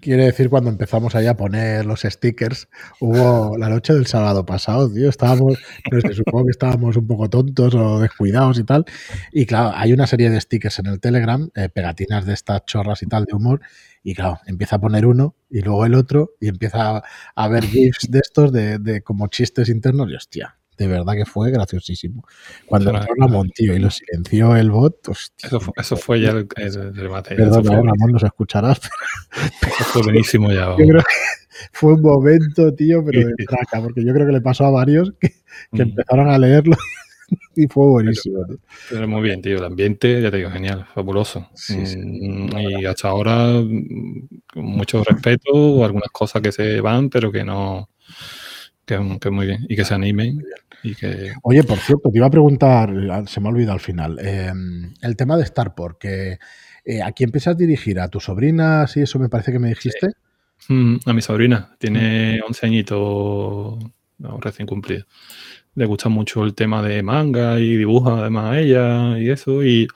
quiere 0.00 0.24
decir 0.26 0.48
cuando 0.48 0.70
empezamos 0.70 1.14
ahí 1.14 1.26
a 1.26 1.36
poner 1.36 1.84
los 1.84 2.02
stickers, 2.02 2.68
hubo 3.00 3.56
la 3.58 3.68
noche 3.68 3.92
del 3.92 4.06
sábado 4.06 4.46
pasado, 4.46 4.92
tío, 4.92 5.08
estábamos, 5.08 5.58
no 5.90 6.00
sé, 6.00 6.14
supongo 6.14 6.46
que 6.46 6.50
estábamos 6.50 6.96
un 6.96 7.06
poco 7.06 7.28
tontos 7.28 7.74
o 7.74 8.00
descuidados 8.00 8.58
y 8.58 8.64
tal. 8.64 8.84
Y 9.32 9.46
claro, 9.46 9.72
hay 9.74 9.92
una 9.92 10.06
serie 10.06 10.30
de 10.30 10.40
stickers 10.40 10.78
en 10.78 10.86
el 10.86 11.00
Telegram, 11.00 11.50
eh, 11.54 11.68
pegatinas 11.68 12.26
de 12.26 12.34
estas 12.34 12.64
chorras 12.64 13.02
y 13.02 13.06
tal 13.06 13.24
de 13.24 13.34
humor, 13.34 13.60
y 14.02 14.14
claro, 14.14 14.38
empieza 14.46 14.76
a 14.76 14.80
poner 14.80 15.06
uno 15.06 15.34
y 15.50 15.60
luego 15.62 15.84
el 15.84 15.94
otro, 15.94 16.32
y 16.40 16.48
empieza 16.48 17.02
a, 17.34 17.48
ver 17.48 17.64
GIFs 17.64 18.10
de 18.10 18.20
estos 18.20 18.52
de, 18.52 18.78
de 18.78 19.02
como 19.02 19.26
chistes 19.28 19.68
internos, 19.68 20.10
y 20.10 20.14
hostia, 20.14 20.59
de 20.80 20.88
verdad 20.88 21.12
que 21.14 21.26
fue 21.26 21.50
graciosísimo. 21.50 22.24
Cuando 22.66 22.90
entró 22.90 23.14
Ramón, 23.18 23.50
tío, 23.50 23.74
y 23.74 23.78
lo 23.78 23.90
silenció 23.90 24.56
el 24.56 24.70
bot, 24.70 25.08
hostia, 25.08 25.46
Eso 25.46 25.60
fue, 25.60 25.74
eso 25.76 25.96
fue 25.96 26.20
ya 26.20 26.30
el, 26.30 26.48
el, 26.56 26.96
remate. 26.96 27.34
Perdón, 27.34 27.64
fue 27.64 27.76
Ramón, 27.76 28.12
nos 28.12 28.22
escucharás. 28.22 28.80
Pero, 29.60 29.72
eso 29.74 29.84
fue 29.84 30.02
buenísimo 30.02 30.50
ya. 30.50 30.70
Yo 30.70 30.86
creo 30.86 31.00
que 31.00 31.68
fue 31.72 31.94
un 31.94 32.02
momento, 32.02 32.74
tío, 32.74 33.04
pero 33.04 33.28
de 33.28 33.44
traca, 33.46 33.82
porque 33.82 34.02
yo 34.04 34.14
creo 34.14 34.26
que 34.26 34.32
le 34.32 34.40
pasó 34.40 34.64
a 34.64 34.70
varios 34.70 35.12
que, 35.20 35.28
que 35.28 35.84
mm. 35.84 35.88
empezaron 35.88 36.28
a 36.30 36.38
leerlo 36.38 36.76
y 37.56 37.66
fue 37.66 37.86
buenísimo. 37.86 38.44
Pero, 38.46 38.60
pero, 38.88 39.08
muy 39.08 39.22
bien, 39.22 39.42
tío. 39.42 39.58
El 39.58 39.64
ambiente, 39.64 40.22
ya 40.22 40.30
te 40.30 40.38
digo, 40.38 40.50
genial, 40.50 40.86
fabuloso. 40.94 41.48
Sí, 41.54 41.84
sí. 41.86 41.98
Mm, 41.98 42.58
y 42.58 42.86
hasta 42.86 43.08
ahora, 43.08 43.62
con 44.52 44.64
mucho 44.64 45.04
respeto, 45.04 45.84
algunas 45.84 46.10
cosas 46.10 46.40
que 46.42 46.52
se 46.52 46.80
van, 46.80 47.10
pero 47.10 47.30
que 47.30 47.44
no. 47.44 47.90
Que, 48.90 49.18
que 49.20 49.30
muy 49.30 49.46
bien. 49.46 49.66
Y 49.68 49.76
que 49.76 49.84
se 49.84 49.94
animen. 49.94 50.44
Oye, 51.42 51.62
por 51.62 51.78
cierto, 51.78 52.10
te 52.10 52.18
iba 52.18 52.26
a 52.26 52.30
preguntar, 52.30 52.90
se 53.28 53.40
me 53.40 53.48
ha 53.48 53.52
olvidado 53.52 53.74
al 53.74 53.80
final, 53.80 54.18
em, 54.18 54.92
el 55.00 55.14
tema 55.14 55.36
de 55.36 55.46
Starport, 55.46 55.98
que 55.98 56.38
eh, 56.84 57.02
¿a 57.02 57.12
quién 57.12 57.28
empiezas 57.28 57.54
a 57.54 57.56
dirigir? 57.56 58.00
¿A 58.00 58.08
tus 58.08 58.24
sobrinas 58.24 58.96
y 58.96 59.02
eso 59.02 59.20
me 59.20 59.28
parece 59.28 59.52
que 59.52 59.60
me 59.60 59.68
dijiste? 59.68 60.08
Mm, 60.68 60.96
a 61.06 61.12
mi 61.12 61.22
sobrina, 61.22 61.76
tiene 61.78 62.40
11 62.44 62.66
mm. 62.66 62.68
añitos 62.68 63.78
recién 64.40 64.66
cumplido. 64.66 65.04
Le 65.76 65.86
gusta 65.86 66.08
mucho 66.08 66.44
el 66.44 66.54
tema 66.54 66.82
de 66.82 67.00
manga 67.02 67.60
y 67.60 67.76
dibuja 67.76 68.18
además 68.18 68.44
a 68.46 68.58
ella 68.58 69.18
y 69.20 69.30
eso. 69.30 69.62
Y 69.62 69.86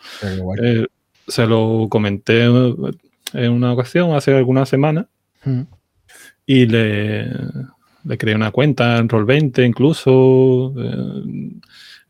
eh, 0.62 0.86
se 1.26 1.46
lo 1.46 1.88
comenté 1.90 2.44
en 2.44 3.52
una 3.52 3.72
ocasión 3.72 4.14
hace 4.14 4.36
algunas 4.36 4.68
semanas. 4.68 5.06
Mm. 5.44 5.62
Y 6.46 6.66
le, 6.66 7.24
le 8.04 8.18
creé 8.18 8.34
una 8.34 8.50
cuenta 8.50 8.98
en 8.98 9.08
Roll20 9.08 9.66
incluso. 9.66 10.74
Eh, 10.76 11.50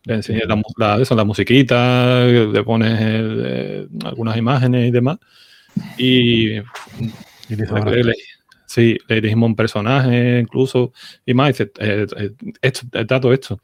le 0.06 0.14
enseñé 0.14 0.42
la, 0.46 0.60
la, 0.76 1.00
eso, 1.00 1.14
la 1.14 1.24
musiquita, 1.24 2.26
le 2.26 2.62
pones 2.62 2.98
eh, 3.00 3.88
algunas 4.04 4.36
imágenes 4.36 4.88
y 4.88 4.90
demás. 4.90 5.18
Y, 5.96 6.56
y 6.56 7.56
le, 7.56 8.04
le, 8.04 8.14
sí, 8.66 8.98
le 9.08 9.20
dijimos 9.20 9.48
un 9.48 9.56
personaje 9.56 10.40
incluso. 10.40 10.92
Y 11.24 11.32
más, 11.32 11.48
dice, 11.48 11.72
eh, 11.78 12.06
eh 12.18 12.30
esto, 12.60 12.86
dato 13.06 13.32
esto, 13.32 13.60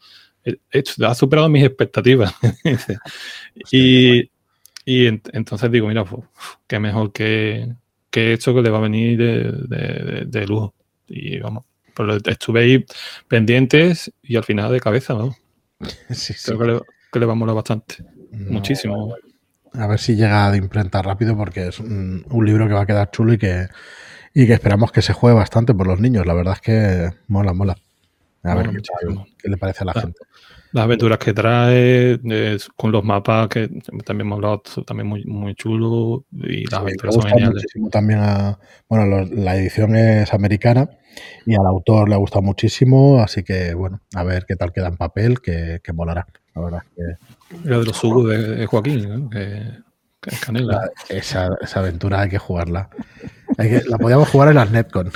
esto 0.70 1.06
ha 1.06 1.14
superado 1.14 1.48
mis 1.50 1.64
expectativas. 1.64 2.34
y, 3.70 4.30
y 4.86 5.06
entonces 5.06 5.70
digo, 5.70 5.88
mira, 5.88 6.04
pues, 6.04 6.24
qué 6.66 6.80
mejor 6.80 7.12
que, 7.12 7.68
que 8.10 8.32
esto 8.32 8.54
que 8.54 8.62
le 8.62 8.70
va 8.70 8.78
a 8.78 8.82
venir 8.82 9.18
de, 9.18 9.52
de, 9.68 10.24
de 10.26 10.46
lujo. 10.46 10.74
Y 11.06 11.38
vamos, 11.38 11.64
pero 11.94 12.16
estuve 12.16 12.61
ahí 12.61 12.87
pendientes 13.29 14.12
y 14.22 14.37
al 14.37 14.44
final 14.44 14.72
de 14.72 14.81
cabeza, 14.81 15.14
¿no? 15.14 15.35
Sí, 16.11 16.35
Creo 16.44 16.59
Que, 16.59 16.64
le, 16.66 16.81
que 17.12 17.18
le 17.20 17.26
va 17.26 17.33
a 17.33 17.37
molar 17.37 17.57
bastante. 17.57 17.96
Muchísimo. 18.33 19.14
A 19.72 19.87
ver 19.87 19.98
si 19.98 20.16
llega 20.16 20.50
de 20.50 20.59
imprenta 20.59 21.03
rápido 21.03 21.37
porque 21.37 21.68
es 21.68 21.79
un, 21.79 22.24
un, 22.29 22.46
libro 22.46 22.66
que 22.66 22.74
va 22.74 22.83
a 22.83 22.87
quedar 22.87 23.11
chulo 23.11 23.33
y 23.33 23.38
que, 23.38 23.68
y 24.35 24.46
que 24.46 24.55
esperamos 24.55 24.92
que 24.92 25.03
se 25.03 25.12
juegue 25.12 25.37
bastante 25.37 25.74
por 25.74 25.87
los 25.87 26.00
niños. 26.00 26.26
La 26.26 26.35
verdad 26.35 26.55
es 26.55 26.61
que 26.61 27.11
mola, 27.29 27.53
mola. 27.53 27.76
A 28.42 28.55
ver 28.55 28.70
qué, 28.70 28.79
qué, 29.38 29.48
le 29.48 29.57
parece 29.57 29.83
a 29.83 29.87
la 29.87 29.92
ah. 29.94 30.00
gente 30.00 30.20
las 30.72 30.85
aventuras 30.85 31.18
que 31.18 31.33
trae, 31.33 32.20
eh, 32.22 32.59
con 32.76 32.92
los 32.92 33.03
mapas 33.03 33.48
que 33.48 33.68
también 34.05 34.29
hemos 34.29 34.37
hablado, 34.37 34.62
también 34.87 35.09
muy, 35.09 35.24
muy 35.24 35.55
chulo 35.55 36.24
y 36.33 36.62
las 36.62 36.70
sí, 36.70 36.76
aventuras 36.76 37.14
son 37.14 37.24
geniales. 37.24 37.64
También 37.90 38.20
a, 38.20 38.59
bueno, 38.88 39.26
la 39.33 39.57
edición 39.57 39.96
es 39.96 40.33
americana 40.33 40.88
y 41.44 41.55
al 41.55 41.66
autor 41.66 42.09
le 42.09 42.14
ha 42.14 42.18
gustado 42.18 42.42
muchísimo, 42.42 43.20
así 43.20 43.42
que 43.42 43.74
bueno, 43.74 44.00
a 44.14 44.22
ver 44.22 44.46
qué 44.46 44.55
tal 44.55 44.72
queda 44.72 44.88
en 44.88 44.96
papel, 44.96 45.40
que, 45.40 45.81
que 45.83 45.92
molará. 45.92 46.26
La 46.55 46.62
verdad 46.62 46.83
que... 46.94 47.66
Era 47.68 47.79
de 47.79 47.85
los 47.85 47.96
subos 47.96 48.29
de, 48.29 48.57
de, 48.57 48.66
Joaquín, 48.66 49.09
¿no? 49.09 49.31
que, 49.31 49.72
que, 50.20 50.31
es 50.31 50.40
canela. 50.40 50.72
La, 50.72 51.16
esa, 51.16 51.48
esa, 51.61 51.81
aventura 51.81 52.20
hay 52.20 52.29
que 52.29 52.38
jugarla. 52.38 52.90
Hay 53.59 53.70
que, 53.70 53.83
la 53.88 53.98
podíamos 53.98 54.29
jugar 54.29 54.50
en 54.50 54.55
las 54.55 54.70
Netcon. 54.70 55.11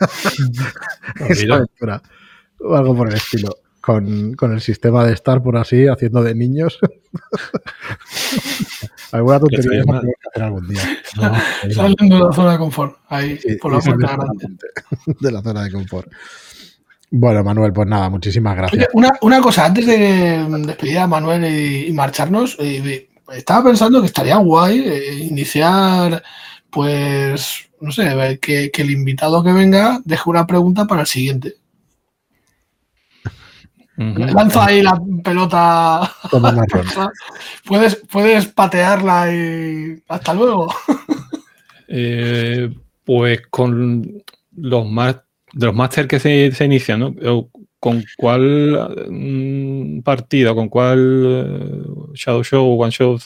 esa 1.28 1.54
aventura. 1.54 2.02
O 2.60 2.74
algo 2.74 2.96
por 2.96 3.08
el 3.08 3.14
estilo 3.14 3.56
con, 3.86 4.34
con, 4.34 4.52
el 4.52 4.60
sistema 4.60 5.06
de 5.06 5.12
estar 5.12 5.40
por 5.40 5.56
así, 5.56 5.86
haciendo 5.86 6.20
de 6.20 6.34
niños. 6.34 6.76
Alguna 9.12 9.38
tontería 9.38 9.84
que 9.84 10.28
hacer 10.28 10.42
algún 10.42 10.68
día. 10.68 10.82
No, 11.16 11.32
Saliendo 11.72 12.16
de 12.16 12.24
la 12.24 12.32
zona 12.32 12.52
de 12.52 12.58
confort, 12.58 12.96
ahí, 13.08 13.38
sí, 13.38 13.56
por 13.56 13.72
la 13.72 13.78
puerta 13.78 14.16
grande. 14.16 14.48
De 15.20 15.32
la 15.32 15.40
zona 15.40 15.62
de 15.62 15.70
confort. 15.70 16.10
Bueno, 17.10 17.44
Manuel, 17.44 17.72
pues 17.72 17.86
nada, 17.86 18.10
muchísimas 18.10 18.56
gracias. 18.56 18.82
Oye, 18.82 18.88
una, 18.92 19.12
una, 19.22 19.40
cosa, 19.40 19.64
antes 19.64 19.86
de 19.86 20.44
despedir 20.66 20.98
a 20.98 21.06
Manuel 21.06 21.44
y, 21.44 21.86
y 21.86 21.92
marcharnos, 21.92 22.56
eh, 22.58 23.08
estaba 23.32 23.70
pensando 23.70 24.00
que 24.00 24.08
estaría 24.08 24.36
guay 24.36 24.80
eh, 24.80 25.14
iniciar, 25.14 26.22
pues, 26.68 27.70
no 27.80 27.92
sé, 27.92 28.38
que, 28.42 28.70
que 28.70 28.82
el 28.82 28.90
invitado 28.90 29.42
que 29.44 29.52
venga 29.52 30.00
deje 30.04 30.28
una 30.28 30.46
pregunta 30.46 30.86
para 30.86 31.02
el 31.02 31.06
siguiente. 31.06 31.54
Uh 33.98 34.02
-huh. 34.02 34.34
Lanza 34.34 34.66
ahí 34.66 34.82
la 34.82 35.00
pelota. 35.24 36.12
puedes, 37.64 37.96
puedes 38.10 38.46
patearla 38.46 39.32
y 39.32 40.02
hasta 40.08 40.34
luego. 40.34 40.72
eh, 41.88 42.70
pues 43.04 43.42
con 43.48 44.22
los 44.56 44.86
más 44.86 45.16
de 45.52 45.66
los 45.66 45.74
máster 45.74 46.06
que 46.06 46.20
se, 46.20 46.52
se, 46.52 46.64
inician, 46.64 47.00
¿no? 47.00 47.14
¿Con 47.78 48.04
cuál 48.16 49.06
mm, 49.08 50.00
partido, 50.00 50.54
con 50.54 50.68
cuál 50.68 50.98
uh, 51.86 52.12
Shadow 52.14 52.42
Show 52.42 52.66
o 52.66 52.82
One 52.82 52.90
Show 52.90 53.18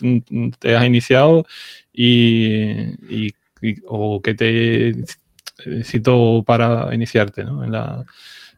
te 0.58 0.76
has 0.76 0.84
iniciado 0.84 1.44
y, 1.92 2.46
y, 3.08 3.34
y 3.62 3.76
o 3.86 4.20
qué 4.22 4.34
te 4.34 4.94
necesito 5.66 6.42
para 6.46 6.94
iniciarte 6.94 7.44
¿no? 7.44 7.64
en 7.64 7.72
la 7.72 8.04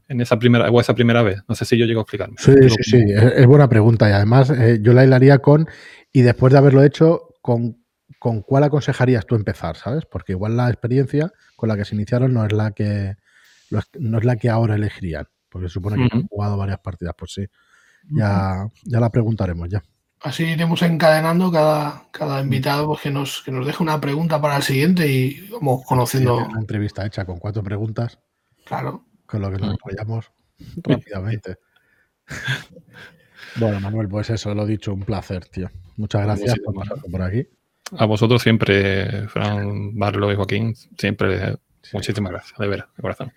en 0.09 0.21
esa 0.21 0.39
primera 0.39 0.71
o 0.71 0.81
esa 0.81 0.95
primera 0.95 1.23
vez? 1.23 1.43
No 1.49 1.55
sé 1.55 1.65
si 1.65 1.77
yo 1.77 1.87
llego 1.87 2.01
a 2.01 2.03
explicarme. 2.03 2.37
Sí, 2.39 2.53
sí, 2.69 2.83
sí, 2.83 3.05
es, 3.09 3.23
es, 3.37 3.47
buena 3.47 3.69
pregunta 3.69 4.09
y 4.09 4.13
además 4.13 4.51
eh, 4.51 4.79
yo 4.81 4.93
la 4.93 5.05
hilaría 5.05 5.39
con 5.39 5.69
y 6.13 6.23
después 6.23 6.53
de 6.53 6.59
haberlo 6.59 6.83
hecho, 6.83 7.35
con 7.41 7.83
con 8.23 8.41
cuál 8.41 8.63
aconsejarías 8.63 9.27
tú 9.27 9.35
empezar, 9.35 9.77
¿sabes? 9.77 10.05
Porque 10.07 10.31
igual 10.31 10.57
la 10.57 10.69
experiencia 10.69 11.33
con 11.57 11.69
la 11.69 11.77
que 11.77 11.85
se 11.85 11.97
iniciaron 11.97 12.33
no 12.33 12.47
es 12.47 12.53
la 12.53 12.71
que 12.71 13.17
no 13.99 14.19
es 14.19 14.25
la 14.25 14.37
que 14.37 14.49
ahora 14.49 14.77
elegirían, 14.77 15.27
porque 15.49 15.67
se 15.67 15.75
supone 15.75 15.97
que 15.97 16.17
han 16.17 16.29
jugado 16.29 16.57
varias 16.57 16.79
partidas, 16.79 17.17
pues 17.19 17.33
sí. 17.33 17.47
Ya, 18.11 18.69
ya 18.85 19.01
la 19.01 19.11
preguntaremos 19.11 19.69
ya. 19.69 19.83
Así 20.21 20.45
iremos 20.45 20.83
encadenando 20.83 21.51
cada, 21.51 22.05
cada 22.13 22.41
invitado 22.41 22.87
pues, 22.87 23.01
que, 23.01 23.11
nos, 23.11 23.43
que 23.43 23.51
nos 23.51 23.67
deje 23.67 23.83
una 23.83 24.01
pregunta 24.01 24.41
para 24.41 24.57
el 24.57 24.63
siguiente 24.63 25.11
y 25.11 25.49
vamos 25.51 25.85
conociendo. 25.85 26.37
una 26.37 26.61
entrevista 26.61 27.05
hecha 27.05 27.25
con 27.25 27.41
cuatro 27.41 27.65
preguntas. 27.65 28.21
Claro. 28.65 29.05
Con 29.33 29.41
lo 29.41 29.51
que 29.51 29.57
nos 29.57 29.73
apoyamos 29.73 30.31
rápidamente. 30.83 31.57
bueno, 33.57 33.81
Manuel, 33.81 34.09
pues 34.09 34.29
eso, 34.29 34.55
lo 34.55 34.67
dicho, 34.67 34.93
un 34.93 35.05
placer, 35.05 35.47
tío. 35.47 35.71
Muchas 35.97 36.23
gracias 36.25 36.59
por 36.63 36.75
pasar 36.75 36.99
por 37.11 37.23
aquí. 37.23 37.49
A 37.97 38.05
vosotros 38.05 38.43
siempre, 38.43 39.27
Fran, 39.29 39.99
Barlo 39.99 40.31
y 40.31 40.37
Joaquín, 40.37 40.75
siempre 40.99 41.57
muchísimas 41.95 42.31
gracias, 42.31 42.59
de 42.59 42.69
veras, 42.69 42.89
de 42.95 43.01
corazón. 43.01 43.33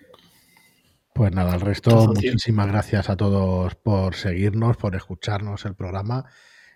Pues 1.14 1.32
nada, 1.32 1.54
al 1.54 1.62
resto, 1.62 2.08
muchísimas 2.08 2.66
gracias 2.66 3.08
a 3.08 3.16
todos 3.16 3.74
por 3.74 4.16
seguirnos, 4.16 4.76
por 4.76 4.94
escucharnos 4.96 5.64
el 5.64 5.74
programa. 5.74 6.26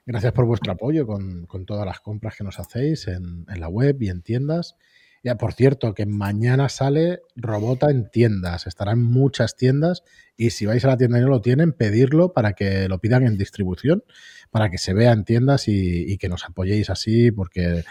Gracias 0.06 0.32
por 0.32 0.46
vuestro 0.46 0.72
apoyo 0.72 1.06
con, 1.06 1.46
todas 1.66 1.84
las 1.84 2.00
compras 2.00 2.36
que 2.38 2.44
nos 2.44 2.58
hacéis 2.58 3.06
en, 3.06 3.44
la 3.54 3.68
web 3.68 4.00
y 4.00 4.08
en 4.08 4.22
tiendas. 4.22 4.76
Ya, 5.22 5.36
por 5.36 5.52
cierto, 5.52 5.92
que 5.92 6.06
mañana 6.06 6.70
sale 6.70 7.20
Robota 7.36 7.90
en 7.90 8.10
tiendas. 8.10 8.66
Estará 8.66 8.92
en 8.92 9.02
muchas 9.02 9.54
tiendas 9.54 10.02
y 10.34 10.50
si 10.50 10.64
vais 10.64 10.82
a 10.84 10.88
la 10.88 10.96
tienda 10.96 11.18
y 11.18 11.20
no 11.20 11.28
lo 11.28 11.42
tienen, 11.42 11.72
pedirlo 11.72 12.32
para 12.32 12.54
que 12.54 12.88
lo 12.88 13.00
pidan 13.00 13.26
en 13.26 13.36
distribución, 13.36 14.02
para 14.50 14.70
que 14.70 14.78
se 14.78 14.94
vea 14.94 15.12
en 15.12 15.24
tiendas 15.24 15.68
y, 15.68 16.16
que 16.16 16.30
nos 16.30 16.46
apoyéis 16.46 16.88
así, 16.88 17.30
porque 17.32 17.84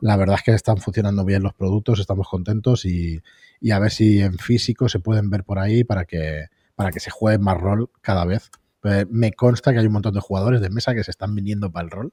la 0.00 0.16
verdad 0.16 0.36
es 0.36 0.44
que 0.44 0.52
están 0.52 0.78
funcionando 0.78 1.24
bien 1.24 1.42
los 1.42 1.54
productos, 1.54 1.98
estamos 1.98 2.28
contentos 2.28 2.84
y, 2.84 3.20
y 3.60 3.72
a 3.72 3.80
ver 3.80 3.90
si 3.90 4.20
en 4.20 4.38
físico 4.38 4.88
se 4.88 5.00
pueden 5.00 5.28
ver 5.28 5.42
por 5.42 5.58
ahí 5.58 5.82
para 5.82 6.04
que, 6.04 6.46
para 6.76 6.92
que 6.92 7.00
se 7.00 7.10
juegue 7.10 7.38
más 7.38 7.58
rol 7.58 7.90
cada 8.00 8.24
vez. 8.24 8.50
Eh, 8.86 9.06
me 9.10 9.32
consta 9.32 9.72
que 9.72 9.78
hay 9.78 9.86
un 9.86 9.92
montón 9.92 10.14
de 10.14 10.20
jugadores 10.20 10.60
de 10.60 10.70
mesa 10.70 10.94
que 10.94 11.04
se 11.04 11.10
están 11.10 11.34
viniendo 11.34 11.70
para 11.70 11.84
el 11.84 11.90
rol. 11.90 12.10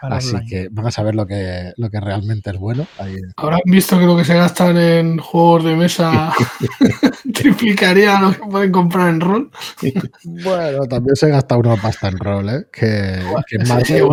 así 0.00 0.36
que 0.48 0.68
van 0.70 0.86
a 0.86 0.90
saber 0.90 1.14
lo 1.14 1.26
que, 1.26 1.72
lo 1.76 1.90
que 1.90 2.00
realmente 2.00 2.50
es 2.50 2.58
bueno. 2.58 2.86
Habrán 3.36 3.60
visto 3.64 3.98
que 3.98 4.06
lo 4.06 4.16
que 4.16 4.24
se 4.24 4.34
gastan 4.34 4.76
en 4.76 5.18
juegos 5.18 5.64
de 5.64 5.76
mesa 5.76 6.32
triplicaría 7.34 8.20
lo 8.20 8.32
que 8.32 8.40
pueden 8.50 8.72
comprar 8.72 9.08
en 9.08 9.20
rol. 9.20 9.50
bueno, 10.22 10.86
también 10.86 11.16
se 11.16 11.28
gasta 11.28 11.56
una 11.56 11.76
pasta 11.76 12.08
en 12.08 12.18
rol, 12.18 12.48
¿eh? 12.48 12.66
Que, 12.72 13.20
más. 13.66 13.88
yo 13.88 14.08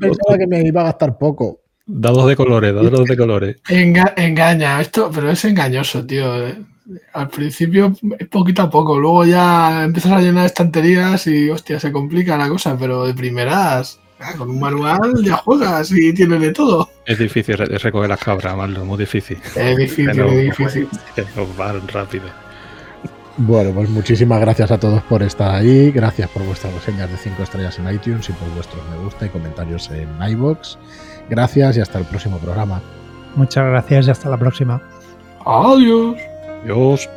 pensaba 0.00 0.38
que 0.38 0.46
me 0.46 0.62
iba 0.62 0.82
a 0.82 0.84
gastar 0.84 1.16
poco. 1.16 1.60
Dados 1.90 2.28
de 2.28 2.36
colores, 2.36 2.74
dados 2.74 3.06
de 3.06 3.16
colores. 3.16 3.56
engaña, 3.68 4.80
esto, 4.80 5.10
pero 5.14 5.30
es 5.30 5.42
engañoso, 5.46 6.04
tío. 6.04 6.28
Al 7.12 7.28
principio 7.28 7.92
es 8.18 8.28
poquito 8.28 8.62
a 8.62 8.70
poco, 8.70 8.98
luego 8.98 9.24
ya 9.26 9.84
empiezas 9.84 10.12
a 10.12 10.20
llenar 10.20 10.46
estanterías 10.46 11.26
y 11.26 11.50
hostia, 11.50 11.78
se 11.78 11.92
complica 11.92 12.36
la 12.38 12.48
cosa, 12.48 12.76
pero 12.78 13.06
de 13.06 13.12
primeras, 13.12 14.00
ah, 14.20 14.32
con 14.38 14.48
un 14.48 14.58
manual 14.58 15.22
ya 15.22 15.36
juegas 15.36 15.92
y 15.92 16.12
tienes 16.14 16.40
de 16.40 16.52
todo. 16.52 16.88
Es 17.04 17.18
difícil 17.18 17.58
recoger 17.58 18.08
las 18.08 18.20
cabras, 18.20 18.56
Marlo, 18.56 18.84
muy 18.84 18.98
difícil. 18.98 19.38
Es 19.54 19.76
difícil, 19.76 20.18
es 20.18 20.44
difícil. 20.44 20.88
van 21.58 21.86
rápido. 21.88 22.26
Bueno, 23.40 23.70
pues 23.72 23.88
muchísimas 23.88 24.40
gracias 24.40 24.70
a 24.72 24.80
todos 24.80 25.00
por 25.04 25.22
estar 25.22 25.54
ahí, 25.54 25.92
gracias 25.92 26.28
por 26.30 26.42
vuestras 26.42 26.74
reseñas 26.74 27.08
de 27.08 27.16
5 27.16 27.42
estrellas 27.42 27.78
en 27.78 27.88
iTunes 27.88 28.28
y 28.28 28.32
por 28.32 28.48
vuestros 28.54 28.82
me 28.90 28.96
gusta 29.04 29.26
y 29.26 29.28
comentarios 29.28 29.90
en 29.90 30.08
iBox. 30.30 30.76
Gracias 31.30 31.76
y 31.76 31.80
hasta 31.80 31.98
el 31.98 32.04
próximo 32.06 32.38
programa. 32.38 32.82
Muchas 33.36 33.64
gracias 33.66 34.08
y 34.08 34.10
hasta 34.10 34.28
la 34.28 34.38
próxima. 34.38 34.82
Adiós. 35.46 36.16
Adiós. 36.62 37.08